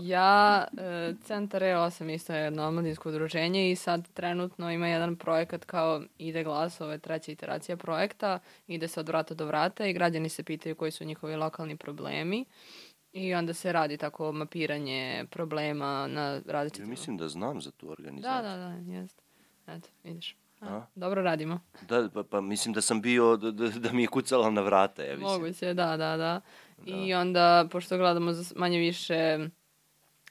[0.00, 5.64] ja, uh, Centar E8 isto je jedno omladinsko udruženje i sad trenutno ima jedan projekat
[5.64, 9.92] kao Ide glas, ovo je treća iteracija projekta, ide se od vrata do vrata i
[9.92, 12.44] građani se pitaju koji su njihovi lokalni problemi
[13.12, 16.84] i onda se radi tako mapiranje problema na različitim...
[16.86, 18.50] Ja mislim da znam za tu Da, organizaciju.
[18.50, 19.22] da, da, jeste.
[19.66, 20.36] Eto, vidiš.
[20.60, 20.86] A, A?
[20.94, 21.60] dobro radimo.
[21.88, 25.02] Da, pa, pa mislim da sam bio, da, da, da mi je kucala na vrata,
[25.02, 25.42] ja mislim.
[25.42, 26.40] Moguće, da, da, da.
[26.86, 29.38] I onda, pošto gledamo za manje više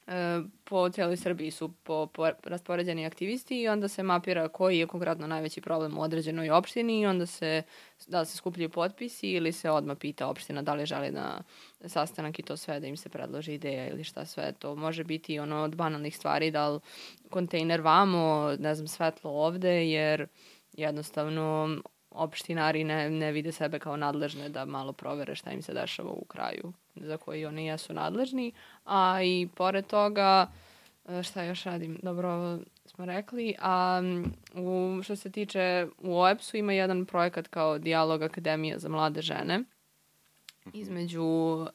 [0.07, 4.88] e, po cijeloj Srbiji su po, po raspoređeni aktivisti i onda se mapira koji je
[4.88, 7.63] konkretno najveći problem u određenoj opštini i onda se,
[8.07, 11.43] da li se skupljaju potpisi ili se odmah pita opština da li želi na
[11.85, 14.53] sastanak i to sve da im se predloži ideja ili šta sve.
[14.59, 16.80] To može biti ono od banalnih stvari, da li
[17.30, 20.27] kontejner vamo, ne znam, svetlo ovde, jer
[20.73, 21.77] jednostavno
[22.11, 26.26] opštinari ne, ne vide sebe kao nadležne da malo provere šta im se dešava u
[26.26, 28.52] kraju za koji oni jesu nadležni.
[28.86, 30.48] A i pored toga,
[31.10, 31.99] e, šta još radim?
[32.03, 33.56] Dobro, smo rekli.
[33.60, 34.02] A
[34.56, 39.64] u, što se tiče, u OEPS-u ima jedan projekat kao Dialog Akademija za mlade žene
[40.73, 41.69] između uh,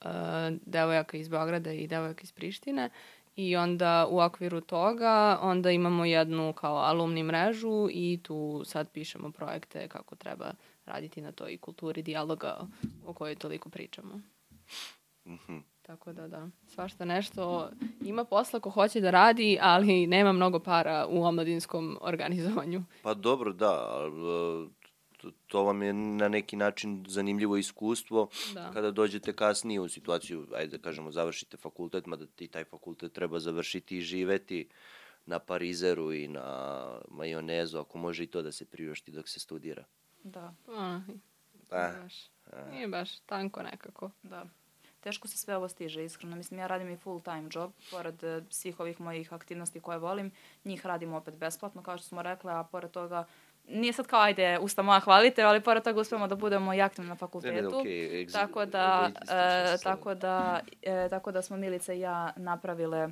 [0.67, 2.91] devojaka iz Beograda i devojaka iz Prištine
[3.37, 9.31] i onda u okviru toga onda imamo jednu kao alumni mrežu i tu sad pišemo
[9.31, 10.53] projekte kako treba
[10.85, 12.61] raditi na toj kulturi dijaloga
[13.07, 14.21] o kojoj toliko pričamo.
[15.27, 15.59] Mhm.
[15.83, 17.71] Tako da da, svašta nešto.
[18.05, 22.85] Ima posla ko hoće da radi, ali nema mnogo para u omladinskom organizovanju.
[23.03, 24.01] Pa dobro, da,
[25.25, 28.71] to, to vam je na neki način zanimljivo iskustvo Da.
[28.73, 33.41] kada dođete kasnije u situaciju, ajde da kažemo, završite fakultet, mada ti taj fakultet treba
[33.41, 34.69] završiti i živeti
[35.27, 36.77] na parizeru i na
[37.11, 39.85] majonezu, ako može i to da se priušti dok se studira.
[40.25, 41.01] Da, A,
[41.71, 41.89] Da.
[41.89, 42.15] nije baš,
[42.71, 44.11] nije baš tanko nekako.
[44.23, 44.47] da.
[45.01, 46.37] Teško se sve ovo stiže, iskreno.
[46.37, 50.31] Mislim, ja radim i full time job, pored e, svih ovih mojih aktivnosti koje volim.
[50.65, 53.27] Njih radim opet besplatno, kao što smo rekli, a pored toga
[53.67, 57.09] nije sad kao ajde usta moja hvalite, ali pored toga uspemo da budemo i aktivni
[57.09, 57.83] na fakultetu.
[57.85, 63.09] egzi- Tako da, e, tako da, e, tako da smo Milica i ja napravile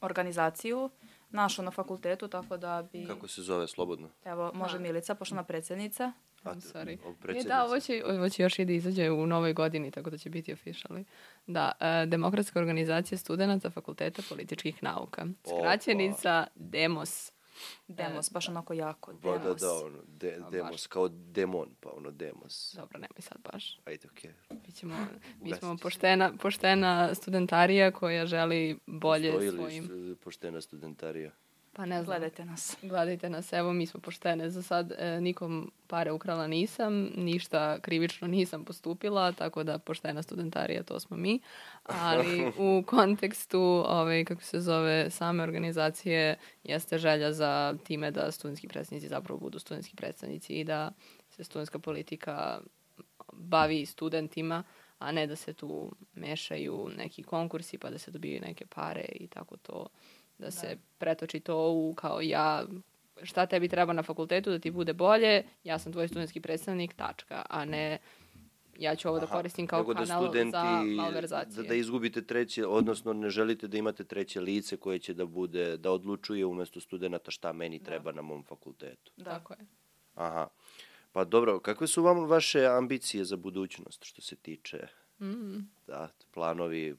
[0.00, 0.90] organizaciju
[1.30, 3.06] našu na fakultetu, tako da bi...
[3.06, 4.08] Kako se zove, slobodno?
[4.24, 4.78] Evo, može.
[4.78, 6.12] Milica, pošto ona predsjednica.
[6.44, 6.98] I'm sorry.
[7.30, 10.18] E, da, ovo će, ovo će još i da izađe u novoj godini, tako da
[10.18, 11.04] će biti officially.
[11.46, 15.22] Da, e, Demokratska organizacija studenta Fakulteta političkih nauka.
[15.44, 15.58] Opa.
[15.58, 17.32] Skraćenica DEMOS.
[17.88, 19.12] Demos, baš onako jako.
[19.12, 19.60] Ba, da, Demos.
[19.60, 20.86] da, ono, de, A, demos, baš.
[20.86, 22.74] kao demon, pa ono, demos.
[22.76, 23.80] Dobro, nemoj sad baš.
[23.84, 24.32] Ajde, okej.
[24.66, 25.06] Bićemo,
[25.40, 30.16] mi smo poštena, poštena studentarija koja želi bolje Postoji li svojim...
[30.24, 31.30] poštena studentarija?
[31.76, 32.06] Pa ne znam.
[32.06, 32.76] Gledajte nas.
[32.82, 34.50] Gledajte nas, evo mi smo poštene.
[34.50, 40.82] Za sad e, nikom pare ukrala nisam, ništa krivično nisam postupila, tako da poštena studentarija
[40.82, 41.40] to smo mi.
[41.82, 48.68] Ali u kontekstu, ovaj, kako se zove, same organizacije jeste želja za time da studentski
[48.68, 50.92] predstavnici zapravo budu studentski predstavnici i da
[51.30, 52.60] se studentska politika
[53.32, 54.62] bavi studentima,
[54.98, 59.26] a ne da se tu mešaju neki konkursi pa da se dobiju neke pare i
[59.26, 59.86] tako to
[60.38, 62.64] da se pretoči to u kao ja
[63.22, 67.42] šta tebi treba na fakultetu da ti bude bolje, ja sam tvoj studentski predstavnik, tačka,
[67.50, 67.98] a ne
[68.78, 71.62] ja ću ovo da Aha, koristim kao da kanal studenti, za malverzacije.
[71.62, 75.76] Da, da izgubite treće, odnosno ne želite da imate treće lice koje će da bude,
[75.76, 79.12] da odlučuje umesto studenta šta meni treba na mom fakultetu.
[79.16, 79.24] Da.
[79.24, 79.66] Tako je.
[80.14, 80.46] Aha.
[81.12, 84.86] Pa dobro, kakve su vam vaše ambicije za budućnost što se tiče
[85.20, 85.58] Mm.
[85.86, 86.96] da, planovi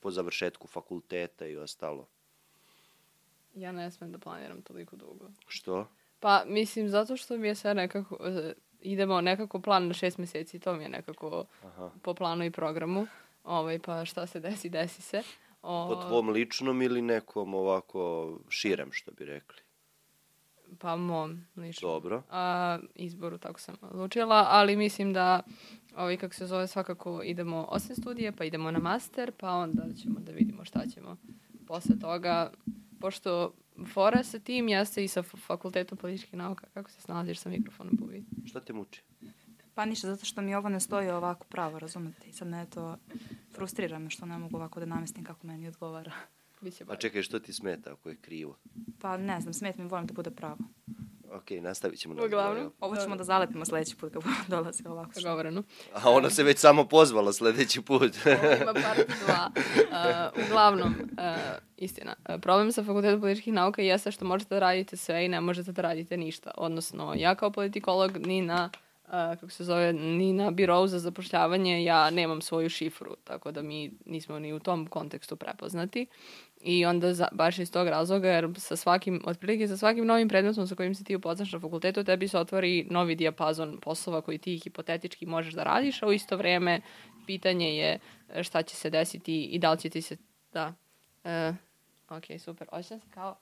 [0.00, 2.08] po završetku fakulteta i ostalo?
[3.58, 5.30] Ja ne smem da planiram toliko dugo.
[5.46, 5.86] Što?
[6.20, 10.58] Pa, mislim, zato što mi je sve nekako, e, idemo nekako plan na šest meseci,
[10.58, 11.90] to mi je nekako Aha.
[12.02, 13.06] po planu i programu.
[13.44, 15.22] Ovaj, pa šta se desi, desi se.
[15.62, 19.58] O, Po tvom ličnom ili nekom ovako širem, što bi rekli?
[20.78, 21.88] Pa mom, lično.
[21.88, 22.22] Dobro.
[22.30, 25.42] A, izboru, tako sam odlučila, ali mislim da
[25.96, 30.20] ovaj, kako se zove, svakako idemo osim studije, pa idemo na master, pa onda ćemo
[30.20, 31.16] da vidimo šta ćemo
[31.66, 32.52] posle toga,
[33.00, 33.54] pošto
[33.92, 36.66] fora sa tim jeste i sa fakultetom političkih nauka.
[36.74, 38.24] Kako se snalaziš sa mikrofonom, Buvi?
[38.46, 39.02] Šta te muči?
[39.74, 42.28] Pa ništa, zato što mi ovo ne stoji ovako pravo, razumete?
[42.28, 42.96] I sad me to
[43.54, 46.12] frustrira me što ne mogu ovako da namestim kako meni odgovara.
[46.60, 46.98] Biće A bolje.
[46.98, 48.56] čekaj, što ti smeta ako je krivo?
[49.00, 50.58] Pa ne znam, smet mi, volim da bude pravo.
[51.30, 52.14] Ok, nastavit ćemo.
[52.14, 52.54] na Uglavnom.
[52.54, 55.10] razgovor, Ovo ćemo da zalepimo sledeći put kad dolazi ovako.
[55.12, 55.62] što- Dogovoreno.
[55.86, 55.96] jel?
[55.96, 58.02] A ona se već samo pozvala sledeći put.
[58.26, 59.50] Ovo ima part dva.
[59.88, 61.24] Uh, uglavnom, uh,
[61.76, 65.40] istina, uh, problem sa fakultetom političkih nauka jeste što možete da radite sve i ne
[65.40, 66.50] možete da radite ništa.
[66.56, 68.70] Odnosno, ja kao politikolog ni na
[69.04, 73.62] uh, kako se zove, ni na birovu za zapošljavanje ja nemam svoju šifru, tako da
[73.62, 76.06] mi nismo ni u tom kontekstu prepoznati.
[76.60, 80.66] I onda za, baš iz tog razloga, jer sa svakim, otprilike sa svakim novim predmetom
[80.66, 84.58] sa kojim se ti upoznaš na fakultetu, tebi se otvori novi dijapazon poslova koji ti
[84.58, 86.80] hipotetički možeš da radiš, a u isto vreme
[87.26, 87.98] pitanje je
[88.28, 90.16] e, šta će se desiti i da li će ti se,
[90.52, 90.74] da,
[91.24, 91.52] e,
[92.08, 93.36] ok, super, osjećam se kao,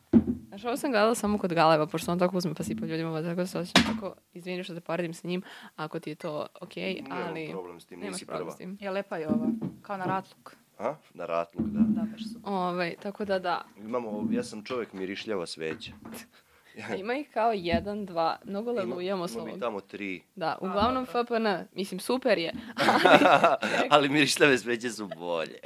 [0.49, 3.35] znaš, ovo sam gledala samo kod Galeba, pošto on tako uzme pa sipa ljudima, tako
[3.35, 5.43] da se osjećam tako, izvini što te poredim sa njim,
[5.77, 6.73] ako ti je to ok,
[7.11, 7.41] ali...
[7.41, 8.51] Nemam problem s tim, nisi prva.
[8.51, 8.79] s tim.
[8.81, 9.47] Je lepa je ova,
[9.83, 10.57] kao na ratluk.
[10.79, 10.95] A?
[11.15, 11.81] Na ratluk, da.
[11.81, 12.41] Da, baš su.
[12.45, 15.93] Ovaj, tako da da, Imamo, ja sam čovjek mirišljava sveća.
[16.99, 19.61] ima ih kao jedan, dva, mnogo Ima- lelujemo s Imamo i ovog.
[19.61, 20.23] tamo tri.
[20.35, 22.53] Da, uglavnom FPN, mislim, super je,
[23.91, 25.59] Ali mirišljave sveće su bolje.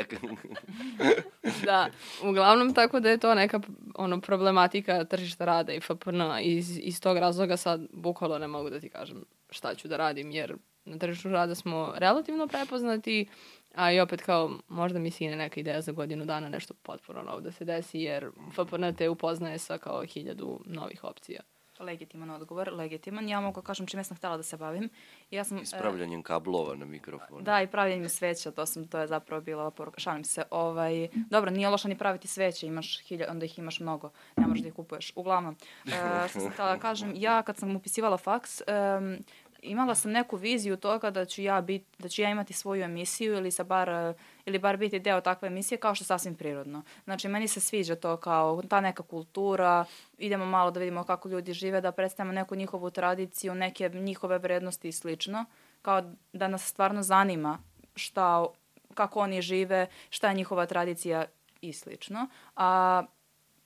[1.65, 1.89] da,
[2.23, 3.61] uglavnom tako da je to neka
[3.95, 8.81] ono problematika tržišta rada i FPN iz, iz tog razloga sad bukvalno ne mogu da
[8.81, 13.27] ti kažem šta ću da radim jer na tržištu rada smo relativno prepoznati
[13.75, 17.41] a i opet kao možda mi sine neka ideja za godinu dana nešto potpuno novo
[17.41, 21.41] da se desi jer FPN te upoznaje sa kao hiljadu novih opcija.
[21.81, 23.29] Legitiman odgovor, legitiman.
[23.29, 24.89] Ja mogu da kažem čime sam htjela da se bavim.
[25.31, 27.45] Ja sam, e, Ispravljanjem kablova na mikrofon.
[27.45, 30.01] Da, i pravljenjem sveća, to sam, to je zapravo bila ova poruka.
[30.01, 34.11] Šalim se, ovaj, dobro, nije loše ni praviti sveće, imaš hilja, onda ih imaš mnogo,
[34.37, 35.13] ne možeš da ih kupuješ.
[35.17, 35.57] Uglavnom,
[35.87, 39.19] e, što sam htjela da kažem, ja kad sam upisivala faks, em,
[39.63, 43.35] imala sam neku viziju toga da ću ja bit, da ću ja imati svoju emisiju
[43.35, 44.15] ili sa bar
[44.45, 46.83] ili bar biti deo takve emisije kao što sasvim prirodno.
[47.05, 49.85] Znači meni se sviđa to kao ta neka kultura,
[50.19, 54.89] idemo malo da vidimo kako ljudi žive, da predstavimo neku njihovu tradiciju, neke njihove vrednosti
[54.89, 55.45] i slično,
[55.83, 57.59] kao da nas stvarno zanima
[57.95, 58.47] šta
[58.95, 61.25] kako oni žive, šta je njihova tradicija
[61.61, 62.29] i slično.
[62.57, 63.03] A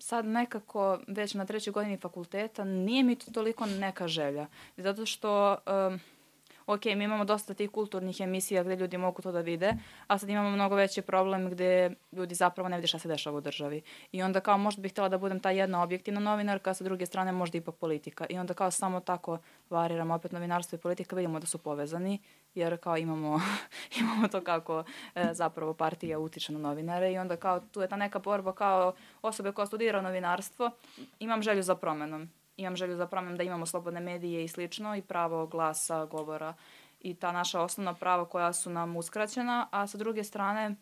[0.05, 4.47] sad nekako već na trećoj godini fakulteta nije mi to toliko neka želja.
[4.76, 6.01] Zato što um,
[6.66, 9.74] ok, mi imamo dosta tih kulturnih emisija gde ljudi mogu to da vide,
[10.07, 13.41] a sad imamo mnogo veći problem gde ljudi zapravo ne vide šta se dešava u
[13.41, 13.82] državi.
[14.12, 17.07] I onda kao možda bih htela da budem ta jedna objektivna novinarka, a sa druge
[17.07, 18.27] strane možda ipak politika.
[18.28, 19.39] I onda kao samo tako
[19.70, 22.19] variram opet novinarstvo i politika, vidimo da su povezani,
[22.55, 23.41] jer kao imamo,
[24.01, 24.85] imamo to kako
[25.15, 28.95] e, zapravo partija utiče na novinare i onda kao tu je ta neka borba kao
[29.23, 30.70] osobe koja studira novinarstvo,
[31.19, 35.02] imam želju za promenom imam želju za promem da imamo slobodne medije i slično i
[35.02, 36.55] pravo glasa, govora
[37.01, 40.76] i ta naša osnovna prava koja su nam uskraćena, a sa druge strane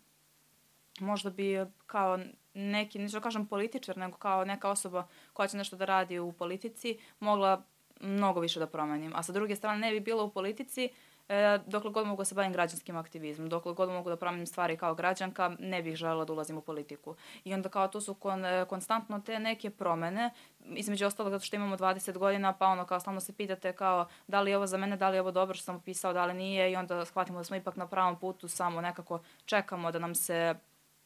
[1.00, 2.18] možda bi kao
[2.54, 6.32] neki, neću da kažem političar, nego kao neka osoba koja će nešto da radi u
[6.32, 7.62] politici, mogla
[8.00, 9.12] mnogo više da promenim.
[9.14, 10.88] A sa druge strane ne bi bila u politici,
[11.28, 14.76] E, dokle god mogu da se bavim građanskim aktivizmom, dokle god mogu da promenim stvari
[14.76, 17.14] kao građanka, ne bih želela da ulazim u politiku.
[17.44, 20.30] I onda kao to su kon, e, konstantno te neke promene,
[20.64, 24.40] između ostalog zato što imamo 20 godina, pa ono kao stalno se pitate kao da
[24.40, 26.34] li je ovo za mene, da li je ovo dobro što sam upisao, da li
[26.34, 30.14] nije i onda shvatimo da smo ipak na pravom putu, samo nekako čekamo da nam
[30.14, 30.54] se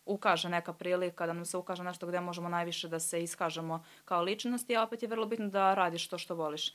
[0.07, 4.23] ukaže neka prilika, da nam se ukaže nešto gde možemo najviše da se iskažemo kao
[4.23, 6.69] ličnosti, a opet je vrlo bitno da radiš to što voliš.
[6.69, 6.73] E,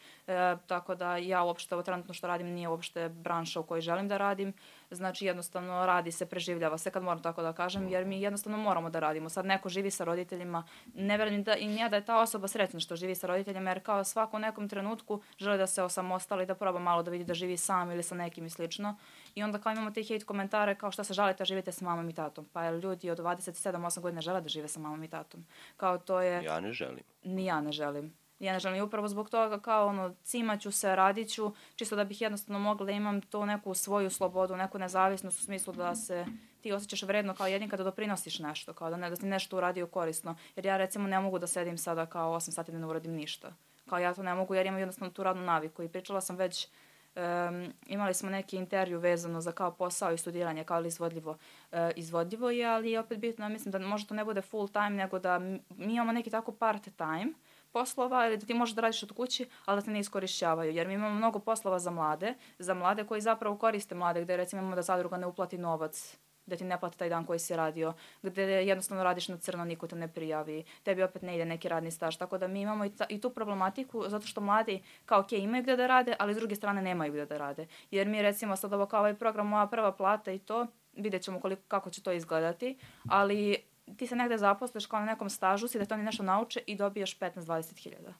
[0.68, 4.18] tako da ja uopšte ovo trenutno što radim nije uopšte branša u kojoj želim da
[4.18, 4.53] radim,
[4.91, 8.90] znači jednostavno radi se, preživljava se, kad moram tako da kažem, jer mi jednostavno moramo
[8.90, 9.30] da radimo.
[9.30, 10.64] Sad neko živi sa roditeljima,
[10.94, 13.84] ne verujem da, i ja da je ta osoba srećna što živi sa roditeljima, jer
[13.84, 17.34] kao svako u nekom trenutku želi da se osamostali, da proba malo da vidi da
[17.34, 18.95] živi sam ili sa nekim i slično.
[19.36, 22.14] I onda kao imamo te hate komentare kao šta se žalite, živite sa mamom i
[22.14, 22.45] tatom.
[22.53, 25.45] Pa jer ljudi od 27-8 godina žele da žive sa mamom i tatom.
[25.78, 26.44] Kao to je...
[26.44, 27.03] Ja ne želim.
[27.24, 28.14] Ni ja ne želim.
[28.40, 32.22] Ja ne želim i upravo zbog toga kao ono cimaću se, radiću, čisto da bih
[32.22, 36.26] jednostavno mogla da imam to neku svoju slobodu, neku nezavisnost u smislu da se
[36.62, 39.88] ti osjećaš vredno kao jedin kada doprinosiš nešto, kao da, ne, da si nešto uradio
[39.88, 40.36] korisno.
[40.56, 43.53] Jer ja recimo ne mogu da sedim sada kao 8 sati da ne uradim ništa.
[43.90, 46.68] Kao ja to ne mogu jer imam jednostavno tu radnu naviku i pričala sam već
[47.16, 51.78] Um, imali smo neki intervju vezano za kao posao i studiranje, kao li izvodljivo, uh,
[51.96, 55.40] izvodljivo je, ali opet bitno, mislim da možda to ne bude full time, nego da
[55.40, 57.34] mi imamo neki tako part time
[57.72, 60.72] poslova ili da ti možeš da radiš od kući, ali da te ne iskorišćavaju.
[60.72, 64.62] Jer mi imamo mnogo poslova za mlade, za mlade koji zapravo koriste mlade, gde recimo
[64.62, 67.93] imamo da zadruga ne uplati novac da ti ne plate taj dan koji si radio,
[68.22, 71.91] gde jednostavno radiš na crno, niko te ne prijavi, tebi opet ne ide neki radni
[71.91, 75.31] staž, tako da mi imamo i, ta, i tu problematiku, zato što mladi kao ok,
[75.31, 77.68] imaju gde da rade, ali s druge strane nemaju gde da rade.
[77.91, 81.39] Jer mi recimo sad ovo kao ovaj program, moja prva plata i to, vidjet ćemo
[81.39, 82.77] koliko, kako će to izgledati,
[83.09, 83.57] ali
[83.97, 86.76] ti se negde zaposliš kao na nekom stažu, si da to oni nešto nauče i
[86.76, 88.13] dobiješ 15-20 hiljada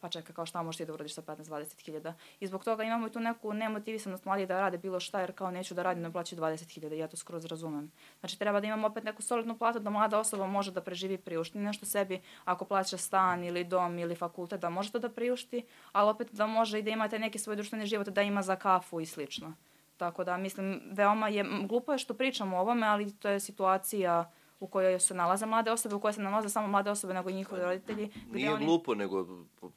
[0.00, 2.14] pa čeka kao šta možeš ti da uradiš sa 15-20 hiljada.
[2.40, 5.50] I zbog toga imamo i tu neku nemotivisanost mladi da rade bilo šta, jer kao
[5.50, 7.92] neću da radim na plaći 20 hiljada ja to skroz razumem.
[8.20, 11.58] Znači treba da imamo opet neku solidnu platu da mlada osoba može da preživi priušti
[11.58, 16.10] nešto sebi, ako plaća stan ili dom ili fakultet, da može to da priušti, ali
[16.10, 19.06] opet da može i da imate neki svoj društveni život, da ima za kafu i
[19.06, 19.54] slično.
[19.96, 24.30] Tako da, mislim, veoma je, glupo je što pričamo o ovome, ali to je situacija
[24.60, 27.34] u kojoj se nalaze mlade osobe, u kojoj se nalaze samo mlade osobe, nego i
[27.34, 28.06] njihovi roditelji.
[28.06, 28.64] Gde Nije oni...
[28.64, 29.26] glupo, nego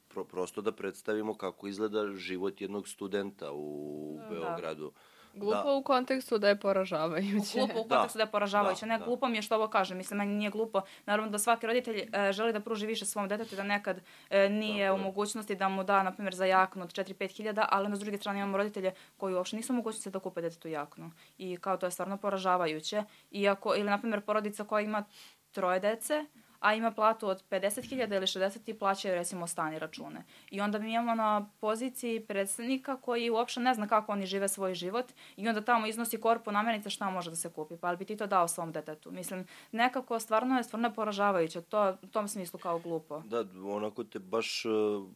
[0.08, 4.28] pro, prosto da predstavimo kako izgleda život jednog studenta u da.
[4.28, 4.90] Beogradu.
[4.90, 5.72] Da Glupo da.
[5.72, 7.58] u kontekstu da je poražavajuće.
[7.58, 8.86] Glupo u kontekstu da, da je poražavajuće.
[8.86, 9.04] Da, ne, da.
[9.04, 9.98] glupo mi je što ovo kažem.
[9.98, 10.80] Mislim, meni nije glupo.
[11.06, 14.00] Naravno da svaki roditelj e, želi da pruži više svom detetu da nekad
[14.30, 17.68] e, nije da, u mogućnosti da mu da, na primjer, za jaknu od 4-5 hiljada,
[17.70, 21.10] ali na s druge strane imamo roditelje koji uopšte nisu mogućnosti da kupe detetu jaknu.
[21.38, 23.04] I kao to je stvarno poražavajuće.
[23.30, 25.04] Iako, ili, na primjer, porodica koja ima
[25.52, 26.24] troje dece,
[26.62, 30.24] a ima platu od 50.000 ili 60 i plaćaju recimo stani račune.
[30.50, 34.74] I onda mi imamo na poziciji predstavnika koji uopšte ne zna kako oni žive svoj
[34.74, 35.06] život
[35.36, 37.76] i onda tamo iznosi korpu namirnica šta može da se kupi.
[37.76, 39.10] Pa ali bi ti to dao svom detetu?
[39.10, 41.60] Mislim, nekako stvarno je stvarno poražavajuće.
[41.60, 43.22] To u tom smislu kao glupo.
[43.26, 44.64] Da, onako te baš...
[44.64, 45.08] Uh...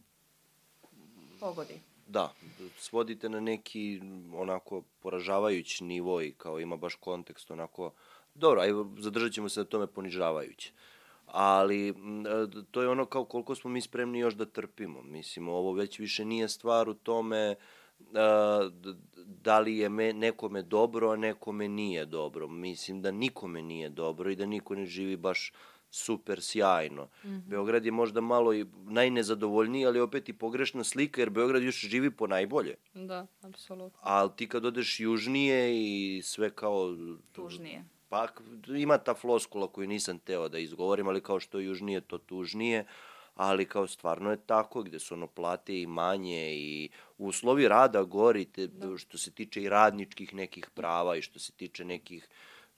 [1.39, 1.81] Pogodi.
[2.07, 2.33] Da,
[2.77, 4.01] svodite na neki
[4.35, 7.91] onako poražavajući nivo i kao ima baš kontekst onako...
[8.35, 10.71] Dobro, aj zadržat ćemo se na tome ponižavajuće.
[10.73, 10.96] Uh,
[11.27, 11.93] ali e,
[12.71, 15.01] to je ono kao koliko smo mi spremni još da trpimo.
[15.01, 17.55] Mislim, ovo već više nije stvar u tome e,
[19.25, 22.47] da li je me, nekome dobro, a nekome nije dobro.
[22.47, 25.53] Mislim da nikome nije dobro i da niko ne živi baš
[25.89, 27.03] super sjajno.
[27.03, 27.41] Mm -hmm.
[27.41, 32.11] Beograd je možda malo i najnezadovoljniji, ali opet i pogrešna slika, jer Beograd još živi
[32.11, 32.75] po najbolje.
[32.93, 33.99] Da, apsolutno.
[34.01, 36.95] Ali ti kad odeš južnije i sve kao...
[37.31, 38.27] Tužnije Pa
[38.77, 42.85] ima ta floskula koju nisam teo da izgovorim, ali kao što južnije to tužnije,
[43.35, 48.45] ali kao stvarno je tako, gde su ono plate i manje i uslovi rada gori,
[48.45, 48.97] te, da.
[48.97, 52.29] što se tiče i radničkih nekih prava i što se tiče nekih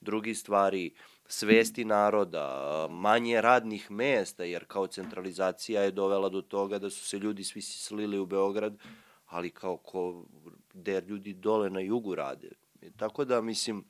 [0.02, 0.92] drugih stvari,
[1.28, 7.20] svesti naroda, manje radnih mesta, jer kao centralizacija je dovela do toga da su se
[7.20, 8.78] ljudi svi slili u Beograd,
[9.26, 10.26] ali kao ko
[10.74, 12.50] gde ljudi dole na jugu rade.
[12.82, 13.86] I tako da, mislim,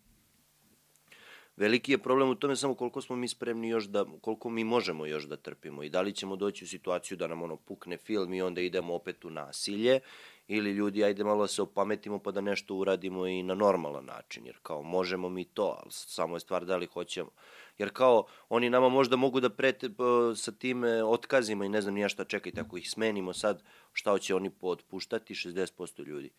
[1.60, 5.06] veliki je problem u tome samo koliko smo mi spremni još da, koliko mi možemo
[5.06, 8.34] još da trpimo i da li ćemo doći u situaciju da nam ono pukne film
[8.34, 10.00] i onda idemo opet u nasilje
[10.48, 14.46] ili ljudi ajde malo da se opametimo pa da nešto uradimo i na normalan način,
[14.46, 17.30] jer kao možemo mi to, ali samo je stvar da li hoćemo.
[17.78, 19.90] Jer kao oni nama možda mogu da prete
[20.36, 23.64] sa tim e, otkazima i ne znam nija šta, čekajte, ako ih smenimo sad,
[23.94, 25.34] šta će oni pootpuštati?
[25.34, 26.32] 60% ljudi.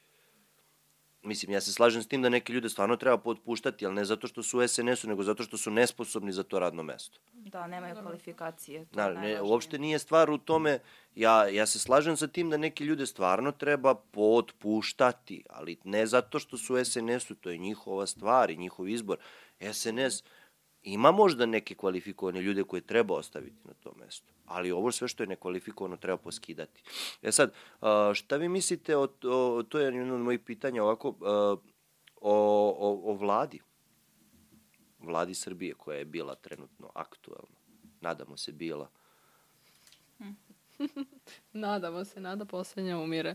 [1.23, 4.27] Mislim, ja se slažem s tim da neke ljude stvarno treba pootpuštati, ali ne zato
[4.27, 7.19] što su u SNS-u, nego zato što su nesposobni za to radno mesto.
[7.33, 8.87] Da, nemaju kvalifikacije.
[8.97, 10.79] Je ne, uopšte nije stvar u tome,
[11.15, 16.39] ja, ja se slažem sa tim da neke ljude stvarno treba pootpuštati, ali ne zato
[16.39, 19.19] što su u SNS-u, to je njihova stvar i njihov izbor.
[19.73, 20.23] SNS
[20.83, 25.23] ima možda neke kvalifikovane ljude koje treba ostaviti na tom mestu, ali ovo sve što
[25.23, 26.83] je nekvalifikovano treba poskidati.
[27.23, 27.53] E sad,
[28.15, 31.59] šta vi mislite, o, o, to je jedno od mojih pitanja ovako, o,
[32.21, 33.61] o, o vladi,
[34.99, 37.59] vladi Srbije koja je bila trenutno aktuelna,
[38.01, 38.91] nadamo se bila.
[41.53, 43.35] Nadamo se, nada poslednja umire.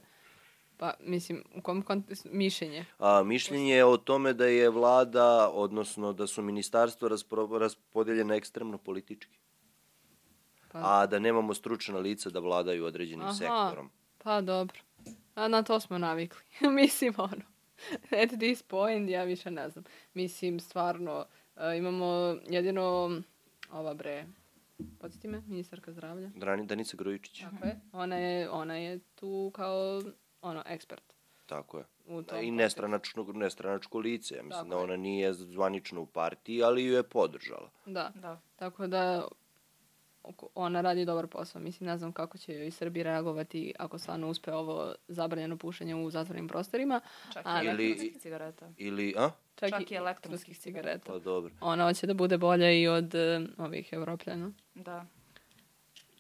[0.78, 2.86] Pa, mislim, u kom kontekstu, mišljenje.
[3.00, 8.78] A, mišljenje je o tome da je vlada, odnosno da su ministarstva raspro, raspodeljena ekstremno
[8.78, 9.38] politički,
[10.72, 13.34] Pa, a da nemamo stručna lica da vladaju određenim Aha.
[13.34, 13.90] sektorom.
[14.18, 14.80] pa dobro.
[15.36, 16.42] A na to smo navikli.
[16.82, 17.42] mislim, ono,
[18.24, 19.84] at this point, ja više ne znam.
[20.14, 21.26] Mislim, stvarno,
[21.58, 23.12] e, imamo jedino,
[23.72, 24.26] ova bre,
[25.00, 26.30] podsjeti me, ministarka zdravlja.
[26.36, 27.80] Drani, Danica Grujičić, Tako je.
[27.92, 30.02] Ona je, ona je tu kao,
[30.46, 31.04] ono, ekspert.
[31.46, 31.84] tako je.
[32.06, 32.52] Tom I kontekstu.
[32.52, 34.36] nestranačno, nestranačko lice.
[34.36, 34.84] Ja mislim Tako da je.
[34.84, 37.70] ona nije zvanično u partiji, ali ju je podržala.
[37.86, 38.12] Da.
[38.16, 38.40] Da.
[38.56, 39.28] Tako da
[40.56, 41.62] ona radi dobar posao.
[41.62, 46.10] Mislim, ne znam kako će i Srbi reagovati ako stvarno uspe ovo zabranjeno pušenje u
[46.10, 47.02] zatvorenim prostorima.
[47.34, 48.70] Čak A, i Ili- elektronskih cigareta.
[48.78, 49.30] Ili, a?
[49.56, 51.06] Čak, Čak i elektronskih cigareta.
[51.06, 51.54] Pa dobro.
[51.62, 54.52] Ona hoće da bude bolja i od e, ovih evropljana.
[54.76, 55.06] Da.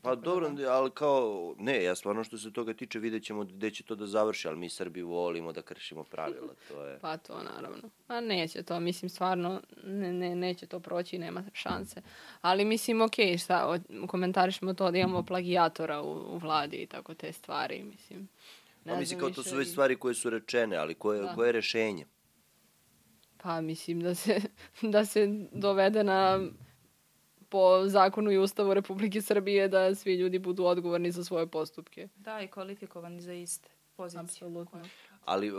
[0.05, 3.83] Pa dobro, ali kao, ne, ja stvarno što se toga tiče vidjet ćemo gde će
[3.83, 6.99] to da završi, ali mi Srbi volimo da kršimo pravila, to je...
[6.99, 7.89] Pa to naravno.
[8.07, 12.01] Pa neće to, mislim stvarno ne, ne, neće to proći, nema šanse.
[12.41, 17.13] Ali mislim, ok, šta, o- komentarišemo to da imamo plagijatora u, u vladi i tako
[17.13, 18.27] te stvari, mislim.
[18.85, 21.35] Ne Pa mislim kao to su već stvari koje su rečene, ali koje, Da.
[21.35, 22.05] koje je rešenje?
[23.37, 24.41] Pa mislim da se,
[24.93, 26.39] da se dovede na
[27.55, 32.07] po zakonu i ustavu Republike Srbije da svi ljudi budu odgovorni za svoje postupke.
[32.15, 34.21] Da, i kvalifikovani za iste pozicije.
[34.21, 34.81] Apsolutno.
[35.25, 35.51] Ali e,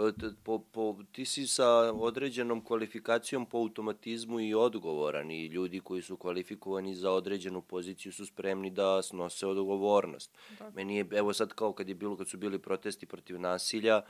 [0.42, 6.16] po, po, ti si sa određenom kvalifikacijom po automatizmu i odgovoran i ljudi koji su
[6.16, 10.30] kvalifikovani za određenu poziciju su spremni da snose odgovornost.
[10.74, 14.02] Meni je, evo sad kao kad, je bilo, kad su bili protesti protiv nasilja,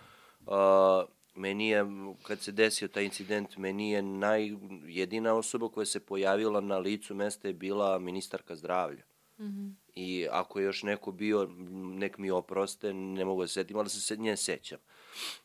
[0.46, 1.04] a,
[1.36, 1.84] meni je,
[2.22, 4.52] kad se desio taj incident, meni je naj,
[4.86, 9.02] jedina osoba koja se pojavila na licu mesta je bila ministarka zdravlja.
[9.94, 11.48] I ako je još neko bio,
[11.98, 14.78] nek mi oproste, ne mogu da se setim, ali se se nje sećam.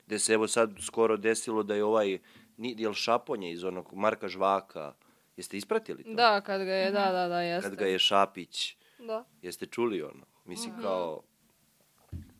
[0.05, 2.19] Gde se evo sad skoro desilo da je ovaj,
[2.57, 4.93] ni, jel Šaponje iz onog Marka Žvaka,
[5.37, 6.13] jeste ispratili to?
[6.13, 7.69] Da, kad ga je, da, da, da, jeste.
[7.69, 9.25] Kad ga je Šapić, Da.
[9.41, 10.25] jeste čuli ono?
[10.45, 11.21] Mislim kao,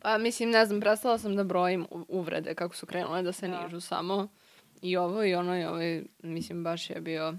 [0.02, 3.62] Pa mislim, ne znam, prestala sam da brojim uvrede kako su krenule da se Da.
[3.62, 4.28] nižu samo.
[4.82, 7.34] I ovo i ono i ovo, i, mislim, baš je bio...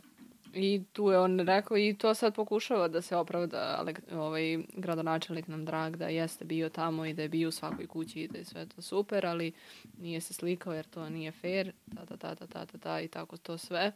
[0.54, 5.48] I tu je on rekao i to sad pokušava da se opravda ali, ovaj gradonačelnik
[5.48, 8.38] nam drag da jeste bio tamo i da je bio u svakoj kući i da
[8.38, 9.52] je sve to super, ali
[9.98, 13.08] nije se slikao jer to nije fair, ta, ta, ta, ta, ta, ta, ta i
[13.08, 13.92] tako to sve.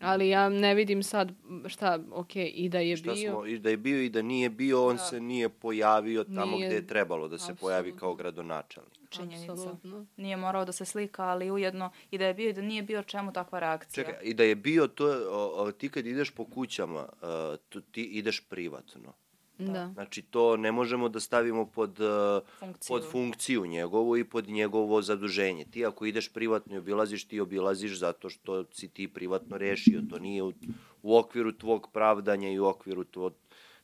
[0.00, 1.32] Ali ja ne vidim sad
[1.66, 3.32] šta, ok, i da je šta bio...
[3.32, 5.02] smo, i da je bio i da nije bio, on Da.
[5.02, 9.05] se nije pojavio tamo Nije- gde je trebalo da se pojavi kao gradonačelnik.
[9.10, 9.52] Činjenica.
[9.52, 10.06] Apsolutno.
[10.16, 13.02] Nije morao da se slika, ali ujedno i da je bio i da nije bio
[13.02, 14.04] čemu takva reakcija.
[14.04, 17.80] Čekaj, i da je bio to, o, o, ti kad ideš po kućama, a, to,
[17.80, 19.12] ti ideš privatno.
[19.58, 19.90] Da.
[19.94, 22.88] Znači, to ne možemo da stavimo pod, uh, Funkciju.
[22.88, 25.64] pod funkciju njegovu i pod njegovo zaduženje.
[25.64, 30.02] Ti ako ideš privatno i obilaziš, ti obilaziš zato što si ti privatno rešio.
[30.10, 30.52] To nije u,
[31.02, 33.34] u okviru tvog pravdanja i u okviru tvog...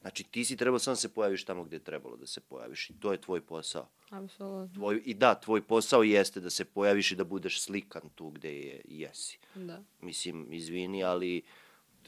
[0.03, 3.01] Znači, ti si trebao sam se pojaviš tamo gde je trebalo da se pojaviš i
[3.01, 3.89] to je tvoj posao.
[4.11, 4.75] Apsolutno.
[4.75, 8.55] Tvoj, I da, tvoj posao jeste da se pojaviš i da budeš slikan tu gde
[8.55, 9.39] je, jesi.
[9.55, 9.83] Da.
[10.01, 11.43] Mislim, izvini, ali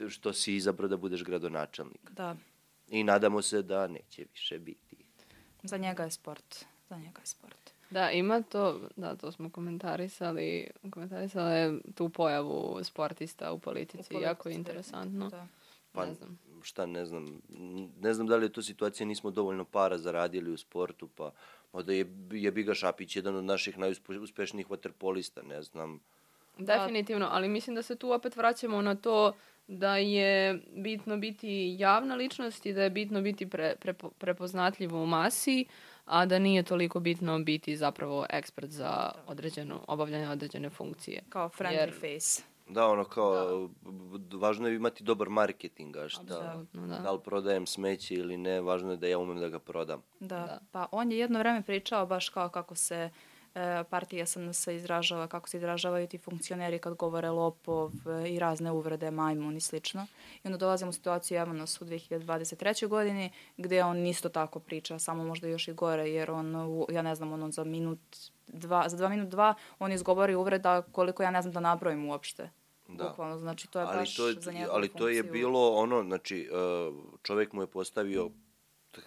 [0.09, 2.11] što si izabrao da budeš gradonačelnik.
[2.11, 2.35] Da,
[2.89, 4.97] I nadamo se da neće više biti.
[5.63, 6.65] za njega je sport.
[6.89, 7.71] Za njega je sport.
[7.89, 14.49] Da, ima to, da, to smo komentarisali, komentarisali tu pojavu sportista u politici, U jako
[14.49, 15.29] je politici, interesantno.
[15.29, 15.47] Da.
[15.91, 16.39] Pa, Ne znam.
[16.65, 17.41] Šta ne znam,
[18.01, 21.31] ne znam da li je to situacija, nismo dovoljno para zaradili u sportu, pa
[21.73, 25.99] možda je, je Biga Šapić jedan od naših najuspešnijih vaterpolista, ne znam.
[26.57, 29.33] Definitivno, ali mislim da se tu opet vraćamo na to
[29.67, 35.05] da je bitno biti javna ličnost i da je bitno biti pre, pre, prepoznatljivo u
[35.05, 35.65] masi,
[36.05, 41.23] a da nije toliko bitno biti zapravo ekspert za određenu, obavljanje određene funkcije.
[41.29, 42.54] Kao friendly Jer, face.
[42.69, 43.69] Da, ono kao,
[44.17, 44.37] da.
[44.37, 46.65] važno je imati dobar marketing, a šta, da.
[47.03, 50.01] da li prodajem smeće ili ne, važno je da ja umem da ga prodam.
[50.19, 50.35] Da.
[50.35, 53.09] da, pa on je jedno vreme pričao baš kao kako se e,
[53.89, 59.11] partija SNS izražava, kako se izražavaju ti funkcioneri kad govore lopov e, i razne uvrede,
[59.11, 60.07] majmun i slično.
[60.43, 62.87] I onda dolazimo u situaciju evo nas u 2023.
[62.87, 66.55] godini gde on isto tako priča, samo možda još i gore, jer on,
[66.89, 67.99] ja ne znam, ono za minut
[68.47, 72.49] dva, za dva minut dva on izgovori uvreda koliko ja ne znam da nabrojim uopšte.
[72.87, 73.03] Da.
[73.03, 74.99] Bukvalno, znači to je ali baš to je, za njegovu Ali funkciju.
[74.99, 78.29] to je bilo ono, znači, uh, čovek mu je postavio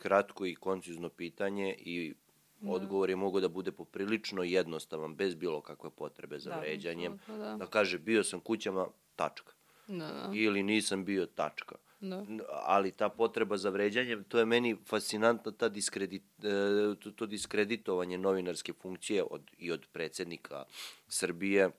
[0.03, 2.15] kratko i koncizno pitanje i
[2.61, 2.73] da.
[2.73, 7.19] odgovor je mogao da bude poprilično jednostavan, bez bilo kakve potrebe za da, vređanjem.
[7.27, 7.57] Da.
[7.57, 8.87] da kaže, bio sam kućama,
[9.17, 9.53] tačka.
[9.89, 10.31] Da, da.
[10.35, 11.77] Ili nisam bio, tačka.
[12.01, 12.25] Da.
[12.63, 18.19] Ali ta potreba za vređanjem, to je meni fascinantno, ta diskredit, e, to, to diskreditovanje
[18.19, 20.65] novinarske funkcije od, i od predsednika
[21.09, 21.71] Srbije,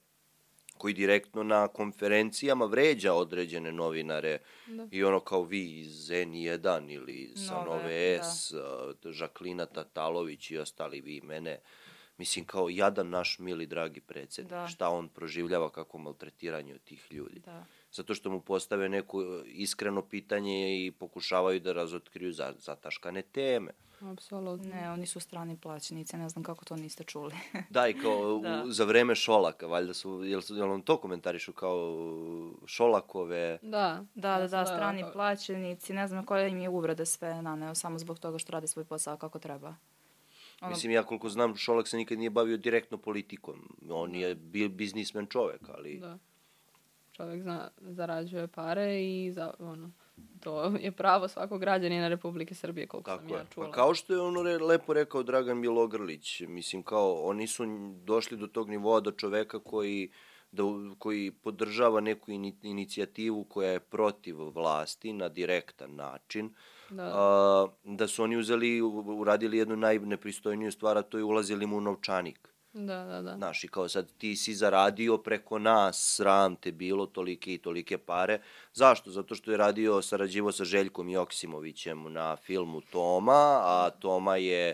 [0.80, 4.88] koji direktno na konferencijama vređa određene novinare da.
[4.92, 8.52] i ono kao vi iz N1 ili sa Nove, Nove S,
[9.04, 9.12] da.
[9.12, 11.60] Žaklina Tatalović i ostali vi mene.
[12.18, 14.68] Mislim, kao jadan naš mili dragi predsednik, da.
[14.68, 17.40] šta on proživljava kako maltretiranje od tih ljudi.
[17.40, 23.72] Da zato što mu postave neko iskreno pitanje i pokušavaju da razotkriju za, zataškane teme.
[24.02, 24.70] Apsolutno.
[24.70, 27.36] Ne, oni su strani plaćenici, ne znam kako to niste čuli.
[27.70, 28.64] da, i kao da.
[28.68, 31.98] U, za vreme Šolaka, valjda su, jel, su, jel on to komentarišu kao
[32.66, 33.58] Šolakove...
[33.62, 38.00] Da, da, da, da, strani plaćenici, ne znam koje im je uvrede sve naneo, samo
[38.00, 39.76] zbog toga što radi svoj posao kako treba.
[40.62, 40.70] Ono...
[40.70, 43.78] Mislim, ja koliko znam, Šolak se nikad nije bavio direktno politikom.
[43.90, 46.00] On je bil biznismen čovek, ali...
[46.00, 46.18] Da
[47.20, 49.92] čovjek zna, zarađuje pare i za, ono,
[50.40, 53.66] to je pravo svakog građanina Republike Srbije, koliko Tako sam ja čula.
[53.66, 57.64] Pa kao što je ono re, lepo rekao Dragan Milogrlić, mislim kao oni su
[58.04, 60.12] došli do tog nivoa do čoveka koji
[60.52, 60.64] da,
[61.00, 66.54] koji podržava neku in, inicijativu koja je protiv vlasti na direktan način,
[66.90, 67.12] da.
[67.16, 71.82] A, da su oni uzeli, uradili jednu najnepristojniju stvar, a to je ulazili mu u
[71.82, 72.50] novčanik.
[72.86, 73.36] Da, da, da.
[73.36, 77.98] Znaš, i kao sad ti si zaradio preko nas, sram te bilo, tolike i tolike
[77.98, 78.40] pare.
[78.74, 79.12] Zašto?
[79.12, 84.74] Zato što je radio, sarađivo sa Željkom Joksimovićem na filmu Toma, a Toma je,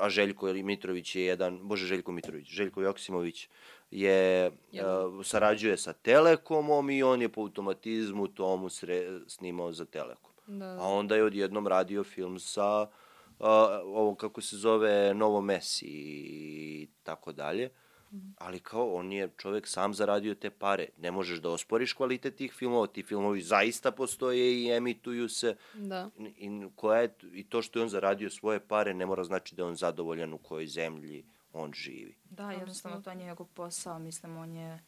[0.00, 3.48] a Željko Mitrović je jedan, bože Željko Mitrović, Željko Joksimović
[3.90, 10.32] je, uh, sarađuje sa Telekomom i on je po automatizmu Tomu sre, snimao za Telekom.
[10.46, 10.82] Da, da.
[10.82, 12.86] A onda je odjednom radio film sa
[13.84, 17.70] ovo kako se zove Novo Mesi i tako dalje.
[18.38, 20.88] Ali kao on je čovek sam zaradio te pare.
[20.98, 22.86] Ne možeš da osporiš kvalitet tih filmova.
[22.86, 25.56] Ti filmovi zaista postoje i emituju se.
[25.74, 26.10] Da.
[26.18, 29.62] I, koja je, I to što je on zaradio svoje pare ne mora znači da
[29.62, 32.14] je on zadovoljan u kojoj zemlji on živi.
[32.30, 33.98] Da, jednostavno to je njegov posao.
[33.98, 34.82] Mislim, on je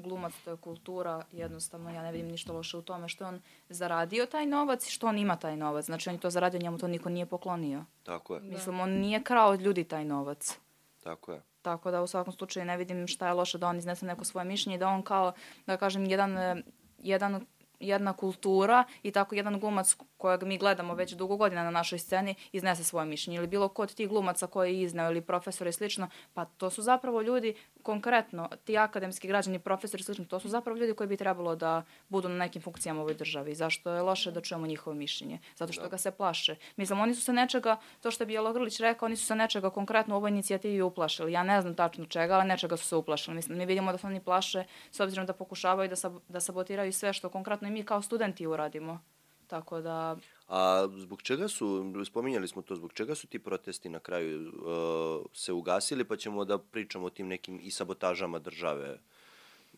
[0.00, 4.26] glumac, to je kultura, jednostavno ja ne vidim ništa loše u tome što on zaradio
[4.26, 5.84] taj novac i što on ima taj novac.
[5.84, 7.84] Znači on je to zaradio, njemu to niko nije poklonio.
[8.02, 8.40] Tako je.
[8.40, 10.58] Mislim, on nije krao od ljudi taj novac.
[11.02, 11.42] Tako je.
[11.62, 14.44] Tako da u svakom slučaju ne vidim šta je loše da on iznese neko svoje
[14.44, 15.32] mišljenje i da on kao,
[15.66, 16.62] da kažem, jedan,
[16.98, 17.46] jedan
[17.80, 22.34] jedna kultura i tako jedan glumac kojeg mi gledamo već dugo godina na našoj sceni
[22.52, 25.72] iznese svoje mišljenje ili bilo ko od tih glumaca koji je izneo ili profesor i
[25.72, 30.48] slično, pa to su zapravo ljudi konkretno, ti akademski građani, profesori i slično, to su
[30.48, 33.54] zapravo ljudi koji bi trebalo da budu na nekim funkcijama u ovoj državi.
[33.54, 35.38] Zašto je loše da čujemo njihovo mišljenje?
[35.56, 35.88] Zato što da.
[35.88, 36.56] ga se plaše.
[36.76, 40.14] Mislim, oni su se nečega, to što bi Jelogrlić rekao, oni su se nečega konkretno
[40.14, 41.32] u ovoj inicijativi uplašili.
[41.32, 43.36] Ja ne znam tačno čega, ali nečega su se uplašili.
[43.36, 46.92] Mislim, mi vidimo da se oni plaše s obzirom da pokušavaju da, sab da sabotiraju
[46.92, 49.00] sve što konkretno i mi kao studenti uradimo.
[49.46, 50.16] Tako da...
[50.48, 55.26] A zbog čega su, spominjali smo to, zbog čega su ti protesti na kraju uh,
[55.32, 58.98] se ugasili, pa ćemo da pričamo o tim nekim i sabotažama države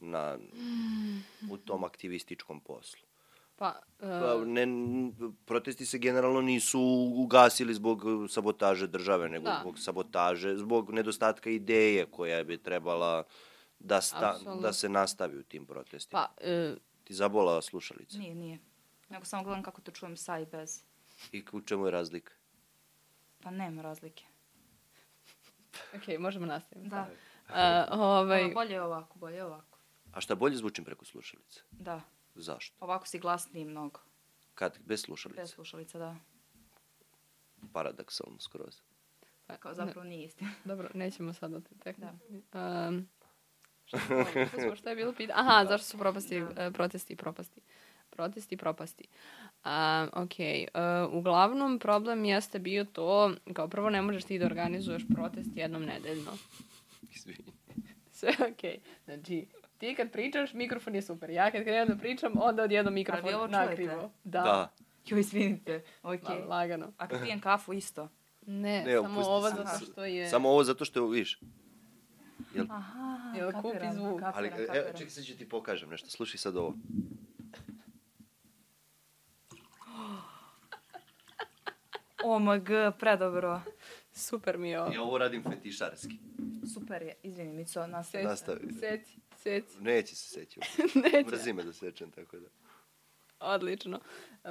[0.00, 0.38] na,
[1.50, 3.00] u tom aktivističkom poslu.
[3.56, 4.46] Pa, uh...
[4.46, 4.66] ne,
[5.44, 6.80] protesti se generalno nisu
[7.16, 9.58] ugasili zbog sabotaže države, nego da.
[9.60, 13.24] zbog sabotaže, zbog nedostatka ideje koja bi trebala
[13.78, 16.26] da, sta, da se nastavi u tim protestima.
[16.36, 16.91] Pa, uh...
[17.04, 18.18] Ti zabola slušalica?
[18.18, 18.58] Nije, nije.
[19.08, 20.82] Nego samo gledam kako to čujem sa i bez.
[21.32, 22.32] I u čemu je razlika?
[23.42, 24.24] Pa nema razlike.
[25.96, 26.88] ok, možemo nastaviti.
[26.88, 27.08] Da.
[27.48, 28.44] Uh, ovaj...
[28.44, 29.78] A, bolje je ovako, bolje je ovako.
[30.12, 31.60] A šta bolje zvučim preko slušalice?
[31.70, 32.00] Da.
[32.34, 32.76] Zašto?
[32.80, 34.00] Ovako si glasniji mnogo.
[34.54, 35.40] Kad, bez slušalice.
[35.40, 36.16] Bez slušalica, da.
[37.72, 38.80] Paradoksalno skroz.
[39.46, 40.50] Pa, Kao zapravo nije istina.
[40.64, 42.42] Dobro, nećemo sad o te tehnici.
[42.52, 42.88] Da.
[42.88, 43.08] Um,
[43.98, 44.76] šta, je bilo?
[44.76, 45.40] šta je bilo pitanje?
[45.40, 46.62] Aha, zašto su propasti, Da.
[46.62, 47.60] e, protesti i propasti?
[48.10, 49.04] Protesti i propasti.
[49.64, 50.68] Um, ok, e,
[51.12, 56.32] uglavnom problem jeste bio to, kao prvo ne možeš ti da organizuješ protest jednom nedeljno.
[57.14, 57.52] Izvini.
[58.18, 58.80] Sve ok.
[59.04, 59.46] Znači,
[59.78, 61.30] ti kad pričaš, mikrofon je super.
[61.30, 63.66] Ja kad krenem da pričam, onda odjednom Ali vi mikrofon ovo čujete?
[63.66, 64.10] nakrivo.
[64.24, 64.72] Da, Da.
[65.06, 65.82] Jo, izvinite.
[66.02, 66.22] Ok.
[66.22, 66.92] Ma, lagano.
[66.98, 68.08] A kad pijem kafu isto?
[68.46, 70.28] Ne, Ne, samo ovo zato što je...
[70.28, 71.40] Samo ovo zato što viš.
[72.54, 74.20] Jel, Aha, Jel kupi kapiram, zvuk?
[74.20, 74.92] kapiram, ali, evo, kapiram.
[74.92, 76.10] čekaj, sad ću ti pokažem nešto.
[76.10, 76.74] Slušaj sad ovo.
[82.24, 82.68] OMG,
[82.98, 83.60] predobro.
[84.12, 84.92] Super mi je ovo.
[84.92, 86.18] Ja ovo radim fetišarski.
[86.74, 87.14] Super je.
[87.22, 88.24] Izvini, Mico, nastavi.
[88.24, 88.72] Nastavi.
[88.72, 89.80] Seci, seci.
[89.80, 90.60] Neće se seći.
[91.04, 91.30] Neće.
[91.30, 92.48] Mrzi me da sečem, tako da.
[93.40, 94.00] Odlično.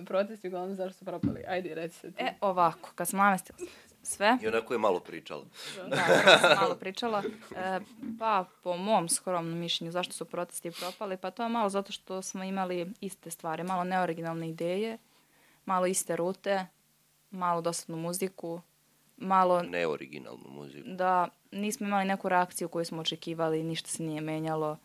[0.05, 1.43] Protesti uglavnom zašto su propali.
[1.47, 2.23] Ajde, reci se ti.
[2.23, 3.57] E, ovako, kad sam namestila
[4.03, 5.45] sve, I onako je malo pričala.
[5.87, 7.23] da, prvo sam malo pričala,
[7.55, 7.79] e,
[8.19, 12.21] pa po mom skromnom mišljenju zašto su protesti propali, pa to je malo zato što
[12.21, 14.97] smo imali iste stvari, malo neoriginalne ideje,
[15.65, 16.65] malo iste rute,
[17.31, 18.61] malo dosadnu muziku,
[19.17, 20.89] malo Neoriginalnu muziku.
[20.89, 24.77] da nismo imali neku reakciju koju smo očekivali, ništa se nije menjalo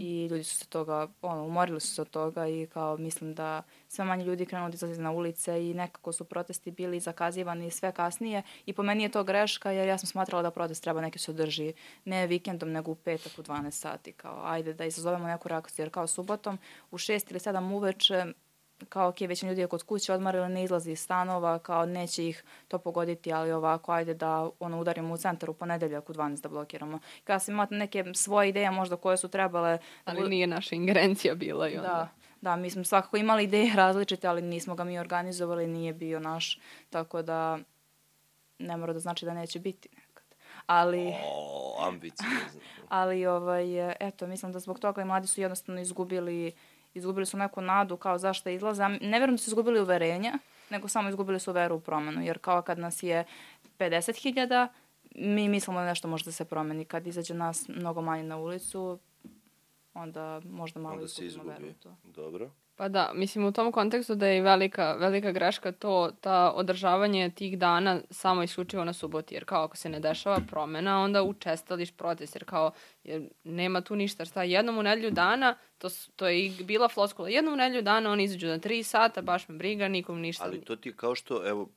[0.00, 3.62] i ljudi su se toga, ono, umorili su se od toga i kao mislim da
[3.88, 7.92] sve manje ljudi krenuo da izlazi na ulice i nekako su protesti bili zakazivani sve
[7.92, 8.42] kasnije.
[8.66, 11.30] I po meni je to greška jer ja sam smatrala da protest treba neki se
[11.30, 11.72] održi
[12.04, 15.90] ne vikendom nego u petak u 12 sati kao ajde da izazovemo neku reakciju jer
[15.90, 16.58] kao subotom
[16.90, 18.24] u 6 ili 7 uveče
[18.88, 22.44] kao ok, većina ljudi je kod kuće odmarila, ne izlazi iz stanova, kao neće ih
[22.68, 26.48] to pogoditi, ali ovako, ajde da ono, udarimo u centar u ponedeljak u 12 da
[26.48, 26.98] blokiramo.
[27.24, 29.78] Kada sam imate neke svoje ideje možda koje su trebale...
[30.04, 31.88] Ali nije naša ingerencija bila i onda.
[31.88, 32.08] Da,
[32.40, 36.60] da, mi smo svakako imali ideje različite, ali nismo ga mi organizovali, nije bio naš,
[36.90, 37.58] tako da
[38.58, 40.24] ne mora da znači da neće biti nekad.
[40.66, 41.14] Ali...
[41.24, 42.60] O, ambiciozno.
[42.88, 46.52] ali ovaj, eto, mislim da zbog toga i mladi su jednostavno izgubili,
[46.94, 48.82] izgubili su neku nadu kao zašto izlaze.
[48.82, 50.38] A Ne verujem da su izgubili uverenja,
[50.70, 52.22] nego samo izgubili su veru u promenu.
[52.22, 53.24] Jer kao kad nas je
[53.78, 54.68] 50.000,
[55.14, 56.84] mi mislimo da nešto može da se promeni.
[56.84, 58.98] Kad izađe nas mnogo manje na ulicu,
[59.94, 61.96] onda možda malo Onda izgubimo veru u to.
[62.04, 62.50] Dobro.
[62.76, 67.58] Pa da, mislim u tom kontekstu da je velika, velika greška to, ta održavanje tih
[67.58, 72.36] dana samo isključivo na suboti, jer kao ako se ne dešava promena, onda učestališ protest,
[72.36, 72.70] jer kao
[73.04, 77.28] jer nema tu ništa, šta jednom u nedelju dana, to, to je i bila floskula,
[77.28, 80.44] jednom u nedelju dana oni izađu na tri sata, baš me briga, nikom ništa.
[80.44, 81.68] Ali to ti je kao što, evo,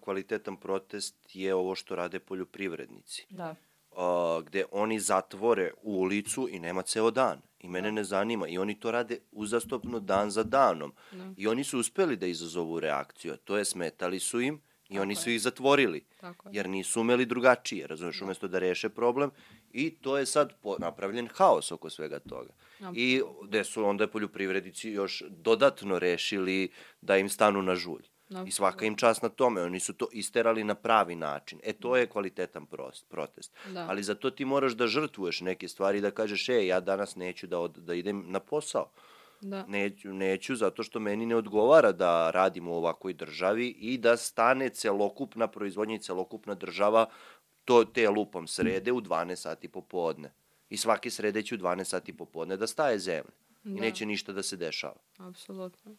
[0.00, 3.26] kvalitetan protest je ovo što rade poljoprivrednici.
[3.30, 3.54] Da.
[3.96, 7.40] a, gde oni zatvore ulicu i nema ceo dan.
[7.60, 8.48] I mene ne zanima.
[8.48, 10.92] I oni to rade uzastopno dan za danom.
[11.12, 11.32] Da.
[11.36, 13.36] I oni su uspeli da izazovu reakciju.
[13.36, 15.16] To je smetali su im i Tako oni je.
[15.16, 16.04] su ih zatvorili.
[16.20, 16.56] Tako je.
[16.56, 19.30] Jer nisu umeli drugačije, razumeš, umesto da reše problem.
[19.72, 22.52] I to je sad po, napravljen haos oko svega toga.
[22.94, 26.70] I gde su onda poljoprivrednici još dodatno rešili
[27.00, 28.02] da im stanu na žulj.
[28.46, 31.60] I svaka im čast na tome, oni su to isterali na pravi način.
[31.62, 33.52] E, to je kvalitetan prost, protest.
[33.72, 33.86] Da.
[33.88, 37.16] Ali za to ti moraš da žrtvuješ neke stvari i da kažeš, e, ja danas
[37.16, 38.90] neću da, od, da idem na posao.
[39.40, 39.64] Da.
[39.68, 44.68] Neću, neću zato što meni ne odgovara da radim u ovakvoj državi i da stane
[44.68, 47.06] celokupna proizvodnja i celokupna država
[47.64, 50.32] to te lupom srede u 12 sati popodne.
[50.70, 53.32] I svake srede će u 12 sati popodne da staje zemlja.
[53.64, 53.80] I Da.
[53.80, 54.96] neće ništa da se dešava.
[55.18, 55.96] Apsolutno.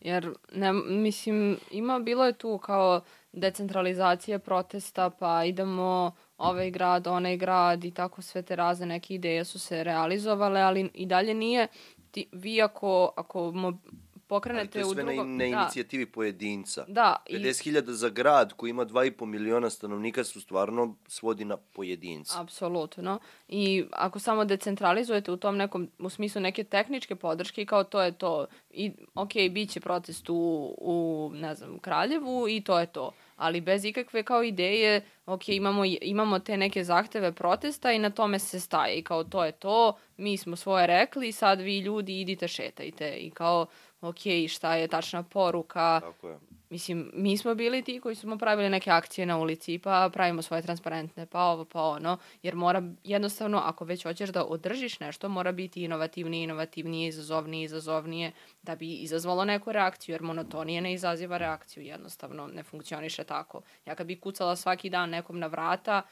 [0.00, 3.00] Jer, ne, mislim, ima, bilo je tu kao
[3.32, 9.44] decentralizacija protesta, pa idemo ovaj grad, onaj grad i tako sve te razne neke ideje
[9.44, 11.66] su se realizovale, ali i dalje nije,
[12.10, 13.78] ti, vi ako, ako mo,
[14.28, 15.36] Ali to pokrenete je u sve na, drugom...
[15.36, 16.84] na da, inicijativi pojedinca.
[16.88, 22.40] da, i, 50.000 za grad koji ima 2,5 miliona stanovnika su stvarno svodi na pojedinca.
[22.40, 23.18] Apsolutno.
[23.48, 28.02] I ako samo decentralizujete u tom nekom, u smislu neke tehničke podrške i kao to
[28.02, 28.46] je to.
[28.70, 33.12] I, ok, bit će protest u, u, ne znam, Kraljevu i to je to.
[33.36, 38.38] Ali bez ikakve kao ideje, ok, imamo, imamo te neke zahteve protesta i na tome
[38.38, 38.98] se staje.
[38.98, 43.10] I kao to je to, mi smo svoje rekli, sad vi ljudi idite šetajte.
[43.10, 43.66] I kao,
[44.00, 46.38] ok, šta je tačna poruka, Tako je.
[46.70, 50.62] Mislim, mi smo bili ti koji smo pravili neke akcije na ulici, pa pravimo svoje
[50.62, 55.52] transparentne, pa ovo, pa ono, jer mora jednostavno, ako već hoćeš da održiš nešto, mora
[55.52, 61.82] biti inovativnije, inovativnije, izazovnije, izazovnije, da bi izazvalo neku reakciju, jer monotonije ne izaziva reakciju,
[61.82, 63.62] jednostavno ne funkcioniše tako.
[63.86, 66.02] Ja kad bi kucala svaki dan nekom na vrata,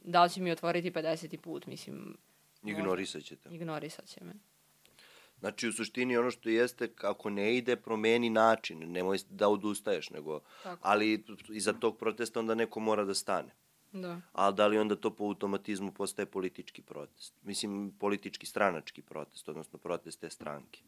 [0.00, 1.36] da li će mi otvoriti 50.
[1.36, 2.16] put, mislim,
[2.64, 3.48] Ignorisat ćete.
[3.52, 4.32] ignorisat će me.
[5.40, 10.40] Znači, u suštini ono što jeste, ako ne ide, promeni način, nemoj da odustaješ, nego,
[10.62, 10.80] Tako.
[10.82, 13.54] ali iza tog protesta onda neko mora da stane.
[13.92, 14.20] Da.
[14.32, 17.34] A da li onda to po automatizmu postaje politički protest?
[17.42, 20.80] Mislim, politički stranački protest, odnosno protest te stranke.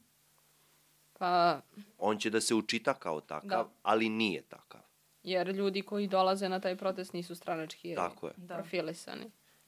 [1.19, 1.61] Pa,
[1.99, 3.71] On će da se učita kao takav, Da.
[3.83, 4.81] ali nije takav.
[5.23, 8.33] jer ljudi koji dolaze na taj protest nisu stranački Tako je.
[8.37, 8.57] Da.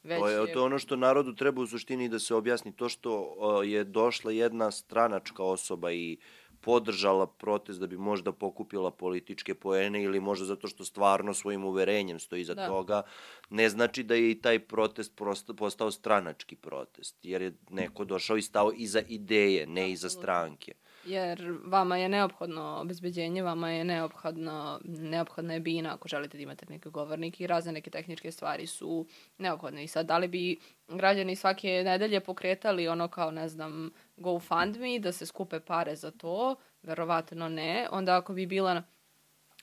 [0.09, 2.72] Već To je, to je ono što narodu treba u suštini da se objasni.
[2.72, 6.18] To što o, je došla jedna stranačka osoba i
[6.60, 12.18] podržala protest da bi možda pokupila političke poene ili možda zato što stvarno svojim uverenjem
[12.18, 12.66] stoji za Da.
[12.66, 13.02] toga,
[13.51, 18.36] ne znači da je i taj protest prosto, postao stranački protest, jer je neko došao
[18.36, 20.72] i stao iza ideje, ne iza stranke.
[21.09, 26.66] Jer vama je neophodno obezbeđenje, vama je neophodno, neophodna je bina ako želite da imate
[26.68, 29.06] neke govornike i razne neke tehničke stvari su
[29.39, 29.85] neophodne.
[29.85, 30.59] I sad, da li bi
[30.89, 36.56] građani svake nedelje pokretali ono kao, ne znam, GoFundMe, da se skupe pare za to?
[36.82, 37.89] Verovatno ne.
[37.90, 38.82] Onda ako bi bila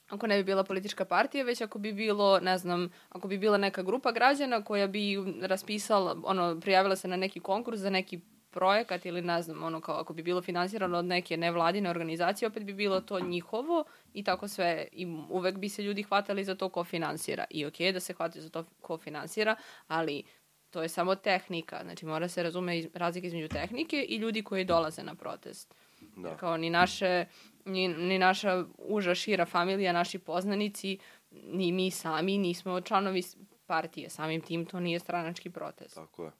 [0.09, 3.57] ako ne bi bila politička partija, već ako bi bilo, ne znam, ako bi bila
[3.57, 8.19] neka grupa građana koja bi raspisala, ono, prijavila se na neki konkurs za neki
[8.55, 12.63] projekat ili ne znam, ono kao ako bi bilo finansirano od neke nevladine organizacije, opet
[12.63, 13.83] bi bilo to njihovo
[14.13, 17.45] i tako sve i uvek bi se ljudi hvatali za to ko finansira.
[17.49, 19.55] I okej da se hvataju za to ko finansira,
[19.87, 20.23] ali
[20.69, 21.79] to je samo tehnika.
[21.83, 25.75] Znači mora se razume iz, razlika između tehnike i ljudi koji dolaze na protest.
[26.15, 26.29] Da.
[26.29, 27.25] Jer kao ni naše,
[27.65, 30.97] ni, ni naša uža šira familija, naši poznanici,
[31.31, 33.23] ni mi sami nismo članovi
[33.65, 34.09] partije.
[34.09, 35.95] Samim tim to nije stranački protest.
[35.95, 36.31] Tako je.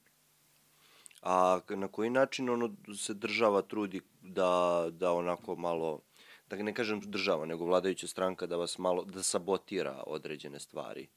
[1.25, 6.01] A na koji način ono se država trudi da, da onako malo,
[6.49, 11.07] da ne kažem država, nego vladajuća stranka da vas malo, da sabotira određene stvari?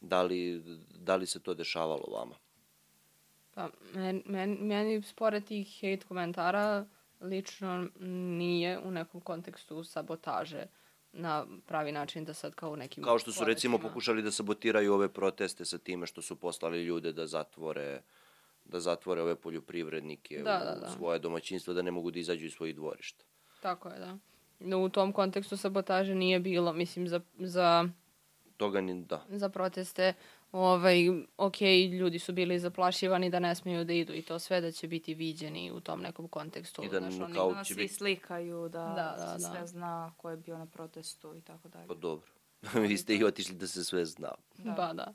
[0.00, 2.34] Da li, da li se to dešavalo vama?
[3.54, 6.86] Pa, men, men, meni pored tih hate komentara
[7.20, 7.88] lično
[8.38, 10.66] nije u nekom kontekstu sabotaže
[11.12, 14.94] na pravi način da sad kao u nekim Kao što su recimo pokušali da sabotiraju
[14.94, 18.02] ove proteste sa time što su poslali ljude da zatvore
[18.64, 20.90] da zatvore ove poljoprivrednike Da, u da, da.
[20.90, 23.24] svoje domaćinstvo, da ne mogu da izađu iz svojih dvorišta.
[23.60, 24.18] Tako je, da.
[24.60, 27.88] No, u tom kontekstu sabotaže nije bilo, mislim, za, za,
[28.56, 29.24] Toga ni, da.
[29.28, 30.14] za proteste,
[30.52, 30.98] ovaj,
[31.36, 31.60] ok,
[31.92, 35.14] ljudi su bili zaplašivani da ne smeju da idu i to sve da će biti
[35.14, 36.84] viđeni u tom nekom kontekstu.
[36.84, 39.50] I da znaš, oni- kao- Da svi biti- slikaju, da, Da, da, se da.
[39.50, 41.86] sve zna ko je bio na protestu i tako dalje.
[41.88, 42.30] Pa dobro.
[42.82, 44.32] Vi ste i otišli da se sve zna.
[44.54, 44.74] Da.
[44.74, 45.14] Pa da.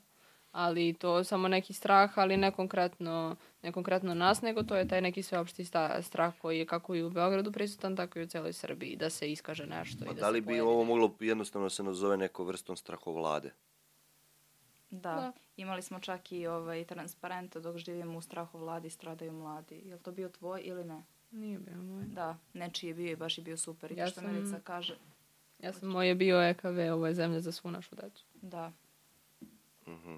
[0.60, 5.00] Ali to samo neki strah, ali ne konkretno, ne konkretno nas, nego to je taj
[5.00, 8.52] neki sveopšti sta, strah koji je kako i u Beogradu prisutan, tako i u celoj
[8.52, 10.04] Srbiji, da se iskaže nešto.
[10.04, 13.50] Pa i da, da li bi ovo moglo jednostavno se nazove neko vrstom strahovlade?
[14.90, 14.98] Da.
[15.10, 15.32] Da.
[15.56, 19.74] Imali smo čak i ovaj, transparente dok živimo u strahu vladi stradaju mladi.
[19.76, 21.02] Je li to bio tvoj ili ne?
[21.30, 22.04] Nije bio moj.
[22.04, 23.92] Da, nečiji je bio i baš je bio super.
[23.92, 24.96] I Ja to što sam- Milica kaže,
[25.58, 28.24] Ja sam, moj je bio EKV, ovo je zemlja za svu našu decu.
[28.34, 28.72] da.
[29.86, 30.16] Mhm.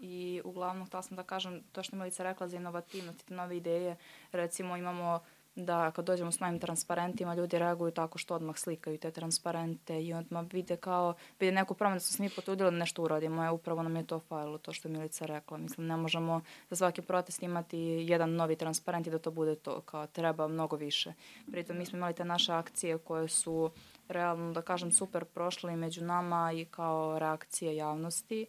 [0.00, 3.34] I uglavnom htela sam da kažem to što je Milica rekla za inovativnost i te
[3.34, 3.96] nove ideje.
[4.32, 5.20] Recimo imamo
[5.56, 10.14] da kad dođemo s novim transparentima ljudi reaguju tako što odmah slikaju te transparente i
[10.14, 13.44] odmah vide kao, vide neku promenu da smo se mi potrudili da nešto uradimo.
[13.44, 15.58] E, upravo nam je to falilo, to što je Milica rekla.
[15.58, 16.40] Mislim, ne možemo
[16.70, 17.78] za svaki protest imati
[18.08, 19.80] jedan novi transparent i da to bude to.
[19.80, 21.12] Kao treba mnogo više.
[21.50, 23.70] Pritom mi smo imali te naše akcije koje su
[24.08, 28.46] realno, da kažem, super prošle i među nama i kao reakcije javnosti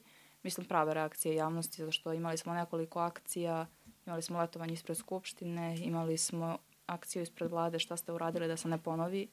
[0.47, 3.65] mislim prave reakcije javnosti, zato što imali smo nekoliko akcija,
[4.05, 8.67] imali smo letovanje ispred Skupštine, imali smo akciju ispred vlade šta ste uradili da se
[8.67, 9.27] ne ponovi,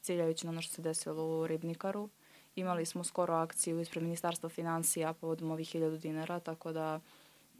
[0.00, 2.08] ciljajući na ono što se desilo u Ribnikaru.
[2.54, 7.00] Imali smo skoro akciju ispred Ministarstva financija povodom ovih hiljadu dinara, tako da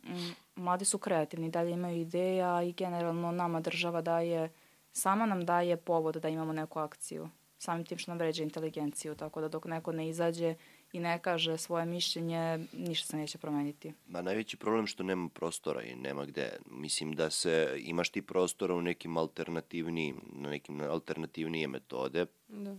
[0.05, 4.51] mm, mladi su kreativni, dalje imaju ideja i generalno nama država daje,
[4.93, 7.29] sama nam daje povod da imamo neku akciju.
[7.59, 10.55] Samim tim što nam vređa inteligenciju, tako da dok neko ne izađe
[10.93, 13.93] i ne kaže svoje mišljenje, ništa se neće promeniti.
[14.09, 16.59] Ma najveći problem što nema prostora i nema gde.
[16.67, 22.77] Mislim da se imaš ti prostora u nekim alternativnijim, na nekim alternativnije metode, Da.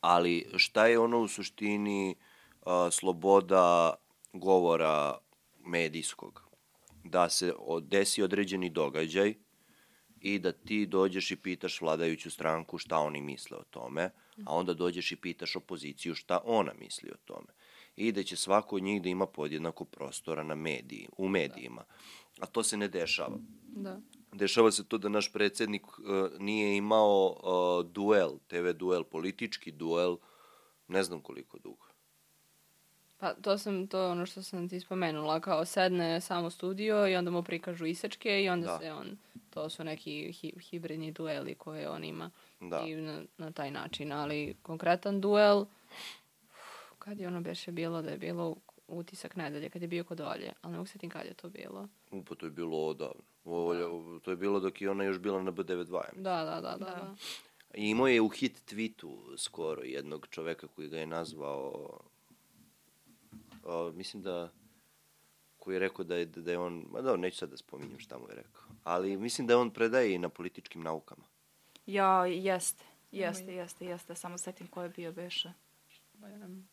[0.00, 2.14] ali šta je ono u suštini
[2.66, 3.94] a, sloboda
[4.32, 5.18] govora
[5.64, 6.42] medijskog?
[7.04, 7.52] Da se
[7.82, 9.34] desi određeni događaj
[10.20, 14.10] i da ti dođeš i pitaš vladajuću stranku šta oni misle o tome,
[14.44, 17.48] a onda dođeš i pitaš opoziciju šta ona misli o tome.
[17.96, 21.84] I da će svako od njih da ima podjednako prostora na mediji, u medijima.
[22.40, 23.38] A to se ne dešava.
[23.66, 24.00] Da.
[24.32, 26.04] Dešava se to da naš predsednik uh,
[26.38, 30.16] nije imao uh, duel, TV duel, politički duel,
[30.88, 31.86] ne znam koliko dugo.
[33.18, 37.16] Pa to sam, to je ono što sam ti spomenula, kao sedne samo studio i
[37.16, 38.78] onda mu prikažu isečke i onda Da.
[38.78, 39.16] se on
[39.50, 42.30] to su neki hi, hibridni dueli koje on ima
[42.60, 42.80] Da.
[42.86, 45.64] i na, na taj način, ali konkretan duel,
[46.98, 48.56] kad je ono beše bilo da je bilo
[48.88, 51.48] utisak nedelje, kad je bio kod Olje, ali ne mogu se tim kad je to
[51.48, 51.88] bilo.
[52.28, 53.22] Pa to je bilo odavno.
[53.44, 55.94] Ovo, to je bilo dok je ona još bila na B92.
[55.94, 56.24] ja mislim.
[56.24, 56.76] Da, da, da, da.
[56.76, 56.84] Da.
[56.84, 57.14] da.
[57.74, 62.00] I imao je u hit tweetu skoro jednog čoveka koji ga je nazvao
[63.64, 64.50] o, mislim da
[65.58, 68.18] koji je rekao da je, da je on, ma da, neću sad da spominjem šta
[68.18, 71.24] mu je rekao, ali mislim da on predaje i na političkim naukama.
[71.86, 72.84] Ja, jeste.
[73.12, 74.14] Jeste, jeste, jeste.
[74.14, 75.14] Samo setim ko je bio.
[76.14, 76.68] Bajram.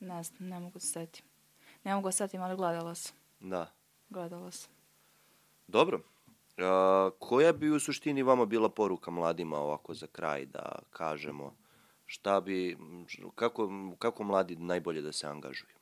[0.00, 1.24] Ne znam, ne mogu se setim.
[1.84, 3.16] Ne mogu se setim, ali gledala sam.
[3.40, 3.72] Da.
[4.08, 4.70] Gledala sam.
[5.68, 6.00] Dobro.
[6.58, 11.54] A, koja bi u suštini vama bila poruka mladima ovako za kraj da kažemo
[12.06, 12.76] šta bi,
[13.34, 15.74] kako, kako mladi najbolje da se angažuju?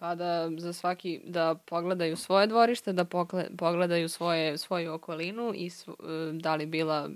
[0.00, 5.70] Pa da za svaki, da pogledaju svoje dvorište, da pokle, pogledaju svoje, svoju okolinu i
[5.70, 5.94] sv, e,
[6.32, 7.10] da li bila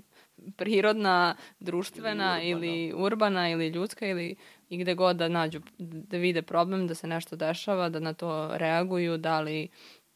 [0.55, 4.35] prirodna, društvena Ili ili urbana ili ljudska ili
[4.69, 8.57] i gde god da nađu, da vide problem, da se nešto dešava, da na to
[8.57, 9.67] reaguju, da li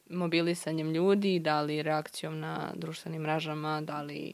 [0.09, 4.33] mobilisanjem ljudi, da li reakcijom na društvenim mrežama, da li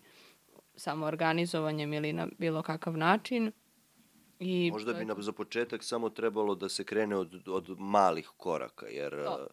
[0.76, 3.52] samo organizovanjem ili na bilo kakav način.
[4.40, 5.22] I Možda to bi je nam to.
[5.22, 9.48] za početak samo trebalo da se krene od, od malih koraka, jer Da.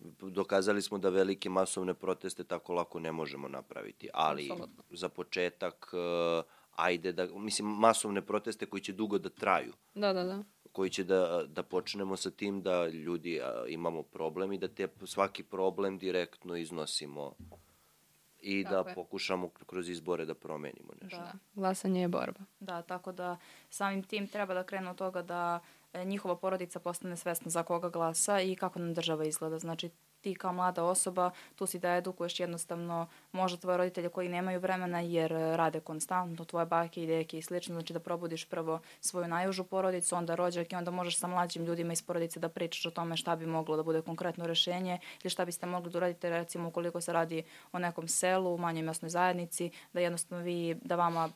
[0.00, 4.84] e, dokazali smo da velike masovne proteste tako lako ne možemo napraviti, ali Apsolutno.
[4.90, 6.42] za početak e,
[6.72, 10.42] ajde da, mislim, masovne proteste koji će dugo da traju, Da, da, da.
[10.72, 14.88] koji će da, da počnemo sa tim da ljudi a, imamo problem i da te
[15.04, 17.34] svaki problem direktno iznosimo
[18.42, 18.94] i Tako da je.
[18.94, 21.18] pokušamo kroz izbore da promenimo nešto.
[21.18, 21.32] Da.
[21.54, 22.40] Glasanje je borba.
[22.60, 23.36] Da, tako da
[23.70, 25.60] samim tim treba da krenu od toga da
[25.92, 29.58] e, njihova porodica postane svesna za koga glasa i kako nam država izgleda.
[29.58, 29.90] Znači,
[30.20, 35.00] ti kao mlada osoba, tu si da edukuješ jednostavno možda tvoje roditelje koji nemaju vremena
[35.00, 39.28] jer e, rade konstantno, tvoje bake i deke i slično, znači da probudiš prvo svoju
[39.28, 42.90] najužu porodicu, onda rođak i onda možeš sa mlađim ljudima iz porodice da pričaš o
[42.90, 46.68] tome šta bi moglo da bude konkretno rešenje ili šta biste mogli da uradite recimo
[46.68, 47.42] ukoliko se radi
[47.72, 51.28] o nekom selu, manjoj mesnoj zajednici, da jednostavno vi, da vama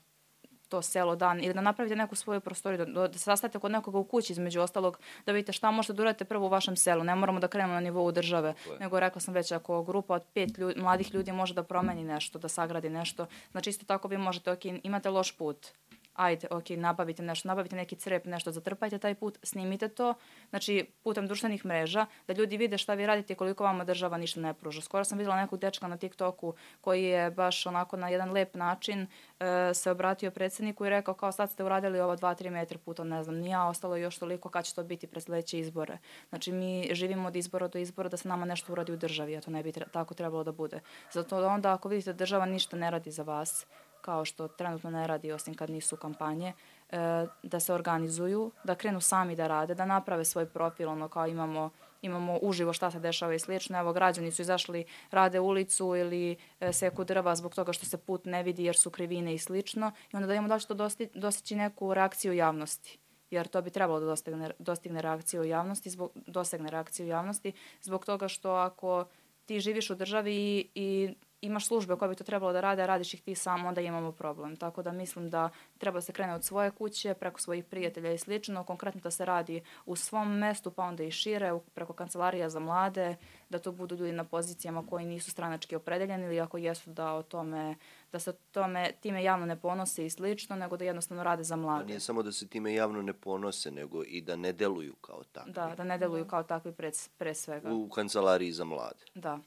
[0.74, 3.98] to selo dan ili da napravite neku svoju prostoriju, da, da se sastanete kod nekoga
[3.98, 7.04] u kući između ostalog, da vidite šta možete da uradite prvo u vašem selu.
[7.04, 8.78] Ne moramo da krenemo na nivou države, je.
[8.80, 12.38] nego rekla sam već ako grupa od pet ljudi, mladih ljudi može da promeni nešto,
[12.38, 15.70] da sagradi nešto, znači isto tako vi možete, ok, imate loš put,
[16.14, 20.14] ajde, ok, nabavite nešto, nabavite neki crep, nešto, zatrpajte taj put, snimite to,
[20.50, 24.40] znači putem društvenih mreža, da ljudi vide šta vi radite i koliko vama država ništa
[24.40, 24.80] ne pruža.
[24.80, 29.06] Skoro sam videla nekog dečka na TikToku koji je baš onako na jedan lep način
[29.40, 33.22] e, se obratio predsedniku i rekao kao sad ste uradili ovo 2-3 metra puta, ne
[33.22, 35.98] znam, nija, ostalo još toliko kad će to biti pred sledeće izbore.
[36.28, 39.40] Znači mi živimo od izbora do izbora da se nama nešto uradi u državi, a
[39.40, 40.80] to ne bi tre tako trebalo da bude.
[41.12, 43.66] Zato onda ako vidite da država ništa ne radi za vas,
[44.04, 46.52] kao što trenutno ne radi osim kad nisu kampanje,
[46.90, 46.98] e,
[47.42, 51.70] da se organizuju, da krenu sami da rade, da naprave svoj profil, ono kao imamo
[52.02, 53.78] imamo uživo šta se dešava i slično.
[53.78, 58.24] Evo, građani su izašli, rade ulicu ili e, seku drva zbog toga što se put
[58.24, 59.92] ne vidi jer su krivine i slično.
[60.12, 62.98] I onda da imamo da li će to dosti, dostići neku reakciju javnosti
[63.30, 67.52] jer to bi trebalo da dostigne, dostigne reakciju javnosti, zbog, dosegne reakciju javnosti,
[67.82, 69.04] zbog toga što ako
[69.46, 72.86] ti živiš u državi i, i imaš službe koje bi to trebalo da rade, a
[72.86, 74.56] radiš ih ti sam, onda imamo problem.
[74.56, 78.18] Tako da mislim da treba da se krene od svoje kuće, preko svojih prijatelja i
[78.18, 82.60] slično, konkretno da se radi u svom mestu, pa onda i šire, preko kancelarija za
[82.60, 83.16] mlade,
[83.48, 87.22] da to budu ljudi na pozicijama koji nisu stranački opredeljeni ili ako jesu da o
[87.22, 87.76] tome,
[88.12, 91.54] da se o tome time javno ne ponose i slično, nego da jednostavno rade za
[91.54, 91.84] A mlade.
[91.84, 95.52] nije samo da se time javno ne ponose, nego i da ne deluju kao takvi.
[95.52, 97.72] Da, da ne deluju kao takvi pre, pre svega.
[97.72, 99.04] U kancelariji za mlade.
[99.14, 99.38] Da.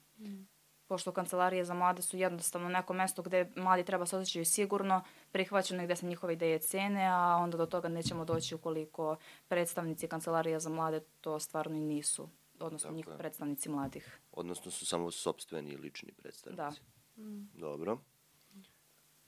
[0.87, 5.83] Pošto kancelarije za mlade su jednostavno neko mesto gde mladi treba se osjećaju sigurno, prihvaćeno
[5.83, 9.15] i gde se njihove ideje cene, a onda do toga nećemo doći ukoliko
[9.47, 13.17] predstavnici kancelarija za mlade to stvarno i nisu, odnosno Tako njih je.
[13.17, 14.19] predstavnici mladih.
[14.31, 16.81] Odnosno su samo sobstveni i lični predstavnici.
[17.15, 17.27] Da.
[17.53, 17.97] Dobro.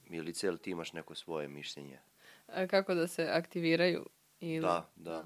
[0.04, 1.98] Milice, jel ti imaš neko svoje mišljenje?
[2.48, 4.06] E, Kako da se aktiviraju?
[4.40, 4.60] Ili...
[4.62, 5.24] Da, da.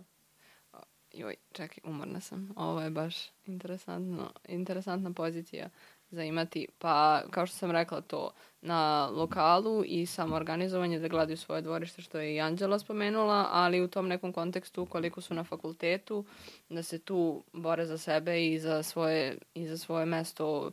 [1.13, 2.51] Joj, čekaj, umorna sam.
[2.57, 3.17] Ovo je baš
[3.47, 6.69] interesantno, interesantna pozicija za imati.
[6.79, 8.31] Pa, kao što sam rekla, to
[8.61, 13.89] na lokalu i samoorganizovanje da gledaju svoje dvorište, što je i Anđela spomenula, ali u
[13.89, 16.25] tom nekom kontekstu koliko su na fakultetu,
[16.69, 20.71] da se tu bore za sebe i za svoje, i za svoje mesto,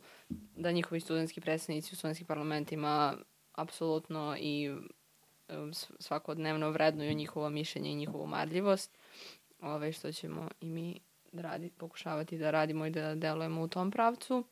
[0.56, 3.14] da njihovi studentski predstavnici u studentskim parlamentima
[3.52, 8.98] apsolutno i um, svakodnevno vrednuju njihovo mišljenje i njihovu marljivost
[9.62, 11.00] ove, što ćemo i mi
[11.32, 14.44] da radi, pokušavati da radimo i da delujemo u tom pravcu.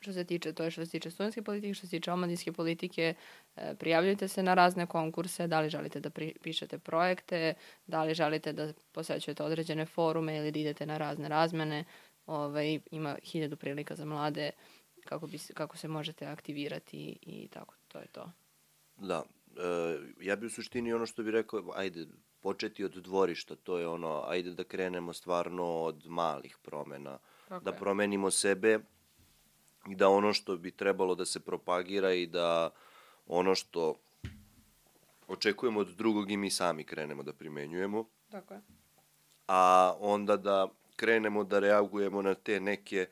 [0.00, 3.14] Što se tiče, to je što se tiče studentske politike, što se tiče omladinske politike,
[3.56, 7.54] e, prijavljujte se na razne konkurse, da li želite da pri, pišete projekte,
[7.86, 11.84] da li želite da posećujete određene forume ili da idete na razne razmene,
[12.26, 14.50] ovaj, ima hiljadu prilika za mlade
[15.04, 18.30] kako, bi, kako se možete aktivirati i tako, to je to.
[18.96, 19.22] Da,
[19.56, 22.06] e, ja bi u suštini ono što bi rekao, ajde,
[22.40, 27.18] početi od dvorišta, to je ono, ajde da krenemo stvarno od malih promena,
[27.48, 27.76] Tako da je.
[27.76, 28.78] promenimo sebe
[29.86, 32.70] i da ono što bi trebalo da se propagira i da
[33.26, 33.94] ono što
[35.28, 38.60] očekujemo od drugog i mi sami krenemo da primenjujemo, Tako je.
[39.48, 43.06] a onda da krenemo da reagujemo na te neke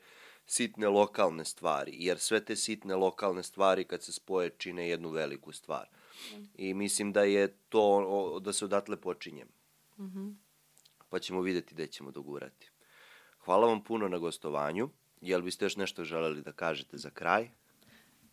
[0.45, 5.51] sitne lokalne stvari, jer sve te sitne lokalne stvari kad se spoje čine jednu veliku
[5.51, 5.87] stvar.
[6.55, 9.45] I mislim da je to, da se odatle počinje.
[9.99, 10.29] Mhm.
[11.09, 12.69] Pa ćemo videti gde ćemo dogurati.
[13.39, 14.89] Hvala vam puno na gostovanju.
[15.21, 17.49] Jel biste još nešto želeli da kažete za kraj?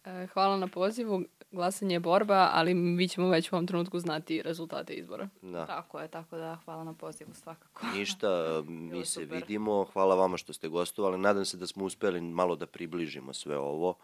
[0.04, 1.24] E, Hvala na pozivu.
[1.50, 5.28] Glasanje je borba, ali mi ćemo već u ovom trenutku znati rezultate izbora.
[5.42, 5.66] Da.
[5.66, 7.86] Tako je, tako da hvala na pozivu svakako.
[7.96, 9.36] Ništa, mi se super.
[9.36, 9.84] vidimo.
[9.92, 11.18] Hvala vama što ste gostovali.
[11.18, 13.94] Nadam se da smo uspeli malo da približimo sve ovo.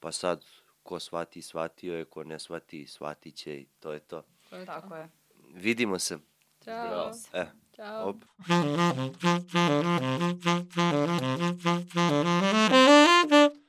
[0.00, 0.44] Pa sad,
[0.82, 4.22] ko shvati, shvatio je, ko ne shvati, shvatit će i to je to.
[4.50, 4.72] To je to.
[4.72, 5.08] Tako je.
[5.54, 6.18] Vidimo se.
[6.64, 7.10] Ćao.
[7.32, 7.46] E,
[7.80, 8.12] Ciao.
[8.12, 8.24] Hop.